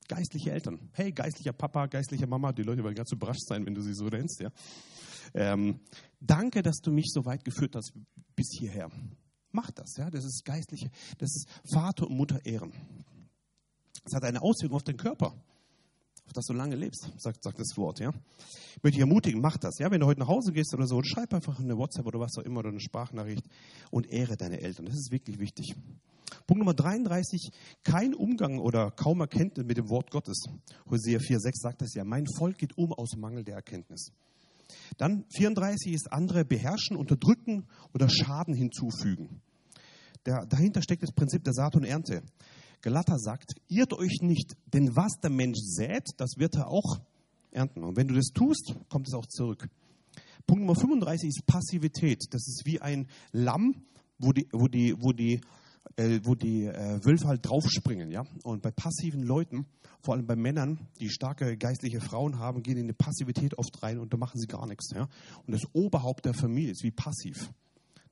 [0.08, 0.80] Geistliche Eltern.
[0.94, 4.06] Hey, geistlicher Papa, geistliche Mama, die Leute werden ganz überrascht sein, wenn du sie so
[4.06, 4.40] nennst.
[4.40, 4.52] Ja?
[5.34, 5.80] Ähm,
[6.20, 7.92] danke, dass du mich so weit geführt hast
[8.36, 8.90] bis hierher.
[9.58, 10.12] Mach das, ja.
[10.12, 12.72] Das ist geistliche, das ist Vater und Mutter ehren.
[14.04, 15.34] Das hat eine Auswirkung auf den Körper
[16.28, 18.00] auf das du lange lebst, sagt, sagt das Wort.
[18.00, 18.10] Ja?
[18.10, 19.80] Ich möchte dich ermutigen, mach das.
[19.80, 19.90] Ja?
[19.90, 22.44] Wenn du heute nach Hause gehst oder so, schreib einfach eine WhatsApp oder was auch
[22.44, 23.46] immer oder eine Sprachnachricht
[23.92, 24.86] und ehre deine Eltern.
[24.86, 25.74] Das ist wirklich wichtig.
[26.46, 27.50] Punkt Nummer 33,
[27.84, 30.44] kein Umgang oder kaum Erkenntnis mit dem Wort Gottes.
[30.90, 34.12] Hosea 4,6 sagt das ja, mein Volk geht um aus Mangel der Erkenntnis.
[34.98, 39.42] Dann 34 ist andere beherrschen, unterdrücken oder Schaden hinzufügen.
[40.26, 42.24] Der, dahinter steckt das Prinzip der Saat und Ernte.
[42.82, 47.00] Galater sagt, irrt euch nicht, denn was der Mensch sät, das wird er auch
[47.52, 47.84] ernten.
[47.84, 49.68] Und wenn du das tust, kommt es auch zurück.
[50.46, 52.24] Punkt Nummer 35 ist Passivität.
[52.32, 53.84] Das ist wie ein Lamm,
[54.20, 55.42] wo die, wo die, wo die,
[55.98, 58.12] äh, wo die äh, Wölfe halt draufspringen.
[58.12, 58.24] Ja?
[58.44, 59.66] Und bei passiven Leuten,
[60.00, 64.00] vor allem bei Männern, die starke geistliche Frauen haben, gehen in eine Passivität oft rein
[64.00, 64.92] und da machen sie gar nichts.
[64.94, 65.10] Ja?
[65.46, 67.52] Und das Oberhaupt der Familie ist wie passiv.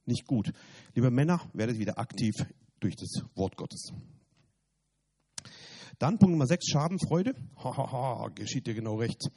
[0.06, 0.52] Nicht gut.
[0.94, 2.36] Liebe Männer, werdet wieder aktiv
[2.80, 3.92] durch das Wort Gottes.
[5.98, 7.34] Dann Punkt Nummer 6, Schadenfreude.
[7.58, 9.30] Hahaha, geschieht dir genau recht.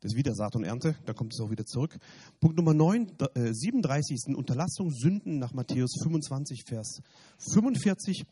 [0.00, 1.98] Das ist wieder Saat und Ernte, da kommt es auch wieder zurück.
[2.38, 7.00] Punkt Nummer 9, äh, 37 sind Unterlassung, Sünden nach Matthäus 25, Vers
[7.52, 8.24] 45.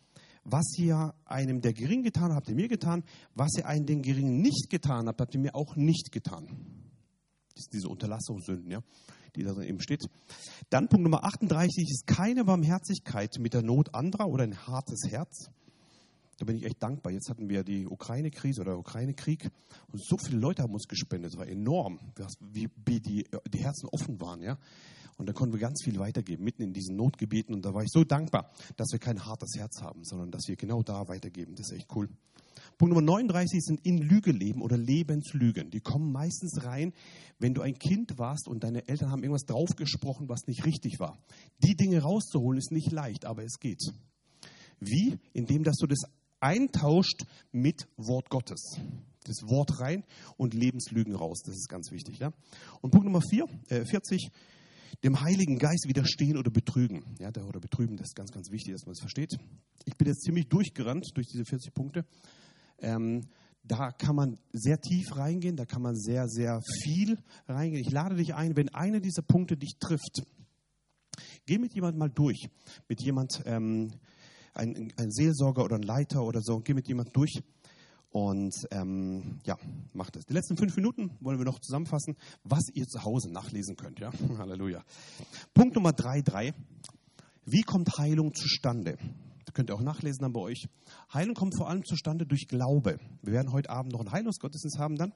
[0.45, 3.03] Was ihr einem der Geringen getan habt, habt ihr mir getan.
[3.35, 6.49] Was ihr einem den Geringen nicht getan habt, habt ihr mir auch nicht getan.
[7.55, 8.81] Das diese Unterlassungssünden, ja,
[9.37, 10.05] die da drin eben steht.
[10.71, 15.51] Dann Punkt Nummer 38 ist keine Barmherzigkeit mit der Not anderer oder ein hartes Herz.
[16.39, 17.13] Da bin ich echt dankbar.
[17.13, 19.51] Jetzt hatten wir die Ukraine-Krise oder Ukraine-Krieg
[19.93, 21.33] und so viele Leute haben uns gespendet.
[21.33, 22.01] Das war enorm,
[22.41, 24.43] wie, wie die, die Herzen offen waren.
[24.43, 24.59] Ja?
[25.17, 27.55] Und da konnten wir ganz viel weitergeben, mitten in diesen Notgebieten.
[27.55, 30.57] Und da war ich so dankbar, dass wir kein hartes Herz haben, sondern dass wir
[30.57, 31.55] genau da weitergeben.
[31.55, 32.09] Das ist echt cool.
[32.79, 35.71] Punkt Nummer 39 sind in Lüge leben oder Lebenslügen.
[35.71, 36.93] Die kommen meistens rein,
[37.39, 41.19] wenn du ein Kind warst und deine Eltern haben irgendwas draufgesprochen, was nicht richtig war.
[41.63, 43.81] Die Dinge rauszuholen ist nicht leicht, aber es geht.
[44.81, 45.19] Wie?
[45.33, 46.03] Indem, dass du das
[46.41, 48.79] eintauscht mit Wort Gottes.
[49.25, 50.05] Das Wort rein
[50.37, 51.43] und Lebenslügen raus.
[51.45, 52.19] Das ist ganz wichtig.
[52.19, 52.33] Ja?
[52.83, 54.31] Und Punkt Nummer 4, äh, 40,
[55.03, 57.05] dem Heiligen Geist widerstehen oder betrügen.
[57.19, 59.39] Ja, oder betrügen, das ist ganz, ganz wichtig, dass man es das versteht.
[59.87, 62.05] Ich bin jetzt ziemlich durchgerannt durch diese 40 Punkte.
[62.79, 63.23] Ähm,
[63.63, 67.19] da kann man sehr tief reingehen, da kann man sehr, sehr viel
[67.49, 67.83] reingehen.
[67.83, 70.23] Ich lade dich ein, wenn einer dieser Punkte dich trifft,
[71.47, 72.49] geh mit jemandem mal durch.
[72.89, 73.93] Mit jemand, ähm,
[74.53, 77.43] ein, ein Seelsorger oder ein Leiter oder so, geh mit jemandem durch
[78.11, 79.59] und ähm, ja,
[79.93, 80.25] macht es.
[80.25, 83.99] Die letzten fünf Minuten wollen wir noch zusammenfassen, was ihr zu Hause nachlesen könnt.
[83.99, 84.13] Ja?
[84.39, 84.85] Halleluja.
[85.53, 86.55] Punkt Nummer drei, drei.
[87.45, 88.97] Wie kommt Heilung zustande?
[89.55, 90.69] Könnt ihr auch nachlesen dann bei euch.
[91.13, 92.99] Heilung kommt vor allem zustande durch Glaube.
[93.23, 95.15] Wir werden heute Abend noch einen Heilungsgottesdienst haben dann,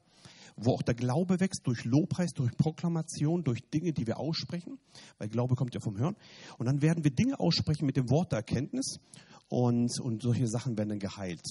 [0.57, 4.79] wo auch der Glaube wächst durch Lobpreis, durch Proklamation, durch Dinge, die wir aussprechen,
[5.19, 6.17] weil Glaube kommt ja vom Hören.
[6.57, 9.01] Und dann werden wir Dinge aussprechen mit dem Wort der Erkenntnis
[9.49, 11.43] und, und solche Sachen werden dann geheilt.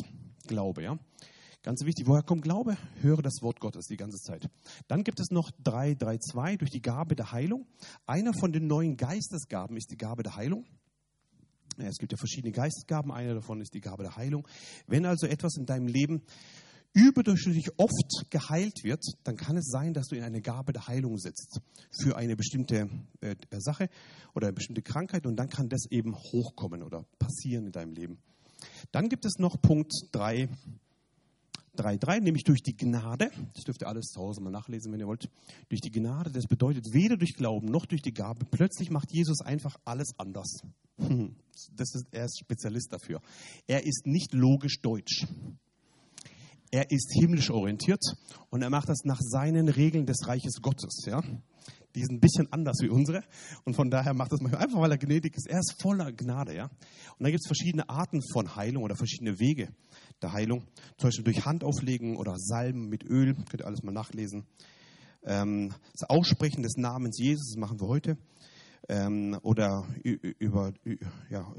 [0.47, 0.97] Glaube, ja.
[1.63, 2.77] Ganz wichtig, woher kommt Glaube?
[3.01, 4.49] Höre das Wort Gottes die ganze Zeit.
[4.87, 7.67] Dann gibt es noch 3, 3, 2 durch die Gabe der Heilung.
[8.05, 10.65] Einer von den neuen Geistesgaben ist die Gabe der Heilung.
[11.77, 14.47] Es gibt ja verschiedene Geistesgaben, eine davon ist die Gabe der Heilung.
[14.87, 16.23] Wenn also etwas in deinem Leben
[16.93, 21.17] überdurchschnittlich oft geheilt wird, dann kann es sein, dass du in eine Gabe der Heilung
[21.17, 21.59] sitzt
[22.01, 22.89] für eine bestimmte
[23.21, 23.89] äh, Sache
[24.33, 28.17] oder eine bestimmte Krankheit und dann kann das eben hochkommen oder passieren in deinem Leben.
[28.91, 30.49] Dann gibt es noch Punkt 3,
[31.77, 35.07] 3.3, nämlich durch die Gnade, das dürft ihr alles zu Hause mal nachlesen, wenn ihr
[35.07, 35.29] wollt,
[35.69, 39.41] durch die Gnade, das bedeutet weder durch Glauben noch durch die Gabe, plötzlich macht Jesus
[39.41, 40.61] einfach alles anders.
[40.97, 43.21] Das ist, er ist Spezialist dafür.
[43.67, 45.25] Er ist nicht logisch deutsch.
[46.71, 48.01] Er ist himmlisch orientiert
[48.49, 51.05] und er macht das nach seinen Regeln des Reiches Gottes.
[51.05, 51.21] Ja?
[51.95, 53.23] Die sind ein bisschen anders wie unsere
[53.63, 55.47] und von daher macht das manchmal einfach, weil er gnädig ist.
[55.47, 56.55] Er ist voller Gnade.
[56.55, 56.65] Ja?
[56.65, 59.69] Und da gibt es verschiedene Arten von Heilung oder verschiedene Wege
[60.21, 60.65] der Heilung.
[60.97, 63.33] Zum Beispiel durch Handauflegen oder Salben mit Öl.
[63.33, 64.45] Könnt ihr alles mal nachlesen.
[65.23, 68.17] Ähm, das Aussprechen des Namens Jesus, machen wir heute.
[68.89, 70.73] Ähm, oder über
[71.29, 71.53] ja,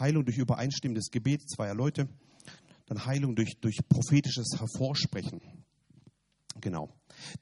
[0.00, 2.08] Heilung durch übereinstimmendes Gebet zweier Leute.
[2.86, 5.40] Dann Heilung durch, durch prophetisches Hervorsprechen.
[6.60, 6.88] Genau.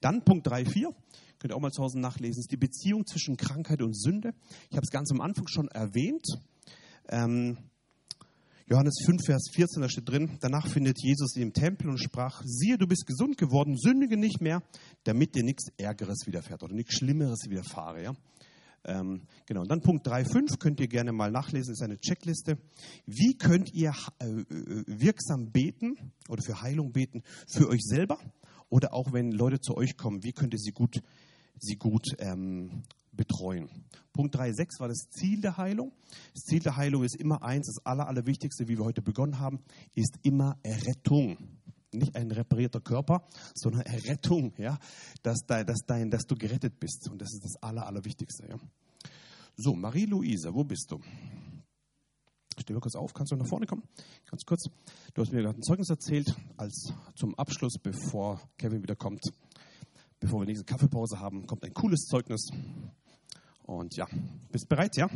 [0.00, 0.90] Dann Punkt 3, 4
[1.38, 4.32] könnt ihr auch mal zu Hause nachlesen, ist die Beziehung zwischen Krankheit und Sünde.
[4.70, 6.26] Ich habe es ganz am Anfang schon erwähnt.
[7.08, 7.56] Ähm,
[8.68, 12.42] Johannes 5, Vers 14, da steht drin, danach findet Jesus ihn im Tempel und sprach,
[12.44, 14.60] siehe, du bist gesund geworden, sündige nicht mehr,
[15.04, 18.02] damit dir nichts Ärgeres widerfährt oder nichts Schlimmeres widerfahre.
[18.02, 18.12] Ja?
[18.86, 22.58] Ähm, genau, und dann Punkt 3.5 könnt ihr gerne mal nachlesen, ist eine Checkliste.
[23.06, 28.18] Wie könnt ihr äh, äh, wirksam beten oder für Heilung beten für euch selber
[28.68, 31.02] oder auch wenn Leute zu euch kommen, wie könnt ihr sie gut,
[31.58, 33.68] sie gut ähm, betreuen.
[34.12, 35.92] Punkt 3.6 war das Ziel der Heilung.
[36.34, 39.60] Das Ziel der Heilung ist immer eins, das Aller, Allerwichtigste, wie wir heute begonnen haben,
[39.94, 41.38] ist immer Errettung.
[41.92, 44.78] Nicht ein reparierter Körper, sondern Errettung, ja?
[45.22, 47.08] dass, dass, dein, dass du gerettet bist.
[47.10, 48.48] Und das ist das Aller, Allerwichtigste.
[48.48, 48.56] Ja?
[49.56, 51.00] So, Marie-Louise, wo bist du?
[52.58, 53.82] Steh mal kurz auf, kannst du nach vorne kommen?
[54.30, 54.64] Ganz kurz.
[55.14, 59.22] Du hast mir gerade ein Zeugnis erzählt, als zum Abschluss, bevor Kevin wieder kommt.
[60.26, 62.48] Bevor wir nächste Kaffeepause haben, kommt ein cooles Zeugnis.
[63.62, 64.08] Und ja,
[64.50, 65.08] bist bereit, ja?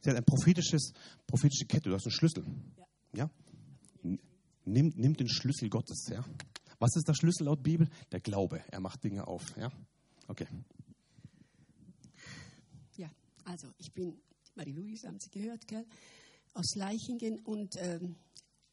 [0.00, 0.92] Sie hat ein prophetisches,
[1.28, 2.44] prophetische Kette, du hast einen Schlüssel.
[2.76, 2.86] Ja?
[3.22, 3.30] ja?
[4.64, 6.24] Nimm, nimm den Schlüssel Gottes, ja?
[6.80, 7.88] Was ist der Schlüssel laut Bibel?
[8.10, 8.64] Der Glaube.
[8.68, 9.70] Er macht Dinge auf, ja?
[10.26, 10.48] Okay.
[12.96, 13.08] Ja,
[13.44, 14.18] also ich bin
[14.56, 15.86] Marie-Louise, haben Sie gehört, gell?
[16.52, 18.16] aus Leichingen und ähm,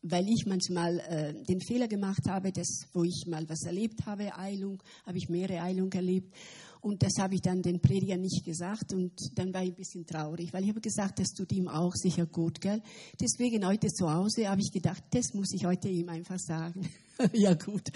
[0.03, 4.37] weil ich manchmal äh, den Fehler gemacht habe, dass, wo ich mal was erlebt habe,
[4.37, 6.33] Eilung, habe ich mehrere Eilungen erlebt.
[6.81, 10.05] Und das habe ich dann den Prediger nicht gesagt und dann war ich ein bisschen
[10.05, 12.81] traurig, weil ich habe gesagt, das tut ihm auch sicher gut, gell?
[13.21, 16.89] Deswegen heute zu Hause habe ich gedacht, das muss ich heute ihm einfach sagen.
[17.33, 17.89] ja gut.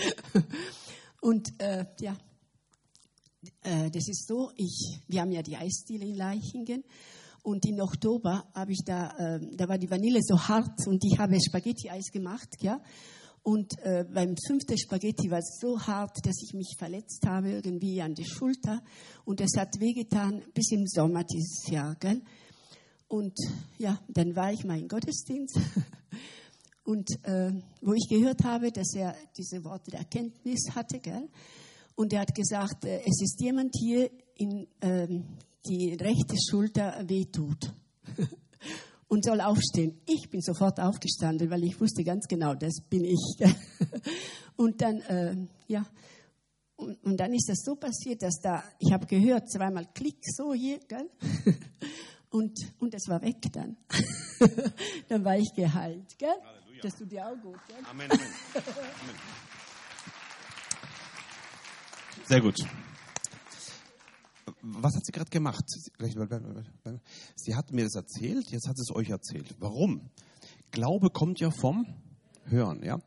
[1.19, 2.17] Und äh, ja,
[3.63, 6.85] äh, das ist so, ich, wir haben ja die Eisdiele in Leichingen
[7.47, 11.17] und im Oktober habe ich da, äh, da war die Vanille so hart und ich
[11.17, 12.81] habe Spaghetti-Eis gemacht, ja.
[13.41, 18.01] Und äh, beim fünften Spaghetti war es so hart, dass ich mich verletzt habe, irgendwie
[18.01, 18.83] an die Schulter.
[19.23, 21.95] Und es hat wehgetan bis im Sommer dieses Jahr.
[21.95, 22.21] Gell?
[23.07, 23.39] Und
[23.77, 25.57] ja, dann war ich mal im Gottesdienst.
[26.83, 30.99] Und äh, wo ich gehört habe, dass er diese Worte der Erkenntnis hatte.
[30.99, 31.29] Gell?
[31.95, 35.23] Und er hat gesagt, äh, es ist jemand hier, in ähm,
[35.67, 37.73] die rechte Schulter wehtut.
[39.07, 40.01] und soll aufstehen.
[40.05, 43.37] Ich bin sofort aufgestanden, weil ich wusste ganz genau, das bin ich.
[44.57, 45.35] und dann, äh,
[45.67, 45.85] ja,
[46.75, 50.53] und, und, dann ist das so passiert, dass da, ich habe gehört, zweimal Klick, so
[50.53, 51.09] hier, gell?
[52.29, 53.77] und, und es war weg dann.
[55.07, 56.29] dann war ich geheilt, gell?
[56.29, 56.81] Halleluja.
[56.83, 57.77] Das tut dir auch gut, gell?
[57.89, 58.27] Amen, Amen.
[58.53, 59.15] Amen.
[62.25, 62.57] Sehr gut
[64.73, 65.63] was hat sie gerade gemacht?
[67.35, 69.55] Sie hat mir das erzählt, jetzt hat sie es euch erzählt.
[69.59, 70.09] Warum?
[70.71, 71.85] Glaube kommt ja vom
[72.45, 72.83] Hören.
[72.83, 72.99] Ja?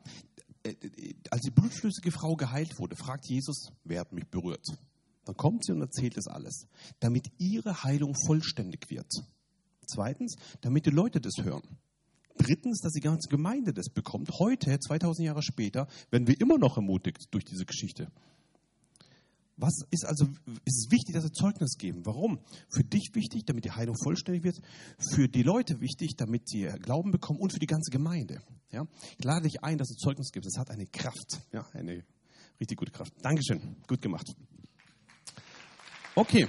[0.62, 4.66] Äh, äh, als die blutflüssige Frau geheilt wurde, fragt Jesus, wer hat mich berührt?
[5.24, 6.66] Dann kommt sie und erzählt es alles,
[6.98, 9.10] damit ihre Heilung vollständig wird.
[9.86, 11.78] Zweitens, damit die Leute das hören.
[12.36, 14.30] Drittens, dass die ganze Gemeinde das bekommt.
[14.38, 18.10] Heute, 2000 Jahre später, werden wir immer noch ermutigt durch diese Geschichte.
[19.60, 20.24] Was ist also,
[20.64, 22.06] ist es wichtig, dass wir Zeugnis geben?
[22.06, 22.40] Warum?
[22.70, 24.60] Für dich wichtig, damit die Heilung vollständig wird.
[25.12, 28.40] Für die Leute wichtig, damit sie Glauben bekommen und für die ganze Gemeinde.
[28.72, 28.86] Ja?
[29.18, 30.48] Ich lade dich ein, dass du Zeugnis gibst.
[30.48, 31.42] Es hat eine Kraft.
[31.52, 32.02] Ja, eine
[32.58, 33.12] richtig gute Kraft.
[33.22, 33.76] Dankeschön.
[33.86, 34.26] Gut gemacht.
[36.14, 36.48] Okay.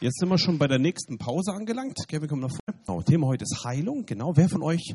[0.00, 1.96] Jetzt sind wir schon bei der nächsten Pause angelangt.
[2.06, 2.82] Kevin kommt nach vorne.
[2.86, 4.04] Genau, Thema heute ist Heilung.
[4.04, 4.36] Genau.
[4.36, 4.94] Wer von euch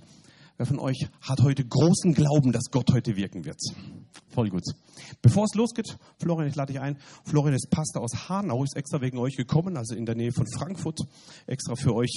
[0.61, 3.57] Wer von euch hat heute großen Glauben, dass Gott heute wirken wird?
[4.29, 4.61] Voll gut.
[5.23, 6.97] Bevor es losgeht, Florian, ich lade dich ein.
[7.25, 10.45] Florian ist Pastor aus Hanau, ist extra wegen euch gekommen, also in der Nähe von
[10.45, 10.99] Frankfurt,
[11.47, 12.11] extra für euch.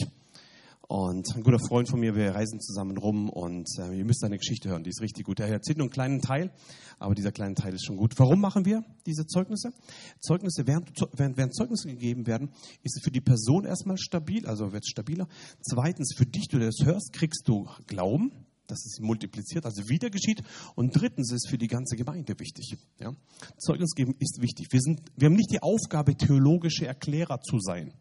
[0.87, 4.37] Und ein guter Freund von mir, wir reisen zusammen rum und äh, ihr müsst seine
[4.37, 5.41] Geschichte hören, die ist richtig gut.
[5.41, 6.53] Er erzählt nur einen kleinen Teil,
[6.99, 8.13] aber dieser kleine Teil ist schon gut.
[8.19, 9.73] Warum machen wir diese Zeugnisse?
[10.21, 12.51] Zeugnisse, während, während, während Zeugnisse gegeben werden,
[12.83, 15.27] ist es für die Person erstmal stabil, also wird es stabiler.
[15.63, 18.33] Zweitens, für dich, du das hörst, kriegst du Glauben,
[18.67, 20.43] dass es multipliziert, also wieder geschieht.
[20.75, 22.77] Und drittens ist für die ganze Gemeinde wichtig.
[22.99, 23.13] Ja?
[23.59, 24.69] Zeugnis geben ist wichtig.
[24.71, 27.95] Wir, sind, wir haben nicht die Aufgabe, theologische Erklärer zu sein.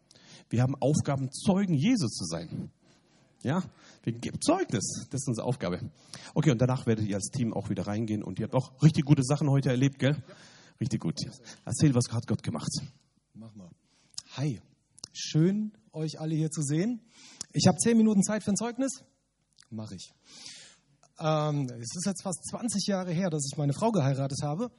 [0.54, 2.70] Wir haben Aufgaben, Zeugen Jesus zu sein.
[3.42, 3.64] Ja,
[4.04, 5.04] wir geben Zeugnis.
[5.10, 5.80] Das ist unsere Aufgabe.
[6.32, 9.04] Okay, und danach werdet ihr als Team auch wieder reingehen und ihr habt auch richtig
[9.04, 10.16] gute Sachen heute erlebt, gell?
[10.80, 11.18] Richtig gut.
[11.64, 12.70] Erzähl, was hat Gott gemacht?
[13.32, 13.68] Mach mal.
[14.36, 14.62] Hi.
[15.12, 17.00] Schön, euch alle hier zu sehen.
[17.52, 19.02] Ich habe zehn Minuten Zeit für ein Zeugnis.
[19.70, 20.14] Mache ich.
[21.18, 24.70] Ähm, es ist jetzt fast 20 Jahre her, dass ich meine Frau geheiratet habe.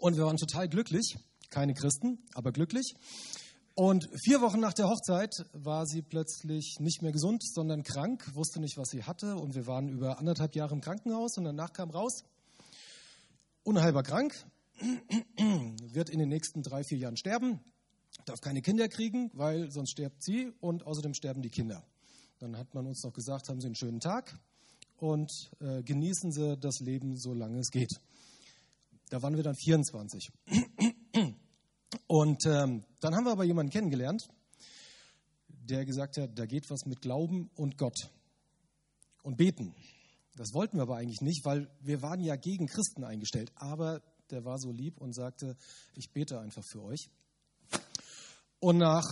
[0.00, 1.16] Und wir waren total glücklich.
[1.48, 2.96] Keine Christen, aber glücklich.
[3.74, 8.60] Und vier Wochen nach der Hochzeit war sie plötzlich nicht mehr gesund, sondern krank, wusste
[8.60, 9.36] nicht, was sie hatte.
[9.36, 12.24] Und wir waren über anderthalb Jahre im Krankenhaus und danach kam raus,
[13.62, 14.34] unheilbar krank,
[14.78, 17.60] wird in den nächsten drei, vier Jahren sterben,
[18.26, 21.82] darf keine Kinder kriegen, weil sonst stirbt sie und außerdem sterben die Kinder.
[22.40, 24.38] Dann hat man uns noch gesagt, haben Sie einen schönen Tag
[24.98, 25.30] und
[25.60, 28.00] äh, genießen Sie das Leben, solange es geht.
[29.08, 30.30] Da waren wir dann 24.
[32.14, 34.28] Und ähm, dann haben wir aber jemanden kennengelernt,
[35.48, 38.10] der gesagt hat, da geht was mit Glauben und Gott
[39.22, 39.74] und beten.
[40.36, 43.50] Das wollten wir aber eigentlich nicht, weil wir waren ja gegen Christen eingestellt.
[43.54, 45.56] Aber der war so lieb und sagte,
[45.94, 47.08] ich bete einfach für euch.
[48.60, 49.06] Und nach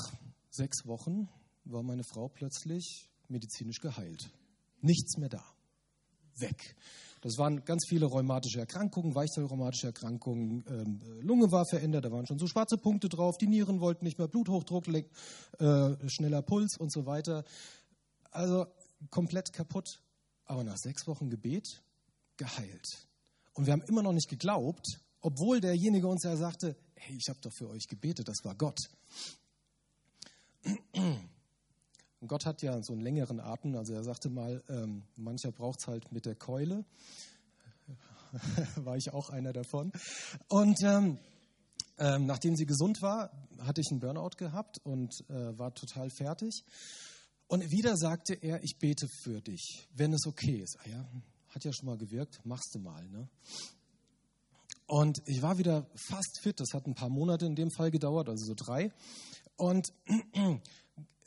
[0.50, 1.30] sechs Wochen
[1.64, 4.28] war meine Frau plötzlich medizinisch geheilt.
[4.82, 5.42] Nichts mehr da.
[6.36, 6.76] Weg.
[7.22, 12.38] Das waren ganz viele rheumatische Erkrankungen, Weichteilrheumatische Erkrankungen, ähm, Lunge war verändert, da waren schon
[12.38, 17.04] so schwarze Punkte drauf, die Nieren wollten nicht mehr, Bluthochdruck, äh, schneller Puls und so
[17.04, 17.44] weiter.
[18.30, 18.66] Also
[19.10, 20.00] komplett kaputt.
[20.44, 21.82] Aber nach sechs Wochen Gebet
[22.36, 23.06] geheilt.
[23.54, 27.38] Und wir haben immer noch nicht geglaubt, obwohl derjenige uns ja sagte, hey, ich habe
[27.40, 28.80] doch für euch gebetet, das war Gott.
[32.20, 33.74] Und Gott hat ja so einen längeren Atem.
[33.76, 36.84] Also er sagte mal, ähm, mancher braucht es halt mit der Keule.
[38.76, 39.92] war ich auch einer davon.
[40.48, 41.18] Und ähm,
[41.98, 46.64] ähm, nachdem sie gesund war, hatte ich einen Burnout gehabt und äh, war total fertig.
[47.46, 50.78] Und wieder sagte er, ich bete für dich, wenn es okay ist.
[50.84, 51.08] Ah ja,
[51.48, 53.08] hat ja schon mal gewirkt, machst du mal.
[53.08, 53.28] Ne?
[54.86, 56.60] Und ich war wieder fast fit.
[56.60, 58.92] Das hat ein paar Monate in dem Fall gedauert, also so drei.
[59.56, 59.92] Und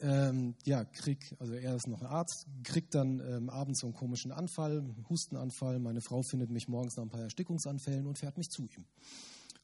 [0.03, 3.95] ähm, ja, krieg, also er ist noch ein Arzt, kriegt dann ähm, abends so einen
[3.95, 5.79] komischen Anfall, Hustenanfall.
[5.79, 8.85] Meine Frau findet mich morgens nach ein paar Erstickungsanfällen und fährt mich zu ihm.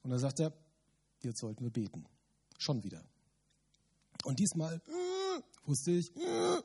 [0.02, 0.54] Und dann sagt er,
[1.22, 2.06] jetzt sollten wir beten.
[2.58, 3.04] Schon wieder.
[4.24, 5.10] Und diesmal äh,
[5.70, 6.12] Wusste ich,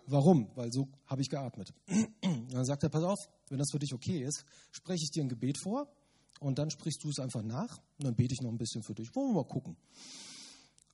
[0.06, 0.48] warum?
[0.54, 1.74] Weil so habe ich geatmet.
[2.22, 5.28] Dann sagt er, pass auf, wenn das für dich okay ist, spreche ich dir ein
[5.28, 5.92] Gebet vor
[6.40, 8.94] und dann sprichst du es einfach nach und dann bete ich noch ein bisschen für
[8.94, 9.14] dich.
[9.14, 9.76] Wollen wir mal gucken.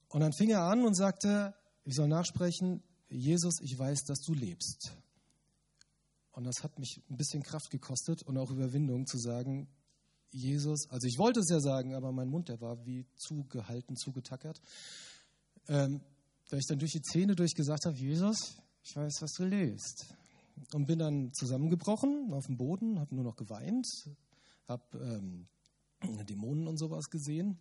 [0.09, 1.55] Und dann fing er an und sagte,
[1.85, 4.93] ich soll nachsprechen, Jesus, ich weiß, dass du lebst.
[6.32, 9.69] Und das hat mich ein bisschen Kraft gekostet und auch Überwindung zu sagen,
[10.31, 14.61] Jesus, also ich wollte es ja sagen, aber mein Mund, der war wie zugehalten, zugetackert.
[15.66, 16.01] Ähm,
[16.48, 20.15] da ich dann durch die Zähne durchgesagt habe, Jesus, ich weiß, was du lebst.
[20.73, 23.86] Und bin dann zusammengebrochen auf dem Boden, habe nur noch geweint,
[24.69, 25.48] habe ähm,
[26.27, 27.59] Dämonen und sowas gesehen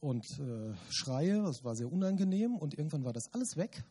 [0.00, 2.56] und äh, Schreie, das war sehr unangenehm.
[2.56, 3.84] Und irgendwann war das alles weg.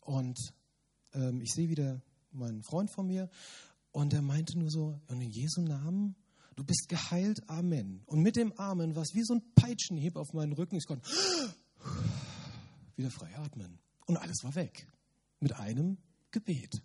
[0.00, 0.38] Und
[1.12, 2.00] ähm, ich sehe wieder
[2.30, 3.28] meinen Freund von mir.
[3.90, 6.14] Und er meinte nur so, in Jesu Namen,
[6.54, 8.02] du bist geheilt, Amen.
[8.06, 11.08] Und mit dem Amen war es wie so ein Peitschenhieb auf meinen Rücken, ich konnte
[12.96, 13.78] wieder frei atmen.
[14.06, 14.86] Und alles war weg.
[15.40, 15.98] Mit einem
[16.30, 16.80] Gebet.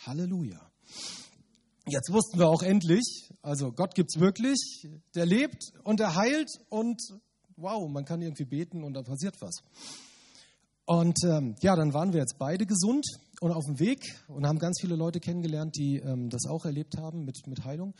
[0.00, 0.60] Halleluja.
[1.86, 6.50] Jetzt wussten wir auch endlich, also Gott gibt es wirklich, der lebt und er heilt.
[6.68, 7.00] Und
[7.58, 9.62] wow, man kann irgendwie beten und da passiert was.
[10.86, 13.04] Und ähm, ja, dann waren wir jetzt beide gesund
[13.40, 16.96] und auf dem Weg und haben ganz viele Leute kennengelernt, die ähm, das auch erlebt
[16.96, 17.94] haben mit, mit Heilung.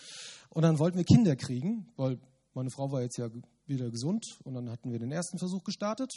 [0.49, 2.19] Und dann wollten wir Kinder kriegen, weil
[2.55, 3.29] meine Frau war jetzt ja
[3.67, 6.11] wieder gesund und dann hatten wir den ersten Versuch gestartet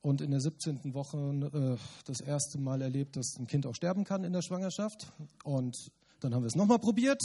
[0.00, 0.94] und in der 17.
[0.94, 1.76] Woche äh,
[2.06, 5.12] das erste Mal erlebt, dass ein Kind auch sterben kann in der Schwangerschaft.
[5.42, 5.76] Und
[6.20, 7.20] dann haben wir es nochmal probiert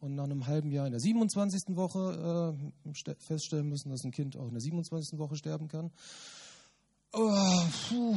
[0.00, 1.76] und nach einem halben Jahr in der 27.
[1.76, 5.18] Woche äh, feststellen müssen, dass ein Kind auch in der 27.
[5.18, 5.90] Woche sterben kann.
[7.12, 8.16] Oh, puh.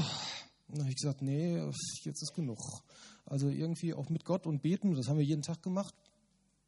[0.69, 1.57] Dann habe ich gesagt, nee,
[2.03, 2.57] jetzt ist genug.
[3.25, 5.93] Also irgendwie auch mit Gott und beten, das haben wir jeden Tag gemacht,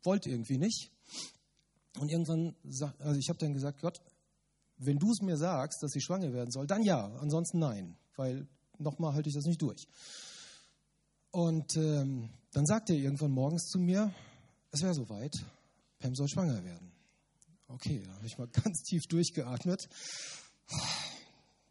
[0.03, 0.91] wollte irgendwie nicht.
[1.99, 2.55] Und irgendwann,
[2.99, 4.01] also ich habe dann gesagt, Gott,
[4.77, 8.47] wenn du es mir sagst, dass sie schwanger werden soll, dann ja, ansonsten nein, weil
[8.77, 9.87] nochmal halte ich das nicht durch.
[11.31, 14.13] Und ähm, dann sagt er irgendwann morgens zu mir,
[14.75, 15.33] es wäre soweit,
[15.99, 16.91] Pam soll schwanger werden.
[17.67, 19.87] Okay, da habe ich mal ganz tief durchgeatmet.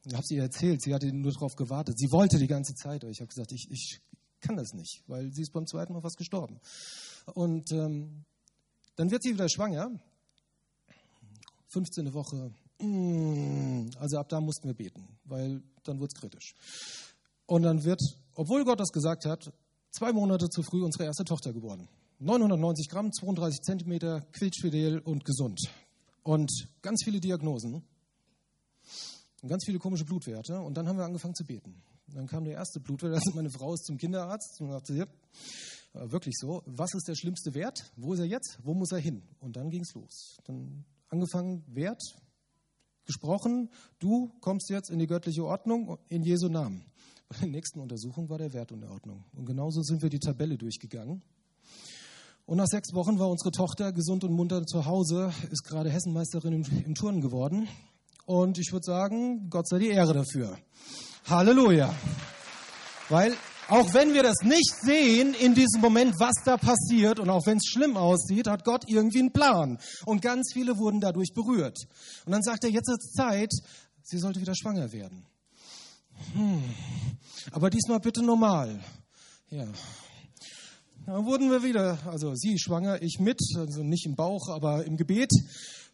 [0.07, 1.99] Ich habe sie ihr erzählt, sie hatte nur darauf gewartet.
[1.99, 4.01] Sie wollte die ganze Zeit, aber ich habe gesagt, ich, ich
[4.41, 6.61] kann das nicht, weil sie ist beim zweiten Mal fast gestorben.
[7.35, 8.25] Und ähm,
[8.97, 9.91] dann wird sie wieder schwanger.
[11.69, 12.13] 15.
[12.15, 12.53] Woche.
[12.81, 16.55] Mm, also ab da mussten wir beten, weil dann wird es kritisch.
[17.47, 18.01] Und dann wird,
[18.35, 19.53] obwohl Gott das gesagt hat,
[19.91, 21.89] zwei Monate zu früh unsere erste Tochter geboren.
[22.19, 25.61] 990 Gramm, 32 Zentimeter, quietschfidel und gesund.
[26.23, 26.51] Und
[26.81, 27.83] ganz viele Diagnosen
[29.43, 30.61] und ganz viele komische Blutwerte.
[30.61, 31.83] Und dann haben wir angefangen zu beten.
[32.07, 35.07] Dann kam der erste Blutwert, also meine Frau ist zum Kinderarzt und sagte, ja,
[36.11, 37.93] wirklich so, was ist der schlimmste Wert?
[37.97, 38.59] Wo ist er jetzt?
[38.63, 39.23] Wo muss er hin?
[39.41, 40.39] Und dann ging es los.
[40.45, 42.03] Dann angefangen, Wert,
[43.05, 46.85] gesprochen, du kommst jetzt in die göttliche Ordnung in Jesu Namen.
[47.29, 49.25] Bei der nächsten Untersuchung war der Wert in Ordnung.
[49.33, 51.23] Und genauso sind wir die Tabelle durchgegangen.
[52.47, 56.53] Und nach sechs Wochen war unsere Tochter gesund und munter zu Hause, ist gerade Hessenmeisterin
[56.53, 57.69] im, im Turnen geworden.
[58.27, 60.59] Und ich würde sagen, Gott sei die Ehre dafür.
[61.27, 61.95] Halleluja.
[63.09, 63.35] Weil
[63.69, 67.57] auch wenn wir das nicht sehen in diesem Moment, was da passiert und auch wenn
[67.57, 69.79] es schlimm aussieht, hat Gott irgendwie einen Plan.
[70.05, 71.79] Und ganz viele wurden dadurch berührt.
[72.27, 73.51] Und dann sagt er, jetzt ist Zeit,
[74.03, 75.27] sie sollte wieder schwanger werden.
[76.35, 76.63] Hm.
[77.53, 78.81] Aber diesmal bitte normal.
[79.49, 79.67] Ja,
[81.07, 84.97] dann wurden wir wieder, also sie schwanger, ich mit, also nicht im Bauch, aber im
[84.97, 85.31] Gebet.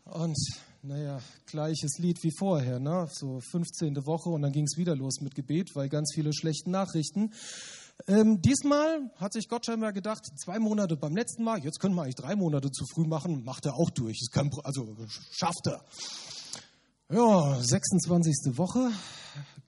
[0.04, 0.36] Und
[0.82, 3.08] naja, gleiches Lied wie vorher, ne?
[3.12, 4.06] so 15.
[4.06, 7.32] Woche und dann ging es wieder los mit Gebet, weil ganz viele schlechte Nachrichten.
[8.06, 12.02] Ähm, diesmal hat sich Gott scheinbar gedacht, zwei Monate beim letzten Mal, jetzt können wir
[12.02, 14.18] eigentlich drei Monate zu früh machen, macht er auch durch.
[14.32, 14.96] Kein, also
[15.32, 15.84] schafft er.
[17.12, 18.56] Ja, 26.
[18.56, 18.90] Woche,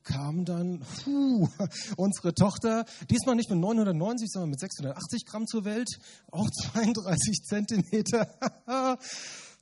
[0.04, 1.48] kam dann puh,
[1.96, 5.88] unsere Tochter, diesmal nicht mit 990, sondern mit 680 Gramm zur Welt,
[6.30, 8.26] auch 32 Zentimeter.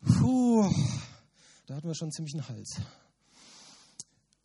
[0.04, 0.70] puh,
[1.66, 2.80] da hatten wir schon ziemlich einen Hals.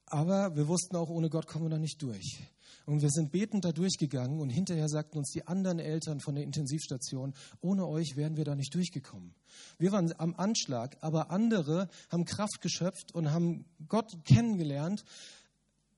[0.08, 2.40] Aber wir wussten auch, ohne Gott kommen wir da nicht durch.
[2.86, 6.44] Und wir sind betend da durchgegangen und hinterher sagten uns die anderen Eltern von der
[6.44, 9.34] Intensivstation, ohne euch wären wir da nicht durchgekommen.
[9.80, 15.04] Wir waren am Anschlag, aber andere haben Kraft geschöpft und haben Gott kennengelernt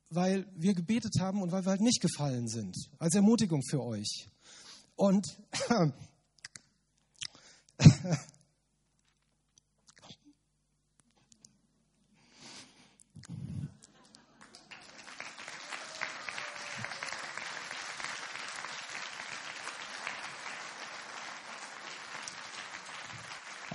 [0.10, 2.76] weil wir gebetet haben und weil wir halt nicht gefallen sind.
[3.00, 4.28] Als Ermutigung für euch.
[4.96, 5.26] Und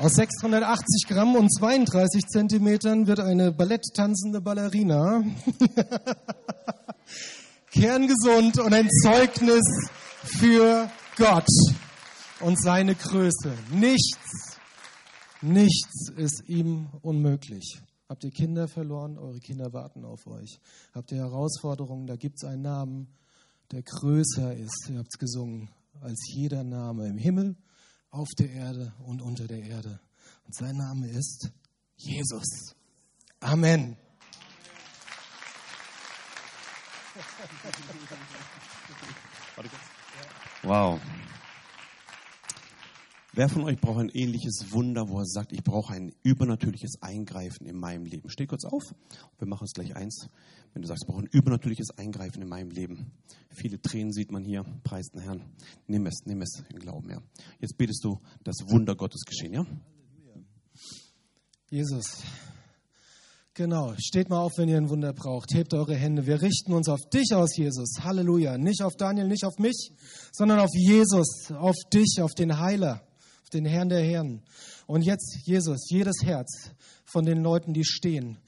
[0.03, 5.23] Aus 680 Gramm und 32 Zentimetern wird eine balletttanzende Ballerina.
[7.70, 9.62] kerngesund und ein Zeugnis
[10.24, 11.47] für Gott
[12.41, 13.53] und seine Größe.
[13.70, 14.59] Nichts,
[15.41, 17.81] nichts ist ihm unmöglich.
[18.09, 19.19] Habt ihr Kinder verloren?
[19.19, 20.59] Eure Kinder warten auf euch.
[20.93, 22.09] Habt ihr Herausforderungen?
[22.09, 23.07] Da gibt es einen Namen,
[23.70, 24.89] der größer ist.
[24.91, 25.69] Ihr habt es gesungen,
[26.01, 27.55] als jeder Name im Himmel,
[28.13, 29.99] auf der Erde und unter der Erde.
[30.45, 31.51] Und sein Name ist
[31.97, 32.77] Jesus.
[33.41, 33.97] Amen.
[40.63, 41.01] Wow.
[43.35, 47.67] Wer von euch braucht ein ähnliches Wunder, wo er sagt, ich brauche ein übernatürliches Eingreifen
[47.67, 48.29] in meinem Leben?
[48.29, 48.83] Steh kurz auf.
[49.39, 50.29] Wir machen es gleich eins.
[50.75, 53.11] Wenn du sagst, ich brauche ein übernatürliches Eingreifen in meinem Leben.
[53.49, 54.65] Viele Tränen sieht man hier.
[54.85, 55.45] Preis den Herrn.
[55.87, 57.23] Nimm es, nimm es im Glauben, ja.
[57.59, 59.65] Jetzt betest du das Wunder Gottes geschehen, ja?
[61.71, 62.23] Jesus.
[63.55, 65.55] Genau, steht mal auf, wenn ihr ein Wunder braucht.
[65.55, 66.27] Hebt eure Hände.
[66.27, 67.95] Wir richten uns auf dich aus, Jesus.
[68.01, 68.59] Halleluja.
[68.59, 69.91] Nicht auf Daniel, nicht auf mich,
[70.33, 73.07] sondern auf Jesus, auf dich, auf den Heiler,
[73.55, 74.43] den Herrn der Herren.
[74.87, 76.70] Und jetzt, Jesus, jedes Herz
[77.05, 78.39] von den Leuten, die stehen,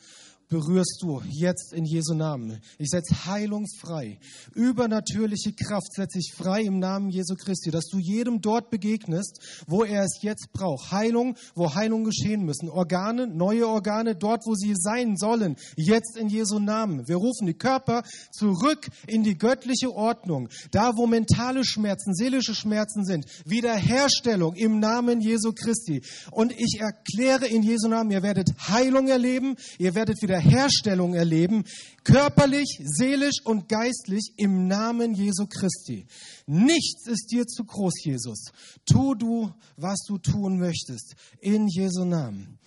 [0.55, 2.61] berührst du jetzt in Jesu Namen.
[2.79, 4.21] Ich setze Heilung frei.
[4.55, 9.83] Übernatürliche Kraft setze ich frei im Namen Jesu Christi, dass du jedem dort begegnest, wo
[9.83, 10.93] er es jetzt braucht.
[10.93, 12.71] Heilung, wo Heilung geschehen müssen.
[12.71, 15.57] Organe, neue Organe, dort, wo sie sein sollen.
[15.75, 17.09] Jetzt in Jesu Namen.
[17.09, 20.49] Wir rufen die Körper zurück in die göttliche Ordnung.
[20.71, 23.27] Da, wo mentale Schmerzen, seelische Schmerzen sind.
[23.45, 26.03] Wiederherstellung im Namen Jesu Christi.
[26.31, 31.65] Und ich erkläre in Jesu Namen, ihr werdet Heilung erleben, ihr werdet wieder Wiederherstellung erleben,
[32.03, 36.07] körperlich, seelisch und geistlich im Namen Jesu Christi.
[36.47, 38.53] Nichts ist dir zu groß, Jesus.
[38.85, 41.15] Tu du, was du tun möchtest.
[41.41, 42.59] In Jesu Namen.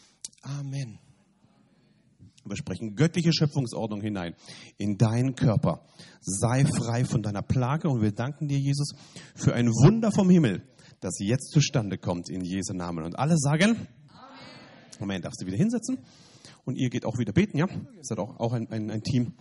[0.41, 0.99] Amen.
[2.45, 4.33] Wir sprechen göttliche Schöpfungsordnung hinein
[4.77, 5.81] in deinen Körper.
[6.21, 8.93] Sei frei von deiner Plage und wir danken dir, Jesus,
[9.35, 10.63] für ein Wunder vom Himmel,
[11.01, 13.03] das jetzt zustande kommt in Jesu Namen.
[13.03, 13.87] Und alle sagen, Amen.
[14.99, 15.97] Moment, darfst du wieder hinsetzen?
[16.67, 17.65] Und ihr geht auch wieder beten, ja?
[17.69, 19.31] Ihr seid auch, auch ein, ein, ein Team.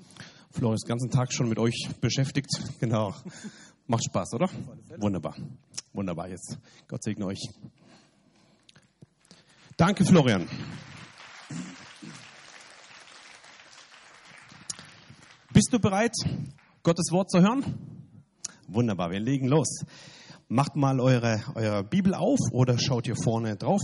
[0.52, 2.48] Florian ist den ganzen Tag schon mit euch beschäftigt.
[2.78, 3.16] Genau.
[3.88, 4.48] Macht Spaß, oder?
[4.98, 5.34] Wunderbar.
[5.92, 6.56] Wunderbar jetzt.
[6.86, 7.40] Gott segne euch.
[9.76, 10.46] Danke, Florian.
[15.52, 16.14] Bist du bereit,
[16.84, 17.64] Gottes Wort zu hören?
[18.68, 19.80] Wunderbar, wir legen los.
[20.46, 23.80] Macht mal eure, eure Bibel auf oder schaut hier vorne drauf.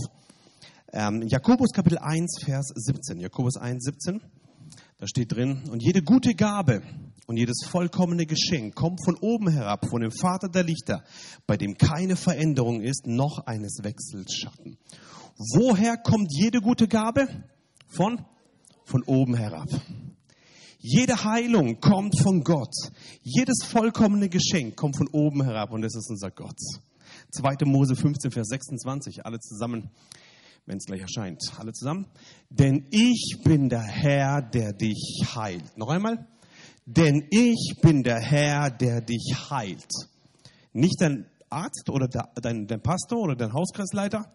[0.95, 3.19] Ähm, Jakobus Kapitel 1, Vers 17.
[3.19, 4.21] Jakobus 1, 17.
[4.99, 6.83] Da steht drin, und jede gute Gabe
[7.25, 11.03] und jedes vollkommene Geschenk kommt von oben herab, von dem Vater der Lichter,
[11.47, 14.77] bei dem keine Veränderung ist, noch eines Wechsels Schatten.
[15.55, 17.27] Woher kommt jede gute Gabe?
[17.87, 18.23] Von?
[18.85, 19.69] Von oben herab.
[20.77, 22.75] Jede Heilung kommt von Gott.
[23.23, 26.59] Jedes vollkommene Geschenk kommt von oben herab und das ist unser Gott.
[27.31, 27.65] 2.
[27.65, 29.89] Mose 15, Vers 26, alle zusammen
[30.65, 31.41] wenn es gleich erscheint.
[31.57, 32.07] Alle zusammen.
[32.49, 35.77] Denn ich bin der Herr, der dich heilt.
[35.77, 36.27] Noch einmal.
[36.85, 39.87] Denn ich bin der Herr, der dich heilt.
[40.73, 44.25] Nicht dein Arzt oder dein, dein Pastor oder dein Hauskreisleiter,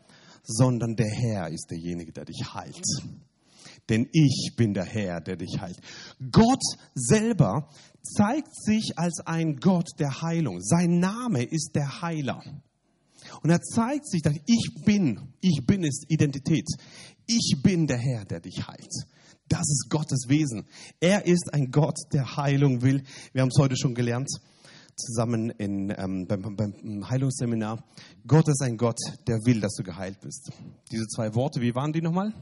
[0.43, 2.85] sondern der Herr ist derjenige, der dich heilt.
[3.89, 5.79] Denn ich bin der Herr, der dich heilt.
[6.31, 6.63] Gott
[6.95, 7.69] selber
[8.03, 10.61] zeigt sich als ein Gott der Heilung.
[10.61, 12.43] Sein Name ist der Heiler.
[13.43, 16.67] Und er zeigt sich, dass ich bin, ich bin ist Identität.
[17.27, 18.93] Ich bin der Herr, der dich heilt.
[19.49, 20.67] Das ist Gottes Wesen.
[21.01, 23.03] Er ist ein Gott, der Heilung will.
[23.33, 24.29] Wir haben es heute schon gelernt,
[24.97, 27.83] zusammen in, ähm, beim, beim Heilungsseminar.
[28.27, 30.51] Gott ist ein Gott, der will, dass du geheilt bist.
[30.91, 32.35] Diese zwei Worte, wie waren die nochmal?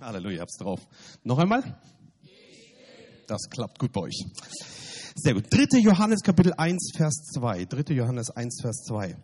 [0.00, 0.86] Halleluja, hab's drauf.
[1.24, 1.80] Noch einmal?
[3.26, 4.24] Das klappt gut bei euch.
[5.20, 5.46] Sehr gut.
[5.50, 5.80] 3.
[5.80, 7.64] Johannes Kapitel 1, Vers 2.
[7.64, 7.92] 3.
[7.92, 9.16] Johannes 1, Vers 2.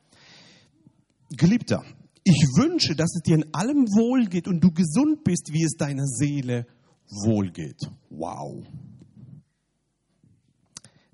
[1.30, 1.84] Geliebter,
[2.24, 6.04] ich wünsche, dass es dir in allem wohlgeht und du gesund bist, wie es deiner
[6.06, 6.66] Seele
[7.06, 7.78] wohlgeht.
[8.10, 8.66] Wow.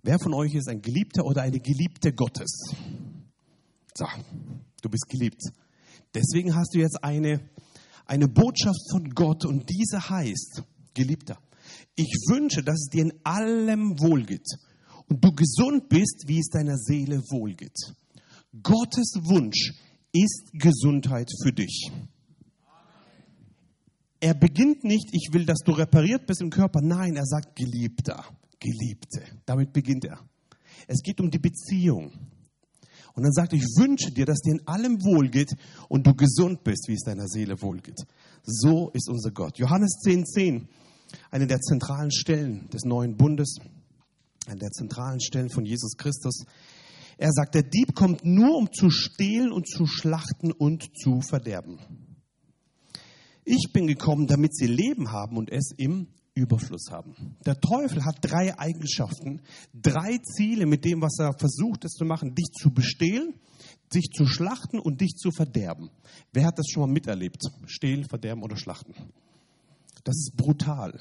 [0.02, 2.73] Wer von euch ist ein Geliebter oder eine Geliebte Gottes?
[3.94, 4.07] So,
[4.81, 5.43] du bist geliebt.
[6.15, 7.51] Deswegen hast du jetzt eine,
[8.07, 10.62] eine Botschaft von Gott und diese heißt,
[10.94, 11.39] Geliebter,
[11.97, 14.47] ich wünsche, dass es dir in allem wohlgeht
[15.11, 17.77] und du gesund bist, wie es deiner Seele wohlgeht.
[18.62, 19.73] Gottes Wunsch
[20.12, 21.91] ist Gesundheit für dich.
[24.20, 26.81] Er beginnt nicht, ich will, dass du repariert bist im Körper.
[26.82, 28.24] Nein, er sagt Geliebter,
[28.59, 29.23] Geliebte.
[29.47, 30.20] Damit beginnt er.
[30.87, 32.12] Es geht um die Beziehung.
[33.15, 35.53] Und dann sagt, ich wünsche dir, dass dir in allem wohlgeht
[35.89, 37.99] und du gesund bist, wie es deiner Seele wohlgeht.
[38.45, 39.59] So ist unser Gott.
[39.59, 40.69] Johannes 10,10, 10,
[41.31, 43.57] eine der zentralen Stellen des neuen Bundes.
[44.51, 46.44] An der zentralen Stelle von Jesus Christus.
[47.16, 51.78] Er sagt, der Dieb kommt nur, um zu stehlen und zu schlachten und zu verderben.
[53.44, 57.36] Ich bin gekommen, damit sie Leben haben und es im Überfluss haben.
[57.44, 59.43] Der Teufel hat drei Eigenschaften,
[59.74, 63.35] drei Ziele mit dem, was er versucht, es zu machen, dich zu bestehlen,
[63.93, 65.90] dich zu schlachten und dich zu verderben.
[66.32, 67.43] Wer hat das schon mal miterlebt?
[67.66, 68.94] Stehlen, verderben oder schlachten?
[70.05, 70.98] Das ist brutal.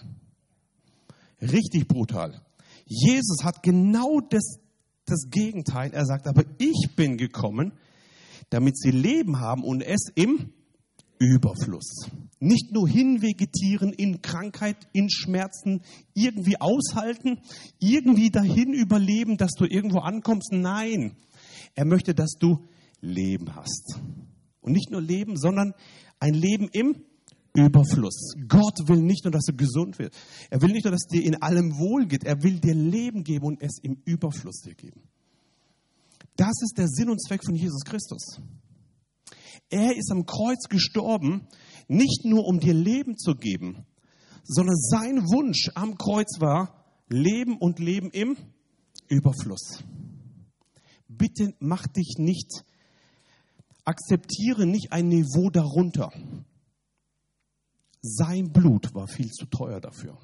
[1.42, 2.42] Richtig brutal.
[2.90, 4.60] Jesus hat genau das,
[5.06, 5.92] das Gegenteil.
[5.94, 7.74] Er sagt, aber ich bin gekommen,
[8.50, 10.52] damit sie Leben haben und es im
[11.20, 12.10] Überfluss.
[12.40, 15.82] Nicht nur hinvegetieren in Krankheit, in Schmerzen,
[16.14, 17.40] irgendwie aushalten,
[17.80, 20.52] irgendwie dahin überleben, dass du irgendwo ankommst.
[20.52, 21.16] Nein,
[21.76, 22.66] er möchte, dass du
[23.02, 24.00] Leben hast.
[24.62, 25.74] Und nicht nur Leben, sondern
[26.20, 27.04] ein Leben im
[27.54, 28.36] Überfluss.
[28.48, 30.16] Gott will nicht nur, dass du gesund wirst.
[30.50, 32.24] Er will nicht nur, dass dir in allem wohl geht.
[32.24, 35.02] Er will dir Leben geben und es im Überfluss dir geben.
[36.36, 38.40] Das ist der Sinn und Zweck von Jesus Christus.
[39.70, 41.48] Er ist am Kreuz gestorben,
[41.88, 43.86] nicht nur um dir Leben zu geben,
[44.44, 48.38] sondern sein Wunsch am Kreuz war Leben und Leben im
[49.10, 49.84] Überfluss.
[51.08, 52.64] Bitte mach dich nicht,
[53.84, 56.12] akzeptiere nicht ein Niveau darunter.
[58.02, 60.18] Sein Blut war viel zu teuer dafür.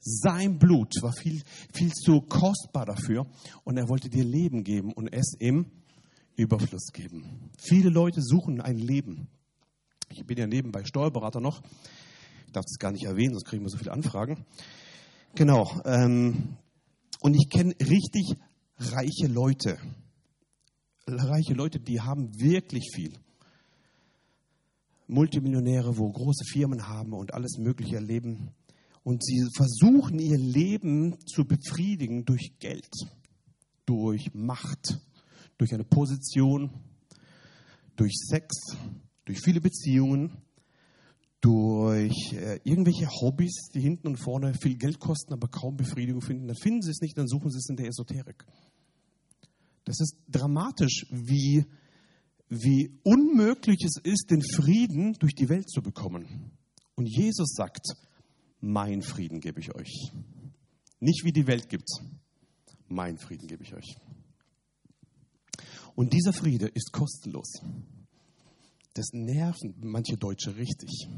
[0.00, 3.26] Sein Blut war viel, viel zu kostbar dafür
[3.64, 5.66] und er wollte dir Leben geben und es im
[6.36, 7.50] Überfluss geben.
[7.58, 9.28] Viele Leute suchen ein Leben.
[10.10, 11.62] Ich bin ja nebenbei Steuerberater noch.
[12.46, 14.44] Ich darf das gar nicht erwähnen, sonst kriegen wir so viele Anfragen.
[15.34, 15.80] Genau.
[15.84, 16.56] Ähm,
[17.20, 18.36] und ich kenne richtig
[18.76, 19.78] reiche Leute.
[21.06, 23.14] Reiche Leute, die haben wirklich viel.
[25.06, 28.50] Multimillionäre, wo große Firmen haben und alles Mögliche erleben.
[29.02, 32.90] Und sie versuchen ihr Leben zu befriedigen durch Geld,
[33.84, 34.98] durch Macht,
[35.58, 36.70] durch eine Position,
[37.96, 38.76] durch Sex,
[39.26, 40.38] durch viele Beziehungen,
[41.40, 46.46] durch äh, irgendwelche Hobbys, die hinten und vorne viel Geld kosten, aber kaum Befriedigung finden.
[46.46, 48.46] Dann finden sie es nicht, dann suchen sie es in der Esoterik.
[49.84, 51.66] Das ist dramatisch, wie
[52.48, 56.52] wie unmöglich es ist, den Frieden durch die Welt zu bekommen.
[56.94, 57.86] Und Jesus sagt,
[58.60, 60.10] mein Frieden gebe ich euch.
[61.00, 61.88] Nicht wie die Welt gibt.
[62.88, 63.96] Mein Frieden gebe ich euch.
[65.94, 67.60] Und dieser Friede ist kostenlos.
[68.94, 71.08] Das nerven manche Deutsche richtig.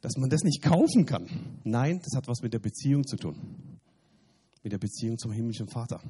[0.00, 1.60] Dass man das nicht kaufen kann.
[1.64, 3.80] Nein, das hat was mit der Beziehung zu tun.
[4.62, 6.02] Mit der Beziehung zum himmlischen Vater.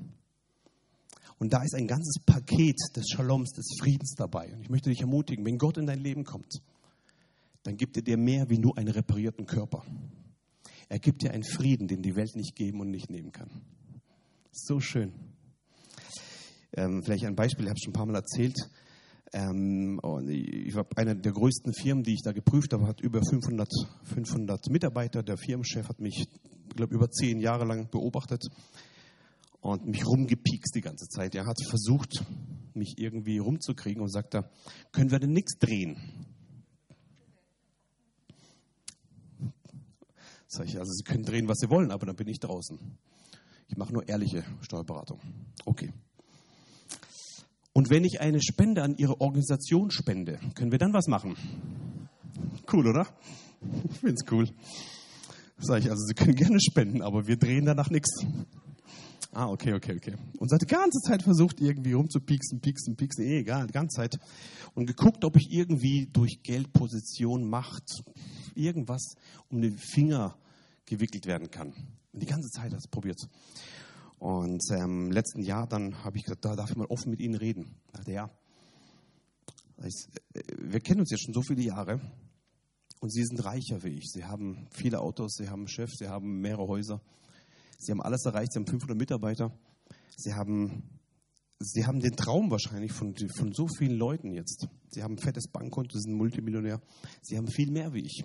[1.39, 4.53] Und da ist ein ganzes Paket des Shaloms, des Friedens dabei.
[4.53, 6.63] Und ich möchte dich ermutigen, wenn Gott in dein Leben kommt,
[7.63, 9.85] dann gibt er dir mehr wie nur einen reparierten Körper.
[10.89, 13.51] Er gibt dir einen Frieden, den die Welt nicht geben und nicht nehmen kann.
[14.53, 15.13] So schön.
[16.73, 18.57] Ähm, vielleicht ein Beispiel, ich habe es schon ein paar Mal erzählt.
[19.33, 20.01] Ähm,
[20.95, 23.69] eine der größten Firmen, die ich da geprüft habe, hat über 500,
[24.05, 25.23] 500 Mitarbeiter.
[25.23, 26.29] Der Firmenchef hat mich,
[26.75, 28.45] glaube über zehn Jahre lang beobachtet
[29.67, 31.35] und mich rumgepiekst die ganze Zeit.
[31.35, 32.25] Er hat versucht,
[32.75, 34.49] mich irgendwie rumzukriegen und sagt da,
[34.93, 35.97] können wir denn nichts drehen?
[40.47, 42.79] Sag ich, also Sie können drehen, was Sie wollen, aber dann bin ich draußen.
[43.69, 45.21] Ich mache nur ehrliche Steuerberatung.
[45.65, 45.93] Okay.
[47.73, 51.35] Und wenn ich eine Spende an Ihre Organisation spende, können wir dann was machen?
[52.73, 53.09] Cool, oder?
[53.91, 54.49] Ich finde es cool.
[55.59, 58.25] Sag ich, also Sie können gerne spenden, aber wir drehen danach nichts.
[59.37, 60.15] Ah, okay, okay, okay.
[60.39, 64.19] Und hat die ganze Zeit versucht, irgendwie rumzupieksen, pieksen, pieksen, eh, egal, die ganze Zeit.
[64.75, 68.03] Und geguckt, ob ich irgendwie durch Geldposition, Macht,
[68.55, 69.15] irgendwas
[69.51, 70.39] um den Finger
[70.87, 71.75] gewickelt werden kann.
[72.15, 73.29] Und die ganze Zeit hat es probiert.
[74.19, 77.21] Und ähm, im letzten Jahr dann habe ich gesagt, da darf ich mal offen mit
[77.21, 77.77] Ihnen reden.
[77.89, 78.31] Ich dachte, ja.
[79.77, 79.91] Äh,
[80.63, 82.01] wir kennen uns jetzt schon so viele Jahre
[83.01, 84.11] und Sie sind reicher wie ich.
[84.11, 87.03] Sie haben viele Autos, Sie haben einen Chef, Sie haben mehrere Häuser.
[87.79, 89.53] Sie haben alles erreicht, Sie haben 500 Mitarbeiter.
[90.17, 90.83] Sie haben,
[91.59, 94.69] Sie haben den Traum wahrscheinlich von, von so vielen Leuten jetzt.
[94.91, 96.81] Sie haben ein fettes Bankkonto, Sie sind Multimillionär.
[97.23, 98.25] Sie haben viel mehr wie ich.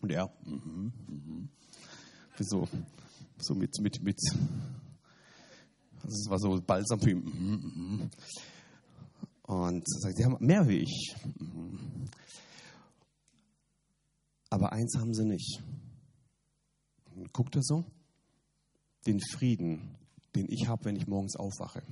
[0.00, 1.48] Und er, mhm, mhm.
[2.38, 2.66] So,
[3.38, 4.18] so mit, mit, mit,
[6.02, 7.18] das war so balsam für ihn.
[7.18, 8.10] Mhm, mhm.
[9.42, 11.14] Und er sagt, sie haben mehr wie ich.
[11.38, 12.08] Mhm.
[14.48, 15.62] Aber eins haben sie nicht.
[17.32, 17.84] Guckt er so?
[19.06, 19.96] Den Frieden,
[20.34, 21.82] den ich habe, wenn ich morgens aufwache,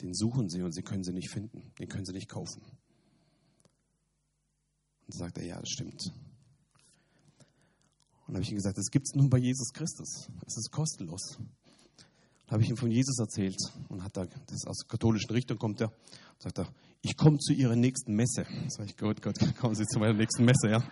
[0.00, 2.62] den suchen sie und sie können sie nicht finden, den können sie nicht kaufen.
[5.06, 6.12] Und sagt er, ja, das stimmt.
[8.26, 10.28] Und habe ich ihm gesagt, das gibt es nur bei Jesus Christus.
[10.46, 11.36] Es ist kostenlos.
[12.46, 13.58] Dann habe ich ihm von Jesus erzählt
[13.88, 16.68] und hat da, das aus der katholischen Richtung kommt er, und sagt er,
[17.02, 18.46] ich komme zu Ihrer nächsten Messe.
[18.68, 20.82] Sag ich, gut, gut, kommen Sie zu meiner nächsten Messe, ja.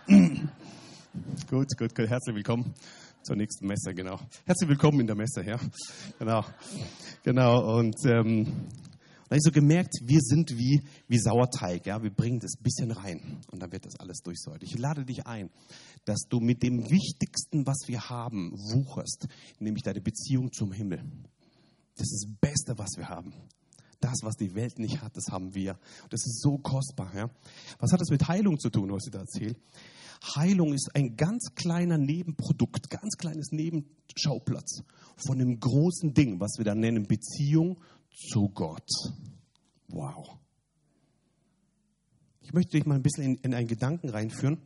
[1.49, 2.73] Gut, gut, gut, herzlich willkommen
[3.23, 4.19] zur nächsten Messe, genau.
[4.45, 5.59] Herzlich willkommen in der Messe, ja.
[6.19, 6.45] Genau,
[7.23, 7.77] genau.
[7.77, 12.01] Und ähm, da habe ich so gemerkt, wir sind wie, wie Sauerteig, ja.
[12.01, 14.63] Wir bringen das bisschen rein und dann wird das alles durchsäuert.
[14.63, 15.49] Ich lade dich ein,
[16.05, 19.27] dass du mit dem Wichtigsten, was wir haben, wucherst,
[19.59, 21.03] nämlich deine Beziehung zum Himmel.
[21.95, 23.33] Das ist das Beste, was wir haben.
[24.01, 25.79] Das, was die Welt nicht hat, das haben wir.
[26.09, 27.15] Das ist so kostbar.
[27.15, 27.29] Ja?
[27.79, 29.55] Was hat das mit Heilung zu tun, was ich da erzähle?
[30.35, 34.83] Heilung ist ein ganz kleiner Nebenprodukt, ganz kleines Nebenschauplatz
[35.15, 37.79] von dem großen Ding, was wir da nennen Beziehung
[38.11, 38.89] zu Gott.
[39.87, 40.37] Wow.
[42.41, 44.57] Ich möchte dich mal ein bisschen in, in einen Gedanken reinführen.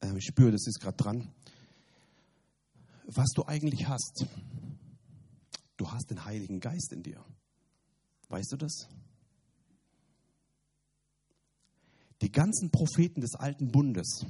[0.00, 1.28] Ähm, ich spüre, das ist gerade dran.
[3.06, 4.26] Was du eigentlich hast.
[5.82, 7.24] Du hast den Heiligen Geist in dir.
[8.28, 8.86] Weißt du das?
[12.20, 14.24] Die ganzen Propheten des alten Bundes,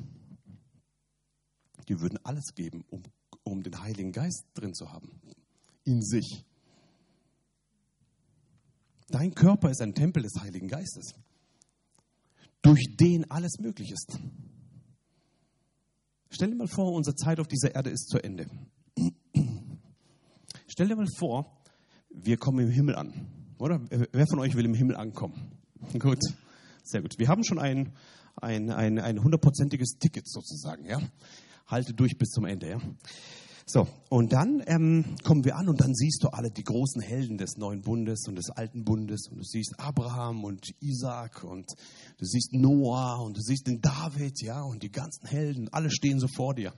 [1.88, 3.02] die würden alles geben, um,
[3.42, 5.10] um den Heiligen Geist drin zu haben.
[5.84, 6.42] In sich.
[9.08, 11.12] Dein Körper ist ein Tempel des Heiligen Geistes,
[12.62, 14.18] durch den alles möglich ist.
[16.30, 18.46] Stell dir mal vor, unsere Zeit auf dieser Erde ist zu Ende.
[20.72, 21.44] Stell dir mal vor,
[22.08, 23.26] wir kommen im Himmel an.
[23.58, 23.78] Oder?
[23.90, 25.34] Wer von euch will im Himmel ankommen?
[25.98, 26.20] Gut,
[26.82, 27.18] sehr gut.
[27.18, 27.92] Wir haben schon ein,
[28.36, 30.86] ein, ein, ein hundertprozentiges Ticket sozusagen.
[30.86, 30.98] Ja?
[31.66, 32.70] Halte durch bis zum Ende.
[32.70, 32.78] Ja?
[33.66, 37.36] So, und dann ähm, kommen wir an und dann siehst du alle die großen Helden
[37.36, 41.70] des neuen Bundes und des alten Bundes und du siehst Abraham und Isaac und
[42.16, 46.18] du siehst Noah und du siehst den David, ja, und die ganzen Helden, alle stehen
[46.18, 46.72] so vor dir.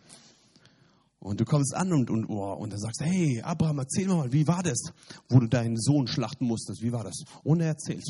[1.24, 4.46] Und du kommst an und, und, oh, und dann sagst, hey, Abraham, erzähl mal, wie
[4.46, 4.76] war das,
[5.30, 6.82] wo du deinen Sohn schlachten musstest?
[6.82, 7.24] Wie war das?
[7.42, 8.04] Und er erzählt,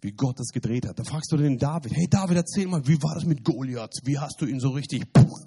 [0.00, 0.98] wie Gott das gedreht hat.
[0.98, 3.92] Da fragst du den David, hey David, erzähl mal, wie war das mit Goliath?
[4.02, 5.38] Wie hast du ihn so richtig, puh,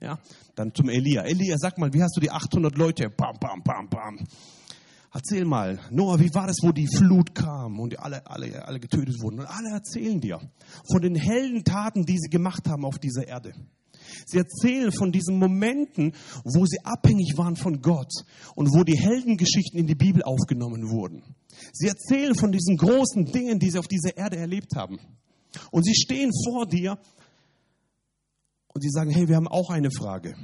[0.00, 0.16] ja?
[0.54, 1.22] Dann zum Elia.
[1.22, 4.18] Elia, sag mal, wie hast du die 800 Leute, bam, bam, bam, bam.
[5.12, 9.20] Erzähl mal, Noah, wie war das, wo die Flut kam und alle, alle, alle getötet
[9.20, 9.40] wurden?
[9.40, 10.38] Und alle erzählen dir
[10.88, 13.54] von den hellen Taten, die sie gemacht haben auf dieser Erde.
[14.26, 16.12] Sie erzählen von diesen Momenten,
[16.44, 18.12] wo sie abhängig waren von Gott
[18.54, 21.22] und wo die Heldengeschichten in die Bibel aufgenommen wurden.
[21.72, 24.98] Sie erzählen von diesen großen Dingen, die sie auf dieser Erde erlebt haben.
[25.70, 26.98] Und sie stehen vor dir
[28.74, 30.34] und sie sagen, hey, wir haben auch eine Frage.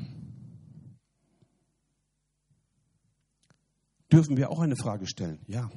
[4.12, 5.39] Dürfen wir auch eine Frage stellen?
[5.47, 5.70] Ja.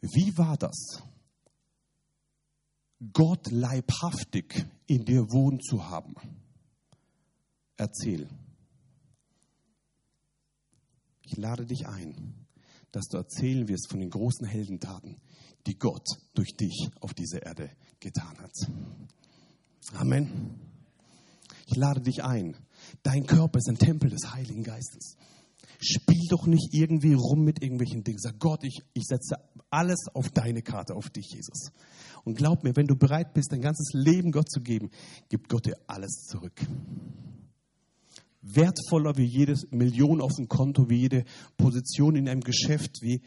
[0.00, 1.02] Wie war das?
[3.12, 6.14] Gott leibhaftig in dir wohnen zu haben.
[7.76, 8.28] Erzähl.
[11.22, 12.46] Ich lade dich ein,
[12.92, 15.20] dass du erzählen wirst von den großen Heldentaten,
[15.66, 17.70] die Gott durch dich auf dieser Erde
[18.00, 18.54] getan hat.
[19.94, 20.60] Amen.
[21.66, 22.56] Ich lade dich ein.
[23.02, 25.16] Dein Körper ist ein Tempel des Heiligen Geistes.
[25.80, 28.18] Spiel doch nicht irgendwie rum mit irgendwelchen Dingen.
[28.18, 29.36] Sag Gott, ich, ich setze
[29.68, 31.72] alles auf deine Karte, auf dich, Jesus.
[32.26, 34.90] Und glaub mir, wenn du bereit bist, dein ganzes Leben Gott zu geben,
[35.28, 36.60] gibt Gott dir alles zurück.
[38.42, 41.24] Wertvoller wie jede Million auf dem Konto, wie jede
[41.56, 43.22] Position in einem Geschäft, wie,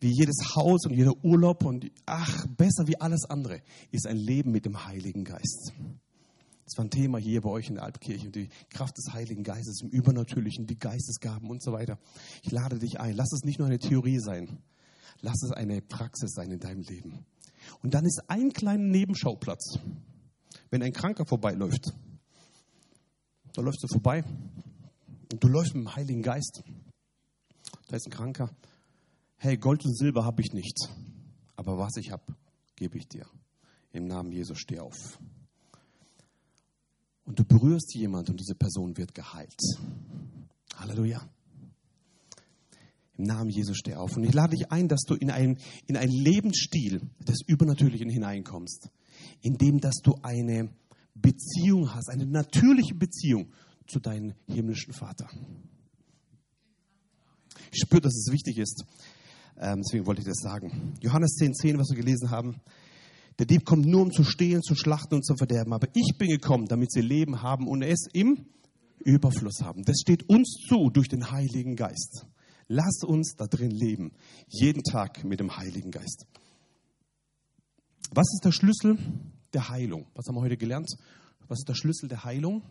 [0.00, 3.60] wie jedes Haus und jeder Urlaub und ach, besser wie alles andere
[3.90, 5.74] ist ein Leben mit dem Heiligen Geist.
[6.64, 9.82] Das war ein Thema hier bei euch in der Alpkirche, die Kraft des Heiligen Geistes
[9.82, 11.98] im Übernatürlichen, die Geistesgaben und so weiter.
[12.42, 13.14] Ich lade dich ein.
[13.14, 14.58] Lass es nicht nur eine Theorie sein.
[15.20, 17.26] Lass es eine Praxis sein in deinem Leben.
[17.82, 19.78] Und dann ist ein kleiner Nebenschauplatz.
[20.70, 21.92] Wenn ein Kranker vorbeiläuft,
[23.54, 24.22] da läufst du vorbei
[25.32, 26.62] und du läufst mit dem Heiligen Geist.
[27.88, 28.50] Da ist ein Kranker.
[29.36, 30.88] Hey, Gold und Silber habe ich nicht,
[31.56, 32.34] aber was ich habe,
[32.76, 33.26] gebe ich dir.
[33.92, 35.18] Im Namen Jesus steh auf.
[37.24, 39.60] Und du berührst jemand und diese Person wird geheilt.
[40.76, 41.28] Halleluja.
[43.18, 44.16] Im Namen Jesus steh auf.
[44.16, 48.90] Und ich lade dich ein, dass du in einen, in einen Lebensstil des Übernatürlichen hineinkommst,
[49.42, 50.70] indem dass du eine
[51.14, 53.52] Beziehung hast, eine natürliche Beziehung
[53.88, 55.28] zu deinem himmlischen Vater.
[57.72, 58.84] Ich spüre, dass es wichtig ist.
[59.58, 60.94] Ähm, deswegen wollte ich das sagen.
[61.00, 62.60] Johannes 10, 10, was wir gelesen haben.
[63.40, 65.72] Der Dieb kommt nur, um zu stehlen, zu schlachten und zu verderben.
[65.72, 68.46] Aber ich bin gekommen, damit sie Leben haben und es im
[69.00, 69.82] Überfluss haben.
[69.84, 72.26] Das steht uns zu durch den Heiligen Geist.
[72.68, 74.12] Lass uns da drin leben.
[74.48, 76.26] Jeden Tag mit dem Heiligen Geist.
[78.10, 78.98] Was ist der Schlüssel
[79.52, 80.06] der Heilung.
[80.14, 80.90] Was haben wir heute gelernt?
[81.46, 82.62] Was ist der Schlüssel der Heilung?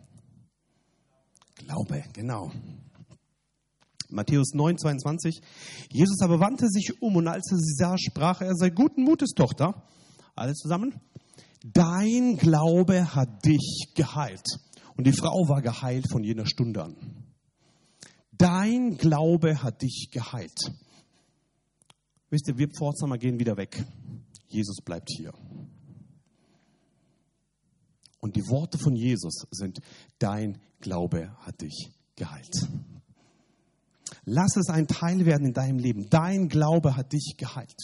[1.56, 2.52] Glaube, genau.
[4.10, 5.40] Matthäus 9, 22.
[5.90, 9.30] Jesus aber wandte sich um und als er sie sah, sprach er, sei guten Mutes,
[9.34, 9.82] Tochter.
[10.34, 10.94] Alle zusammen.
[11.62, 14.46] Dein Glaube hat dich geheilt.
[14.96, 16.96] Und die Frau war geheilt von jener Stunde an.
[18.38, 20.72] Dein Glaube hat dich geheilt.
[22.30, 23.84] Wisst ihr, wir Pforzheimer gehen wieder weg.
[24.48, 25.32] Jesus bleibt hier.
[28.20, 29.80] Und die Worte von Jesus sind,
[30.18, 32.68] dein Glaube hat dich geheilt.
[34.24, 36.08] Lass es ein Teil werden in deinem Leben.
[36.10, 37.80] Dein Glaube hat dich geheilt.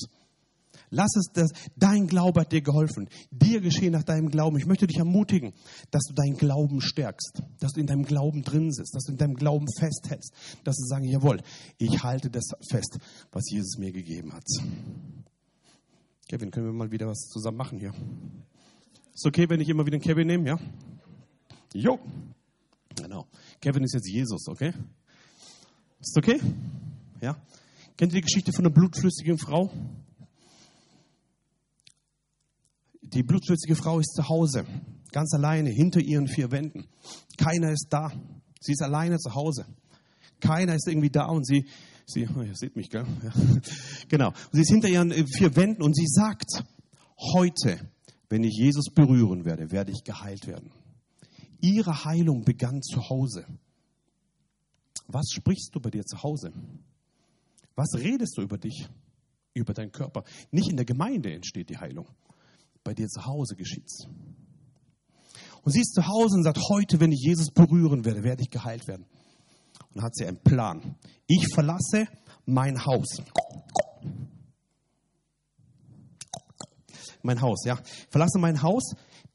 [0.95, 3.09] Lass es, das, dein Glaube hat dir geholfen.
[3.33, 4.57] Dir geschehen nach deinem Glauben.
[4.59, 5.53] Ich möchte dich ermutigen,
[5.91, 9.19] dass du deinen Glauben stärkst, dass du in deinem Glauben drin sitzt, dass du in
[9.19, 11.41] deinem Glauben festhältst, dass du sagst, jawohl,
[11.79, 12.99] ich halte das fest,
[13.33, 14.45] was Jesus mir gegeben hat.
[16.29, 17.93] Kevin, können wir mal wieder was zusammen machen hier?
[19.13, 20.59] Ist okay, wenn ich immer wieder einen Kevin nehme, ja?
[21.75, 21.99] Jo.
[22.95, 23.27] Genau.
[23.61, 24.73] Kevin ist jetzt Jesus, okay?
[25.99, 26.41] Ist okay?
[27.21, 27.37] Ja?
[27.97, 29.73] Kennt ihr die Geschichte von einer blutflüssigen Frau?
[33.15, 34.67] Die blutflüssige Frau ist zu Hause,
[35.13, 36.87] ganz alleine, hinter ihren vier Wänden.
[37.39, 38.11] Keiner ist da.
[38.61, 39.67] Sie ist alleine zu Hause.
[40.41, 41.67] Keiner ist irgendwie da und sie,
[42.07, 43.07] sie, oh, ihr seht mich, gell?
[43.23, 43.33] Ja.
[44.09, 44.29] Genau.
[44.29, 46.65] Und sie ist hinter ihren äh, vier Wänden und sie sagt,
[47.35, 47.79] heute,
[48.29, 50.73] wenn ich Jesus berühren werde, werde ich geheilt werden.
[51.61, 53.47] Ihre Heilung begann zu Hause.
[55.07, 56.53] Was sprichst du bei dir zu Hause?
[57.77, 58.89] Was redest du über dich,
[59.55, 60.25] über deinen Körper?
[60.51, 62.09] Nicht in der Gemeinde entsteht die Heilung.
[62.85, 64.07] Bei dir zu Hause geschieht's.
[65.63, 68.51] Und sie ist zu Hause und sagt, heute, wenn ich Jesus berühren werde, werde ich
[68.51, 69.07] geheilt werden.
[69.95, 70.97] Und hat sie einen Plan.
[71.27, 72.07] Ich verlasse
[72.45, 73.23] mein Haus.
[77.23, 77.79] Mein Haus, ja.
[78.11, 78.93] Verlasse mein Haus,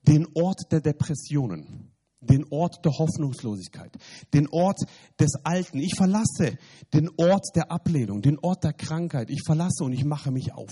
[0.07, 1.89] den Ort der Depressionen
[2.21, 3.97] den Ort der Hoffnungslosigkeit,
[4.33, 4.79] den Ort
[5.19, 5.79] des Alten.
[5.79, 6.57] Ich verlasse
[6.93, 9.29] den Ort der Ablehnung, den Ort der Krankheit.
[9.29, 10.69] Ich verlasse und ich mache mich auf.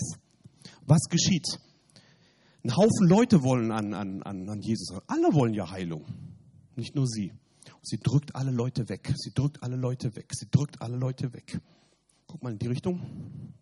[0.86, 1.58] Was geschieht?
[2.64, 4.98] Ein Haufen Leute wollen an, an, an Jesus.
[5.06, 6.04] Alle wollen ja Heilung,
[6.76, 7.32] nicht nur sie.
[7.82, 9.12] Sie drückt alle Leute weg.
[9.16, 10.32] Sie drückt alle Leute weg.
[10.34, 11.60] Sie drückt alle Leute weg.
[12.26, 13.54] Guck mal in die Richtung.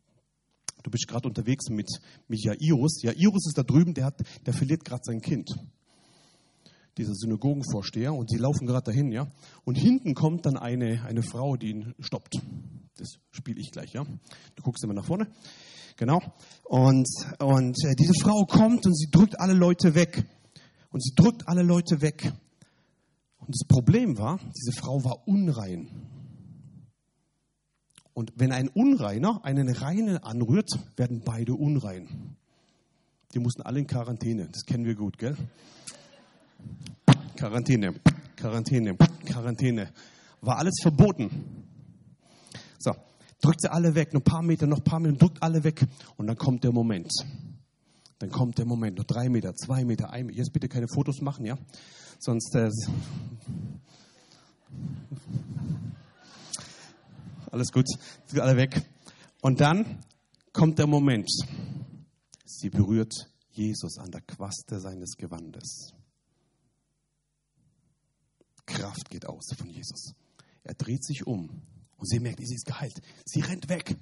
[0.82, 1.88] Du bist gerade unterwegs mit,
[2.28, 3.02] mit Jairus.
[3.02, 5.54] Jairus ist da drüben, der, hat, der verliert gerade sein Kind
[6.96, 9.28] dieser Synagogenvorsteher und sie laufen gerade dahin, ja.
[9.64, 12.40] Und hinten kommt dann eine, eine Frau, die ihn stoppt.
[12.96, 14.04] Das spiele ich gleich, ja.
[14.54, 15.28] Du guckst immer nach vorne.
[15.96, 16.20] Genau.
[16.64, 17.08] Und,
[17.38, 20.24] und äh, diese Frau kommt und sie drückt alle Leute weg.
[20.90, 22.32] Und sie drückt alle Leute weg.
[23.38, 25.88] Und das Problem war, diese Frau war unrein.
[28.12, 32.36] Und wenn ein Unreiner einen Reinen anrührt, werden beide unrein.
[33.34, 34.48] Die mussten alle in Quarantäne.
[34.50, 35.36] Das kennen wir gut, gell?
[37.36, 37.94] Quarantäne,
[38.36, 38.96] Quarantäne,
[39.26, 39.92] Quarantäne.
[40.40, 41.66] War alles verboten.
[42.78, 42.94] So,
[43.40, 45.86] drückt sie alle weg, noch ein paar Meter, noch ein paar Meter, drückt alle weg.
[46.16, 47.10] Und dann kommt der Moment.
[48.18, 50.38] Dann kommt der Moment, noch drei Meter, zwei Meter, ein Meter.
[50.38, 51.58] Jetzt bitte keine Fotos machen, ja?
[52.18, 52.54] Sonst.
[52.54, 52.70] Äh,
[57.50, 57.86] alles gut,
[58.26, 58.82] sind alle weg.
[59.42, 60.02] Und dann
[60.52, 61.30] kommt der Moment.
[62.44, 65.92] Sie berührt Jesus an der Quaste seines Gewandes.
[68.66, 70.14] Kraft geht aus von Jesus.
[70.64, 71.62] Er dreht sich um
[71.98, 73.00] und sie merkt, sie ist geheilt.
[73.24, 73.96] Sie rennt weg.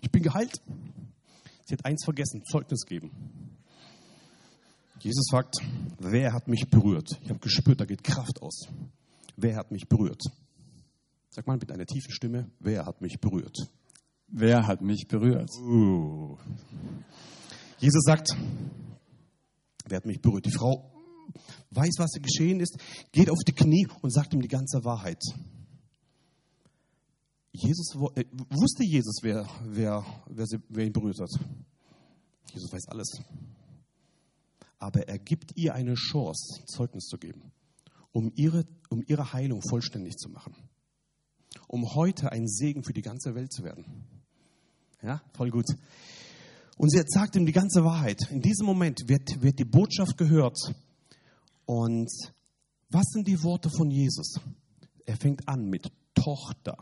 [0.00, 0.60] Ich bin geheilt.
[1.64, 3.10] Sie hat eins vergessen, Zeugnis geben.
[5.00, 5.56] Jesus fragt,
[5.98, 7.18] wer hat mich berührt?
[7.22, 8.68] Ich habe gespürt, da geht Kraft aus.
[9.36, 10.22] Wer hat mich berührt?
[11.30, 13.56] Sag mal mit einer tiefen Stimme, wer hat mich berührt?
[14.26, 15.50] Wer hat mich berührt?
[15.58, 16.36] Uh.
[17.78, 18.36] Jesus sagt,
[19.86, 20.44] wer hat mich berührt?
[20.44, 20.92] Die Frau
[21.70, 22.76] weiß, was geschehen ist,
[23.12, 25.22] geht auf die Knie und sagt ihm die ganze Wahrheit.
[27.52, 31.30] Jesus, äh, wusste Jesus, wer, wer, wer, sie, wer ihn berührt hat?
[32.52, 33.20] Jesus weiß alles.
[34.78, 37.52] Aber er gibt ihr eine Chance, Zeugnis zu geben,
[38.12, 40.54] um ihre, um ihre Heilung vollständig zu machen.
[41.66, 43.84] Um heute ein Segen für die ganze Welt zu werden.
[45.02, 45.66] Ja, voll gut.
[46.76, 48.30] Und sie sagt ihm die ganze Wahrheit.
[48.30, 50.56] In diesem Moment wird, wird die Botschaft gehört,
[51.70, 52.10] und
[52.88, 54.40] was sind die Worte von Jesus?
[55.06, 56.76] Er fängt an mit Tochter.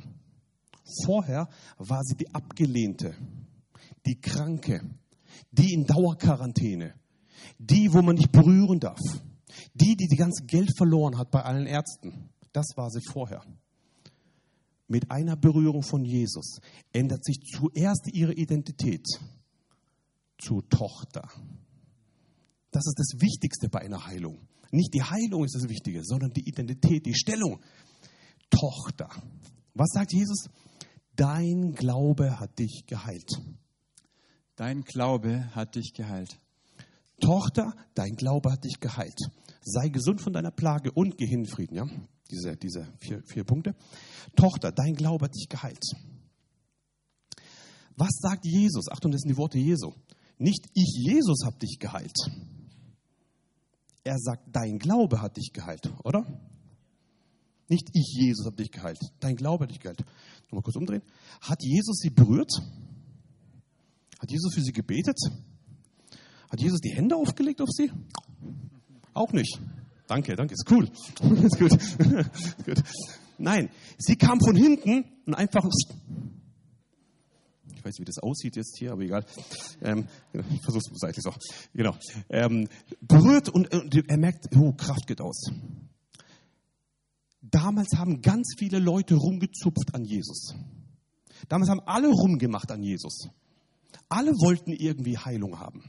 [1.05, 3.15] Vorher war sie die Abgelehnte,
[4.07, 4.81] die Kranke,
[5.53, 6.95] die in Dauerquarantäne,
[7.59, 9.01] die, wo man nicht berühren darf,
[9.75, 12.31] die, die die ganze Geld verloren hat bei allen Ärzten.
[12.53, 13.43] Das war sie vorher.
[14.87, 16.61] Mit einer Berührung von Jesus
[16.93, 19.07] ändert sich zuerst ihre Identität
[20.39, 21.29] zu Tochter
[22.71, 24.39] Das ist das Wichtigste bei einer Heilung.
[24.71, 27.61] Nicht die Heilung ist das Wichtige, sondern die Identität, die Stellung.
[28.51, 29.09] Tochter.
[29.75, 30.49] Was sagt Jesus?
[31.19, 33.43] Dein Glaube hat dich geheilt.
[34.55, 36.39] Dein Glaube hat dich geheilt.
[37.21, 39.19] Tochter, dein Glaube hat dich geheilt.
[39.61, 41.75] Sei gesund von deiner Plage und geh in Frieden.
[41.75, 41.87] Ja?
[42.31, 43.75] Diese, diese vier, vier Punkte.
[44.37, 45.83] Tochter, dein Glaube hat dich geheilt.
[47.97, 48.89] Was sagt Jesus?
[48.89, 49.93] Achtung, das sind die Worte Jesu.
[50.39, 52.15] Nicht ich, Jesus, habe dich geheilt.
[54.05, 56.25] Er sagt, dein Glaube hat dich geheilt, oder?
[57.69, 58.99] Nicht ich, Jesus, habe dich geheilt.
[59.21, 60.05] Dein Glaube hat dich geheilt.
[60.47, 61.03] Nochmal kurz umdrehen.
[61.41, 62.51] Hat Jesus sie berührt?
[64.19, 65.19] Hat Jesus für sie gebetet?
[66.51, 67.91] Hat Jesus die Hände aufgelegt auf sie?
[69.13, 69.61] Auch nicht.
[70.07, 70.89] Danke, danke, ist cool.
[71.45, 71.71] ist gut.
[72.65, 72.83] gut.
[73.37, 73.69] Nein,
[73.99, 75.65] sie kam von hinten und einfach.
[77.77, 79.25] Ich weiß, wie das aussieht jetzt hier, aber egal.
[79.83, 81.33] Ähm, ich versuche es seitlich so.
[81.75, 81.95] Genau.
[82.31, 82.69] Ähm,
[83.01, 85.51] berührt und, und er merkt, oh, Kraft geht aus.
[87.51, 90.55] Damals haben ganz viele Leute rumgezupft an Jesus.
[91.49, 93.29] Damals haben alle rumgemacht an Jesus.
[94.09, 95.83] Alle wollten irgendwie Heilung haben.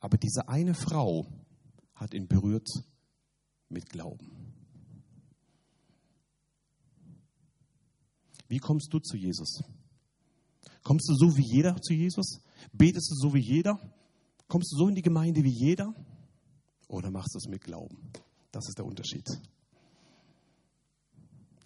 [0.00, 1.26] Aber diese eine Frau
[1.94, 2.68] hat ihn berührt
[3.68, 4.30] mit Glauben.
[8.48, 9.62] Wie kommst du zu Jesus?
[10.82, 12.40] Kommst du so wie jeder zu Jesus?
[12.72, 13.78] Betest du so wie jeder?
[14.48, 15.94] Kommst du so in die Gemeinde wie jeder?
[16.88, 18.10] Oder machst du es mit Glauben?
[18.50, 19.26] Das ist der Unterschied.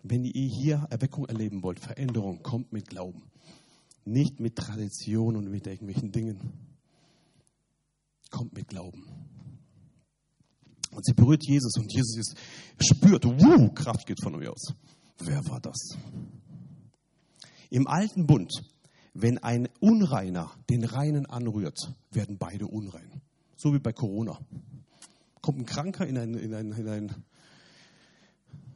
[0.08, 3.24] Wenn ihr hier Erweckung erleben wollt, Veränderung, kommt mit Glauben.
[4.04, 6.52] Nicht mit Tradition und mit irgendwelchen Dingen.
[8.30, 9.04] Kommt mit Glauben.
[10.92, 12.36] Und sie berührt Jesus und Jesus ist,
[12.78, 14.74] spürt, wow, Kraft geht von mir aus.
[15.18, 15.96] Wer war das?
[17.70, 18.52] Im alten Bund,
[19.12, 21.78] wenn ein Unreiner den Reinen anrührt,
[22.12, 23.22] werden beide unrein.
[23.56, 24.38] So wie bei Corona.
[25.42, 27.24] Kommt ein Kranker in ein, in ein, in ein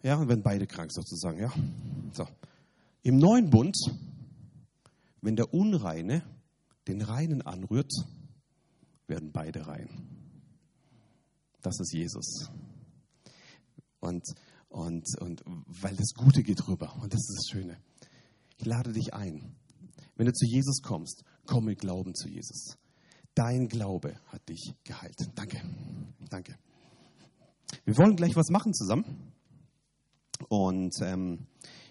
[0.03, 1.53] ja, und werden beide krank sozusagen, ja.
[2.13, 2.27] So.
[3.03, 3.77] Im neuen Bund,
[5.21, 6.23] wenn der Unreine
[6.89, 7.93] den Reinen anrührt,
[9.07, 9.89] werden beide rein.
[11.63, 12.51] Das ist Jesus.
[14.01, 14.25] Und,
[14.69, 16.95] und, und weil das Gute geht rüber.
[17.03, 17.77] Und das ist das Schöne.
[18.57, 19.55] Ich lade dich ein.
[20.17, 22.77] Wenn du zu Jesus kommst, komm mit Glauben zu Jesus.
[23.35, 25.17] Dein Glaube hat dich geheilt.
[25.35, 25.63] Danke.
[26.29, 26.59] Danke.
[27.85, 29.33] Wir wollen gleich was machen zusammen.
[30.49, 31.47] Und ähm,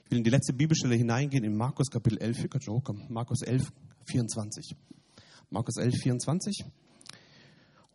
[0.06, 2.44] ich will in die letzte Bibelstelle hineingehen in Markus Kapitel 11.
[2.44, 3.06] Ihr könnt schon hochkommen.
[3.10, 3.72] Markus 11,
[4.06, 4.76] 24.
[5.50, 6.66] Markus 11, 24.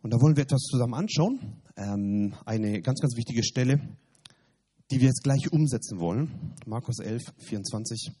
[0.01, 1.61] Und da wollen wir etwas zusammen anschauen.
[1.75, 3.79] Ähm, eine ganz, ganz wichtige Stelle,
[4.91, 6.53] die wir jetzt gleich umsetzen wollen.
[6.65, 8.11] Markus 11, 24.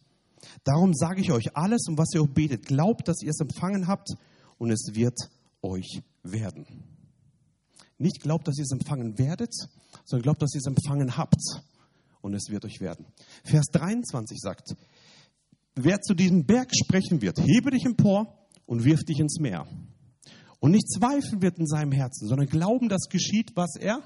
[0.63, 2.65] Darum sage ich euch alles, um was ihr auch betet.
[2.65, 4.09] Glaubt, dass ihr es empfangen habt
[4.57, 5.17] und es wird
[5.61, 6.65] euch werden.
[7.97, 9.53] Nicht glaubt, dass ihr es empfangen werdet,
[10.03, 11.41] sondern glaubt, dass ihr es empfangen habt
[12.25, 13.05] und es wird euch werden.
[13.43, 14.75] Vers 23 sagt,
[15.75, 19.67] wer zu diesem Berg sprechen wird, hebe dich empor und wirf dich ins Meer.
[20.59, 24.01] Und nicht zweifeln wird in seinem Herzen, sondern glauben, dass geschieht, was er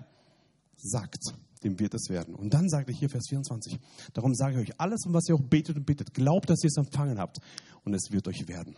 [0.75, 1.23] sagt.
[1.63, 2.35] Dem wird es werden.
[2.35, 3.79] Und dann sagt er hier Vers 24,
[4.13, 6.67] darum sage ich euch alles, um was ihr auch betet und bittet, glaubt, dass ihr
[6.67, 7.37] es empfangen habt
[7.85, 8.75] und es wird euch werden.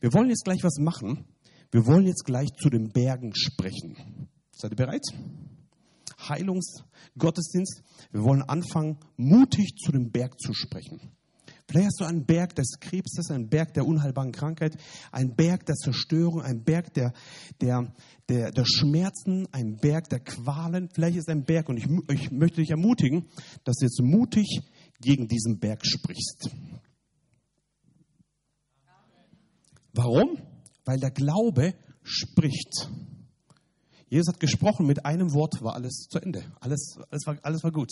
[0.00, 1.24] Wir wollen jetzt gleich was machen.
[1.70, 4.28] Wir wollen jetzt gleich zu den Bergen sprechen.
[4.52, 5.04] Seid ihr bereit?
[6.28, 7.82] Heilungsgottesdienst.
[8.12, 11.00] Wir wollen anfangen, mutig zu dem Berg zu sprechen.
[11.66, 14.76] Vielleicht hast du einen Berg des Krebses, einen Berg der unheilbaren Krankheit,
[15.12, 17.14] einen Berg der Zerstörung, einen Berg der,
[17.60, 17.94] der,
[18.28, 20.90] der, der Schmerzen, einen Berg der Qualen.
[20.92, 23.28] Vielleicht ist ein Berg, und ich, ich möchte dich ermutigen,
[23.64, 24.60] dass du jetzt mutig
[25.00, 26.50] gegen diesen Berg sprichst.
[29.94, 30.38] Warum?
[30.84, 32.90] Weil der Glaube spricht.
[34.14, 36.44] Jesus hat gesprochen, mit einem Wort war alles zu Ende.
[36.60, 37.90] Alles, alles, war, alles war gut.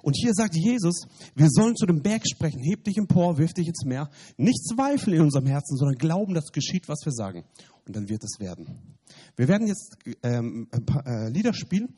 [0.00, 3.68] Und hier sagt Jesus, wir sollen zu dem Berg sprechen, heb dich empor, wirf dich
[3.68, 4.08] ins Meer.
[4.38, 7.44] Nicht zweifeln in unserem Herzen, sondern glauben, dass geschieht, was wir sagen.
[7.86, 8.96] Und dann wird es werden.
[9.36, 10.68] Wir werden jetzt ähm,
[11.04, 11.96] äh, Lieder spielen,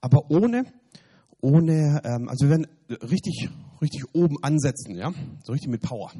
[0.00, 0.62] aber ohne,
[1.40, 3.48] ohne ähm, also wir werden richtig,
[3.80, 5.12] richtig oben ansetzen, ja,
[5.42, 6.12] so richtig mit Power.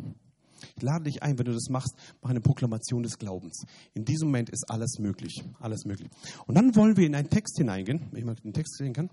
[0.76, 3.64] Ich lade dich ein, wenn du das machst, mach eine Proklamation des Glaubens.
[3.94, 5.42] In diesem Moment ist alles möglich.
[5.60, 6.08] Alles möglich.
[6.46, 9.10] Und dann wollen wir in einen Text hineingehen, wenn ich mal den Text sehen kann.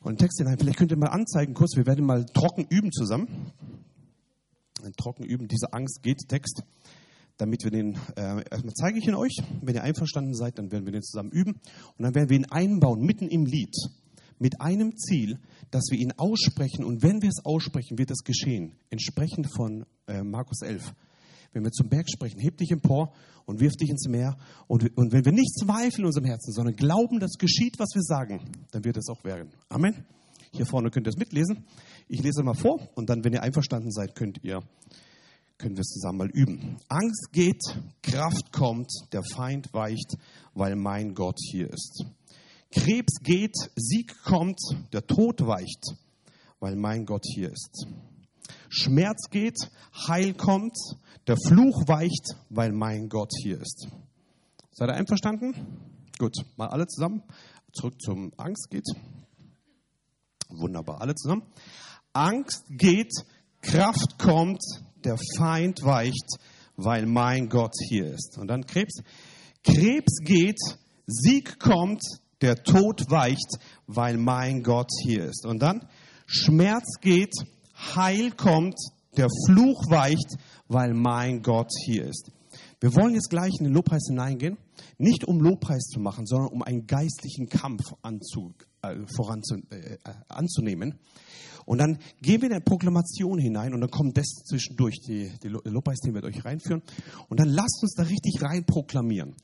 [0.00, 0.58] Und einen Text hinein.
[0.58, 3.52] Vielleicht könnt ihr mal anzeigen kurz, wir werden mal trocken üben zusammen.
[4.98, 6.62] Trocken üben, diese Angst geht Text.
[7.38, 9.42] Damit wir den, äh, erstmal zeige ich ihn euch.
[9.62, 11.52] Wenn ihr einverstanden seid, dann werden wir den zusammen üben.
[11.52, 13.74] Und dann werden wir ihn einbauen, mitten im Lied
[14.44, 15.38] mit einem Ziel,
[15.70, 18.74] dass wir ihn aussprechen und wenn wir es aussprechen, wird es geschehen.
[18.90, 20.92] Entsprechend von äh, Markus 11.
[21.54, 23.14] wenn wir zum Berg sprechen, heb dich empor
[23.46, 24.36] und wirf dich ins Meer.
[24.66, 28.02] Und, und wenn wir nicht zweifeln in unserem Herzen, sondern glauben, dass geschieht, was wir
[28.02, 28.38] sagen,
[28.70, 29.48] dann wird es auch werden.
[29.70, 30.04] Amen.
[30.52, 31.64] Hier vorne könnt ihr es mitlesen.
[32.06, 34.60] Ich lese mal vor und dann, wenn ihr einverstanden seid, könnt ihr
[35.56, 36.76] können wir es zusammen mal üben.
[36.88, 37.62] Angst geht,
[38.02, 40.18] Kraft kommt, der Feind weicht,
[40.52, 42.04] weil mein Gott hier ist.
[42.74, 44.58] Krebs geht, Sieg kommt,
[44.92, 45.94] der Tod weicht,
[46.58, 47.86] weil mein Gott hier ist.
[48.68, 49.56] Schmerz geht,
[50.08, 50.76] Heil kommt,
[51.28, 53.86] der Fluch weicht, weil mein Gott hier ist.
[54.72, 55.54] Seid ihr einverstanden?
[56.18, 57.22] Gut, mal alle zusammen.
[57.72, 58.86] Zurück zum Angst geht.
[60.48, 61.42] Wunderbar, alle zusammen.
[62.12, 63.12] Angst geht,
[63.60, 64.62] Kraft kommt,
[65.04, 66.38] der Feind weicht,
[66.76, 68.36] weil mein Gott hier ist.
[68.36, 69.02] Und dann Krebs.
[69.62, 70.58] Krebs geht,
[71.06, 72.02] Sieg kommt,
[72.44, 75.46] der Tod weicht, weil mein Gott hier ist.
[75.46, 75.88] Und dann
[76.26, 77.32] Schmerz geht,
[77.74, 78.76] Heil kommt,
[79.16, 80.36] der Fluch weicht,
[80.68, 82.30] weil mein Gott hier ist.
[82.80, 84.58] Wir wollen jetzt gleich in den Lobpreis hineingehen,
[84.98, 88.52] nicht um Lobpreis zu machen, sondern um einen geistlichen Kampf anzu,
[88.82, 89.96] äh, voranzu, äh,
[90.28, 90.98] anzunehmen.
[91.64, 95.48] Und dann gehen wir in eine Proklamation hinein und dann kommt das zwischendurch, die, die
[95.48, 96.82] Lobpreisteam wird euch reinführen.
[97.30, 99.34] Und dann lasst uns da richtig rein proklamieren.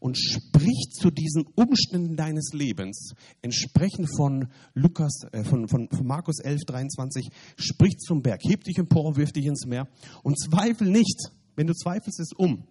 [0.00, 6.38] Und sprich zu diesen Umständen deines Lebens, entsprechend von Lukas, äh, von, von, von Markus
[6.40, 9.88] 11, 23, sprich zum Berg, heb dich empor, wirf dich ins Meer
[10.22, 12.64] und zweifel nicht, wenn du zweifelst es um,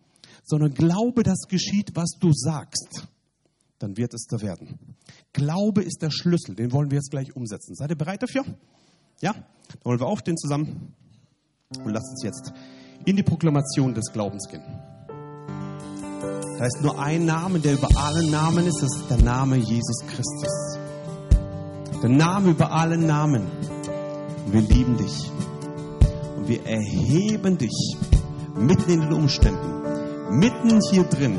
[0.43, 3.07] sondern glaube, dass geschieht, was du sagst
[3.79, 4.79] dann wird es da werden.
[5.33, 7.75] Glaube ist der Schlüssel, den wollen wir jetzt gleich umsetzen.
[7.75, 8.43] Seid ihr bereit dafür?
[9.21, 9.33] Ja?
[9.33, 10.93] Dann wollen wir aufstehen zusammen
[11.83, 12.53] und lasst uns jetzt
[13.05, 14.63] in die Proklamation des Glaubens gehen.
[16.57, 19.99] Da ist nur ein Name, der über allen Namen ist, das ist der Name Jesus
[20.07, 20.77] Christus.
[22.01, 23.47] Der Name über allen Namen.
[24.45, 25.31] Und wir lieben dich.
[26.37, 27.97] Und wir erheben dich
[28.55, 31.37] mitten in den Umständen, mitten hier drin.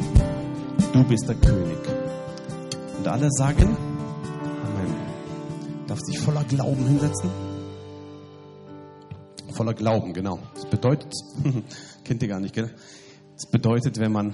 [0.93, 1.79] Du bist der König.
[2.99, 3.77] Und alle sagen,
[4.67, 4.95] Amen.
[5.87, 7.31] Darf sich voller Glauben hinsetzen?
[9.57, 10.39] voller Glauben, genau.
[10.55, 11.13] Das bedeutet,
[12.05, 12.71] kennt ihr gar nicht, gell?
[13.37, 14.33] Das bedeutet, wenn man,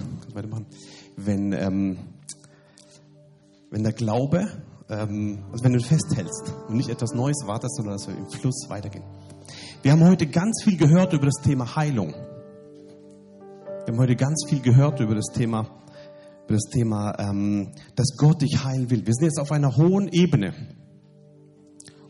[1.17, 1.97] wenn, ähm,
[3.69, 4.47] wenn der Glaube,
[4.89, 8.69] ähm, also wenn du festhältst und nicht etwas Neues wartest, sondern dass wir im Fluss
[8.69, 9.03] weitergehen.
[9.81, 12.13] Wir haben heute ganz viel gehört über das Thema Heilung.
[13.85, 15.67] Wir haben heute ganz viel gehört über das Thema,
[16.45, 19.05] über das Thema, ähm, dass Gott dich heilen will.
[19.05, 20.53] Wir sind jetzt auf einer hohen Ebene.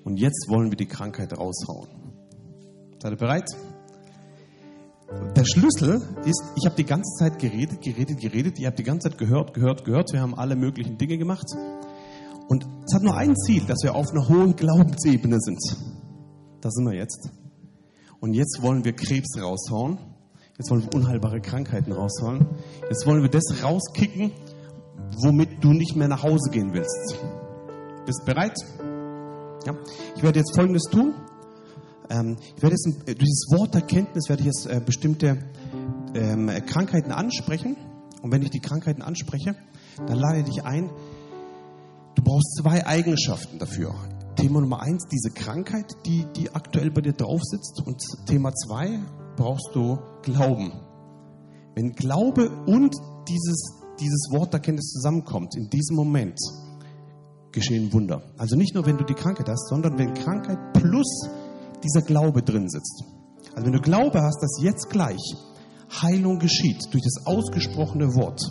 [0.03, 1.89] Und jetzt wollen wir die Krankheit raushauen.
[3.01, 3.49] Seid ihr bereit?
[5.35, 8.59] Der Schlüssel ist, ich habe die ganze Zeit geredet, geredet, geredet.
[8.59, 10.13] Ihr habt die ganze Zeit gehört, gehört, gehört.
[10.13, 11.47] Wir haben alle möglichen Dinge gemacht.
[12.47, 15.59] Und es hat nur ein Ziel, dass wir auf einer hohen Glaubensebene sind.
[16.61, 17.29] Da sind wir jetzt.
[18.19, 19.97] Und jetzt wollen wir Krebs raushauen.
[20.57, 22.45] Jetzt wollen wir unheilbare Krankheiten raushauen.
[22.89, 24.31] Jetzt wollen wir das rauskicken,
[25.23, 27.17] womit du nicht mehr nach Hause gehen willst.
[28.05, 28.55] Bist bereit?
[29.65, 29.75] Ja.
[30.15, 31.13] Ich werde jetzt Folgendes tun.
[32.09, 35.37] Ähm, ich werde jetzt durch dieses Wort der Kenntnis werde ich jetzt äh, bestimmte
[36.13, 37.75] ähm, Krankheiten ansprechen.
[38.21, 39.55] Und wenn ich die Krankheiten anspreche,
[40.07, 40.89] dann lade ich dich ein.
[42.15, 43.93] Du brauchst zwei Eigenschaften dafür.
[44.35, 47.81] Thema Nummer eins, diese Krankheit, die, die aktuell bei dir drauf sitzt.
[47.85, 48.99] Und Thema zwei,
[49.35, 50.71] brauchst du Glauben.
[51.75, 52.95] Wenn Glaube und
[53.27, 56.39] dieses, dieses Wort der Kenntnis zusammenkommt, in diesem Moment
[57.51, 58.23] geschehen Wunder.
[58.37, 61.29] Also nicht nur, wenn du die Krankheit hast, sondern wenn Krankheit plus
[61.83, 63.03] dieser Glaube drin sitzt.
[63.53, 65.21] Also wenn du Glaube hast, dass jetzt gleich
[66.01, 68.41] Heilung geschieht durch das ausgesprochene Wort,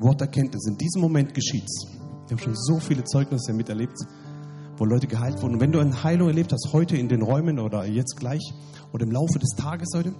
[0.00, 1.86] Wort Erkenntnis, in diesem Moment geschieht's.
[2.26, 3.96] Wir haben schon so viele Zeugnisse miterlebt,
[4.76, 5.54] wo Leute geheilt wurden.
[5.54, 8.42] Und wenn du eine Heilung erlebt hast, heute in den Räumen oder jetzt gleich
[8.92, 10.14] oder im Laufe des Tages heute,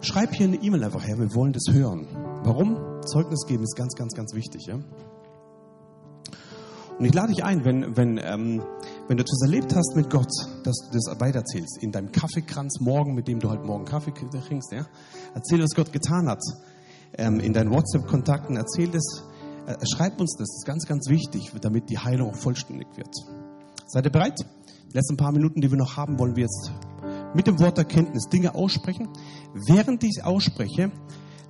[0.00, 2.06] schreib hier eine E-Mail einfach her, wir wollen das hören.
[2.44, 2.76] Warum?
[3.04, 4.66] Zeugnis geben ist ganz, ganz, ganz wichtig.
[4.66, 4.76] Ja?
[6.98, 8.62] Und ich lade dich ein, wenn, wenn, ähm,
[9.06, 10.30] wenn du etwas erlebt hast mit Gott,
[10.64, 11.82] dass du das weiterzählst.
[11.82, 14.72] In deinem Kaffeekranz morgen, mit dem du halt morgen Kaffee trinkst.
[14.72, 14.86] Ja?
[15.34, 16.40] Erzähl, was Gott getan hat.
[17.16, 19.24] Ähm, in deinen WhatsApp-Kontakten erzähl das.
[19.66, 20.48] Äh, schreib uns das.
[20.48, 23.14] Das ist ganz, ganz wichtig, damit die Heilung auch vollständig wird.
[23.86, 24.38] Seid ihr bereit?
[24.90, 26.72] Die letzten paar Minuten, die wir noch haben, wollen wir jetzt
[27.34, 29.08] mit dem Wort Erkenntnis Dinge aussprechen.
[29.52, 30.90] Während ich ausspreche,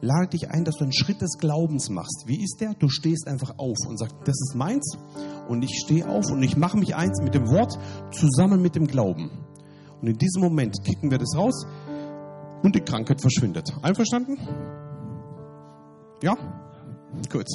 [0.00, 2.24] lade dich ein, dass du einen Schritt des Glaubens machst.
[2.26, 2.74] Wie ist der?
[2.74, 4.96] Du stehst einfach auf und sagst, das ist meins
[5.48, 7.78] und ich stehe auf und ich mache mich eins mit dem Wort
[8.12, 9.30] zusammen mit dem Glauben.
[10.00, 11.66] Und in diesem Moment kicken wir das raus
[12.62, 13.72] und die Krankheit verschwindet.
[13.82, 14.38] Einverstanden?
[16.22, 16.34] Ja?
[17.30, 17.48] Gut.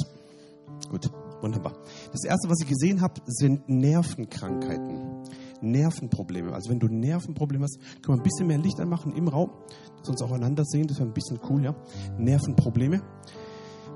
[0.88, 1.10] Gut.
[1.40, 1.72] Wunderbar.
[2.12, 5.24] Das erste, was ich gesehen habe, sind Nervenkrankheiten.
[5.62, 6.52] Nervenprobleme.
[6.52, 9.50] Also wenn du Nervenprobleme hast, können wir ein bisschen mehr Licht anmachen im Raum,
[9.98, 10.86] dass wir uns auch einander sehen.
[10.86, 11.74] Das wäre ein bisschen cool, ja.
[12.18, 13.02] Nervenprobleme.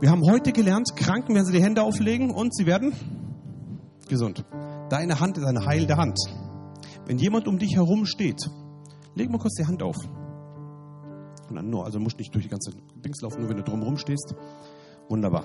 [0.00, 2.92] Wir haben heute gelernt, Kranken werden sie die Hände auflegen und sie werden
[4.08, 4.44] gesund.
[4.90, 6.18] Deine Hand ist eine heilende Hand.
[7.06, 8.50] Wenn jemand um dich herum steht,
[9.14, 9.96] leg mal kurz die Hand auf.
[11.48, 12.72] Und dann nur, also musst nicht durch die ganze
[13.04, 14.34] Dings laufen, nur wenn du drumherum stehst.
[15.08, 15.44] Wunderbar.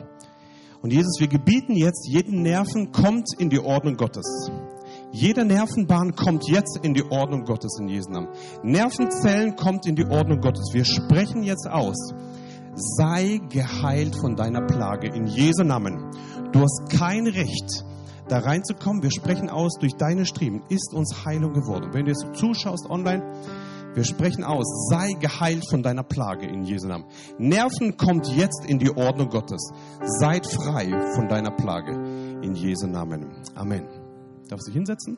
[0.81, 4.49] Und Jesus, wir gebieten jetzt, jeden Nerven kommt in die Ordnung Gottes.
[5.11, 8.29] Jede Nervenbahn kommt jetzt in die Ordnung Gottes in Jesu Namen.
[8.61, 10.69] Nervenzellen kommt in die Ordnung Gottes.
[10.71, 12.13] Wir sprechen jetzt aus.
[12.75, 16.11] Sei geheilt von deiner Plage in Jesu Namen.
[16.51, 17.83] Du hast kein Recht,
[18.27, 19.01] da reinzukommen.
[19.01, 21.89] Wir sprechen aus, durch deine Striemen ist uns Heilung geworden.
[21.91, 23.23] Wenn du jetzt zuschaust online,
[23.95, 27.05] wir sprechen aus, sei geheilt von deiner Plage in Jesu Namen.
[27.39, 29.71] Nerven kommt jetzt in die Ordnung Gottes.
[30.19, 31.93] Seid frei von deiner Plage
[32.43, 33.25] in Jesu Namen.
[33.55, 33.98] Amen.
[34.49, 35.17] Darf sich hinsetzen?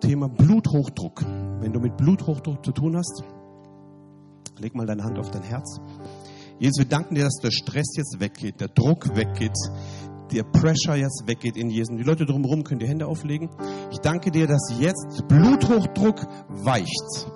[0.00, 1.24] Thema Bluthochdruck.
[1.60, 3.24] Wenn du mit Bluthochdruck zu tun hast,
[4.58, 5.80] leg mal deine Hand auf dein Herz.
[6.58, 9.56] Jesus, wir danken dir, dass der Stress jetzt weggeht, der Druck weggeht,
[10.30, 11.96] der Pressure jetzt weggeht in Jesus.
[11.96, 13.48] Die Leute drumherum können die Hände auflegen.
[13.90, 17.26] Ich danke dir, dass jetzt Bluthochdruck weicht.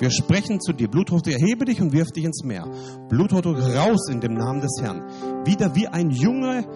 [0.00, 0.88] Wir sprechen zu dir.
[0.88, 2.68] Bluthochdruck, erhebe dich und wirf dich ins Meer.
[3.08, 5.46] Bluthochdruck raus in dem Namen des Herrn.
[5.46, 6.66] Wieder wie ein Junge,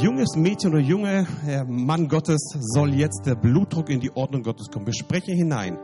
[0.00, 1.26] junges Mädchen oder junger
[1.66, 4.86] Mann Gottes soll jetzt der Blutdruck in die Ordnung Gottes kommen.
[4.86, 5.78] Wir sprechen hinein.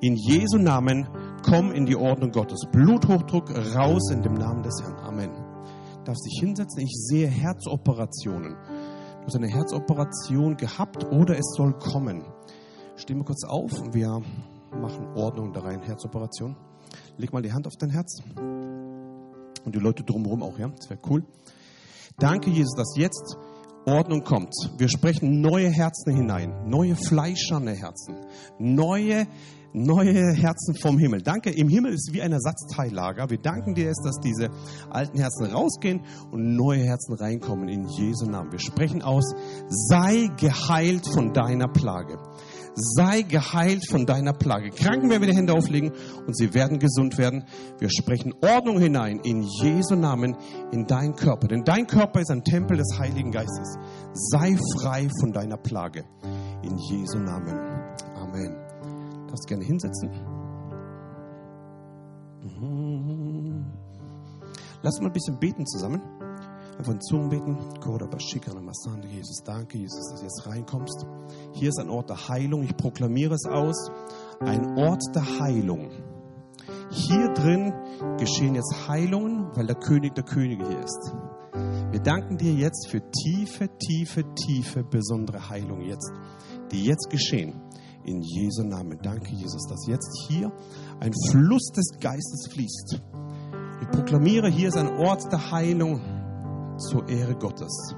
[0.00, 1.08] In Jesu Namen
[1.42, 2.66] komm in die Ordnung Gottes.
[2.70, 4.98] Bluthochdruck raus in dem Namen des Herrn.
[4.98, 5.30] Amen.
[6.04, 6.82] Darf sich hinsetzen.
[6.82, 8.52] Ich sehe Herzoperationen.
[8.52, 12.24] Du hast eine Herzoperation gehabt oder es soll kommen.
[12.96, 14.20] Stehen wir kurz auf und wir
[14.80, 15.80] machen Ordnung da rein.
[15.80, 16.56] Herzoperation.
[17.16, 18.22] Leg mal die Hand auf dein Herz.
[18.36, 20.68] Und die Leute drumherum auch, ja?
[20.68, 21.24] Das wäre cool.
[22.18, 23.36] Danke, Jesus, dass jetzt
[23.84, 24.52] Ordnung kommt.
[24.78, 28.16] Wir sprechen neue Herzen hinein, neue fleischerne Herzen,
[28.58, 29.26] neue
[29.76, 31.20] neue Herzen vom Himmel.
[31.20, 33.28] Danke, im Himmel ist wie ein Ersatzteillager.
[33.28, 34.48] Wir danken dir, dass diese
[34.88, 38.50] alten Herzen rausgehen und neue Herzen reinkommen in Jesu Namen.
[38.52, 39.34] Wir sprechen aus,
[39.68, 42.16] sei geheilt von deiner Plage.
[42.78, 44.68] Sei geheilt von deiner Plage.
[44.68, 45.92] Kranken werden wir die Hände auflegen
[46.26, 47.44] und sie werden gesund werden.
[47.78, 50.36] Wir sprechen Ordnung hinein in Jesu Namen
[50.72, 51.48] in deinen Körper.
[51.48, 53.78] Denn dein Körper ist ein Tempel des Heiligen Geistes.
[54.12, 56.04] Sei frei von deiner Plage.
[56.62, 57.56] In Jesu Namen.
[58.14, 58.54] Amen.
[59.26, 60.10] Darfst gerne hinsetzen.
[62.42, 63.64] Mhm.
[64.82, 66.02] Lass mal ein bisschen beten zusammen.
[66.78, 67.56] Einfach in Zungen beten.
[69.08, 71.06] Jesus, danke, Jesus, dass du jetzt reinkommst.
[71.54, 72.64] Hier ist ein Ort der Heilung.
[72.64, 73.90] Ich proklamiere es aus.
[74.40, 75.90] Ein Ort der Heilung.
[76.90, 77.72] Hier drin
[78.18, 81.12] geschehen jetzt Heilungen, weil der König der Könige hier ist.
[81.90, 86.12] Wir danken dir jetzt für tiefe, tiefe, tiefe, besondere Heilung jetzt,
[86.70, 87.62] die jetzt geschehen.
[88.04, 88.98] In Jesu Namen.
[89.02, 90.52] Danke, Jesus, dass jetzt hier
[91.00, 93.02] ein Fluss des Geistes fließt.
[93.80, 96.00] Ich proklamiere, hier ist ein Ort der Heilung
[96.78, 97.94] zur Ehre Gottes.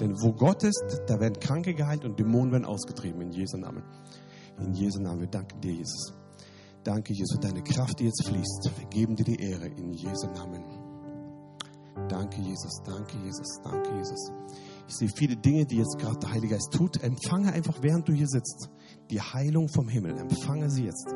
[0.00, 3.20] Denn wo Gott ist, da werden Kranke geheilt und Dämonen werden ausgetrieben.
[3.20, 3.84] In Jesu Namen.
[4.58, 5.20] In Jesu Namen.
[5.20, 6.12] Wir danken dir, Jesus.
[6.82, 8.70] Danke, Jesus, für deine Kraft, die jetzt fließt.
[8.76, 10.62] Wir geben dir die Ehre in Jesu Namen.
[12.08, 12.82] Danke, Jesus.
[12.84, 13.60] Danke, Jesus.
[13.62, 14.30] Danke, Jesus.
[14.88, 17.02] Ich sehe viele Dinge, die jetzt gerade der Heilige Geist tut.
[17.02, 18.68] Empfange einfach, während du hier sitzt
[19.10, 20.18] die Heilung vom Himmel.
[20.18, 21.08] Empfange sie jetzt.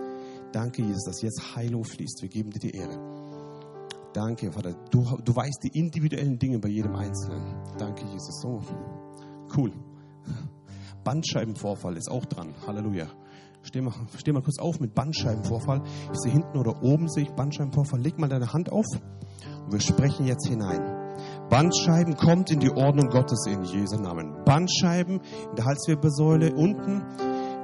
[0.52, 2.22] Danke, Jesus, dass jetzt Heilung fließt.
[2.22, 3.17] Wir geben dir die Ehre.
[4.12, 4.74] Danke, Vater.
[4.90, 7.62] Du, du weißt die individuellen Dinge bei jedem Einzelnen.
[7.78, 8.40] Danke, Jesus.
[8.40, 8.60] So
[9.56, 9.72] cool.
[11.04, 12.54] Bandscheibenvorfall ist auch dran.
[12.66, 13.06] Halleluja.
[13.62, 15.82] Steh mal, steh mal kurz auf mit Bandscheibenvorfall.
[16.12, 18.00] Ich sehe hinten oder oben sehe ich Bandscheibenvorfall.
[18.00, 18.86] Leg mal deine Hand auf
[19.64, 20.96] und wir sprechen jetzt hinein.
[21.50, 24.44] Bandscheiben kommt in die Ordnung Gottes in Jesu Namen.
[24.44, 25.20] Bandscheiben
[25.50, 27.02] in der Halswirbelsäule unten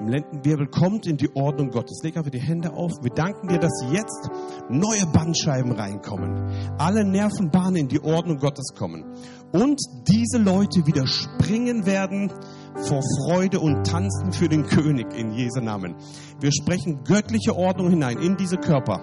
[0.00, 2.00] im Lendenwirbel kommt in die Ordnung Gottes.
[2.02, 2.92] Leg einfach die Hände auf.
[3.02, 4.28] Wir danken dir, dass jetzt
[4.68, 6.50] neue Bandscheiben reinkommen.
[6.78, 9.04] Alle Nervenbahnen in die Ordnung Gottes kommen.
[9.52, 12.32] Und diese Leute wieder springen werden
[12.74, 15.94] vor Freude und tanzen für den König in Jesu Namen.
[16.40, 18.98] Wir sprechen göttliche Ordnung hinein in diese Körper.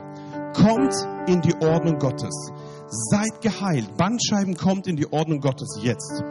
[0.54, 0.94] Kommt
[1.28, 2.52] in die Ordnung Gottes.
[2.88, 3.96] Seid geheilt.
[3.96, 6.22] Bandscheiben kommt in die Ordnung Gottes jetzt.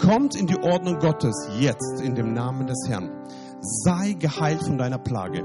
[0.00, 3.10] Kommt in die Ordnung Gottes jetzt in dem Namen des Herrn
[3.66, 5.40] sei geheilt von deiner Plage.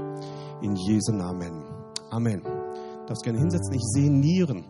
[0.62, 1.64] In Jesu Namen.
[2.10, 2.42] Amen.
[2.42, 3.74] Du darfst gerne hinsetzen.
[3.74, 4.64] Ich sehe Nieren.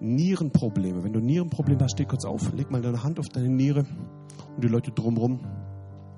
[0.00, 1.02] Nierenprobleme.
[1.02, 2.52] Wenn du Nierenprobleme hast, steh kurz auf.
[2.52, 3.80] Leg mal deine Hand auf deine Niere
[4.54, 5.40] und die Leute drumherum.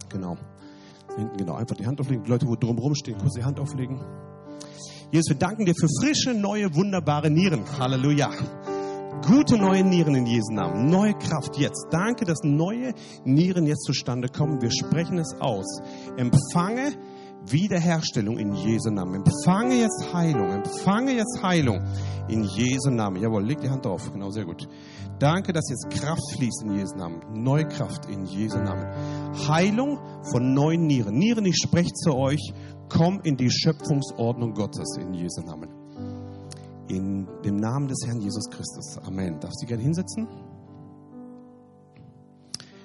[0.09, 0.37] Genau.
[1.17, 1.55] Hinten, genau.
[1.55, 2.25] Einfach die Hand auflegen.
[2.25, 4.01] Die Leute, wo drumherum stehen, kurz die Hand auflegen.
[5.13, 7.65] Jesus, wir danken dir für frische, neue, wunderbare Nieren.
[7.79, 8.31] Halleluja.
[9.27, 10.89] Gute neue Nieren in Jesu Namen.
[10.89, 11.89] Neue Kraft jetzt.
[11.91, 12.95] Danke, dass neue
[13.25, 14.61] Nieren jetzt zustande kommen.
[14.63, 15.67] Wir sprechen es aus.
[16.17, 16.93] Empfange
[17.47, 19.23] Wiederherstellung in Jesu Namen.
[19.25, 20.51] Empfange jetzt Heilung.
[20.51, 21.81] Empfange jetzt Heilung
[22.29, 23.21] in Jesu Namen.
[23.21, 24.11] Jawohl, leg die Hand drauf.
[24.13, 24.67] Genau, sehr gut.
[25.19, 27.21] Danke, dass jetzt Kraft fließt in Jesu Namen.
[27.35, 28.87] Neue Kraft in Jesu Namen.
[29.49, 29.99] Heilung
[30.31, 31.17] von neuen Nieren.
[31.17, 32.53] Nieren, ich spreche zu euch.
[32.89, 35.80] Komm in die Schöpfungsordnung Gottes in Jesu Namen.
[36.91, 38.99] In dem Namen des Herrn Jesus Christus.
[39.07, 39.39] Amen.
[39.39, 40.27] Darf sie gerne hinsetzen?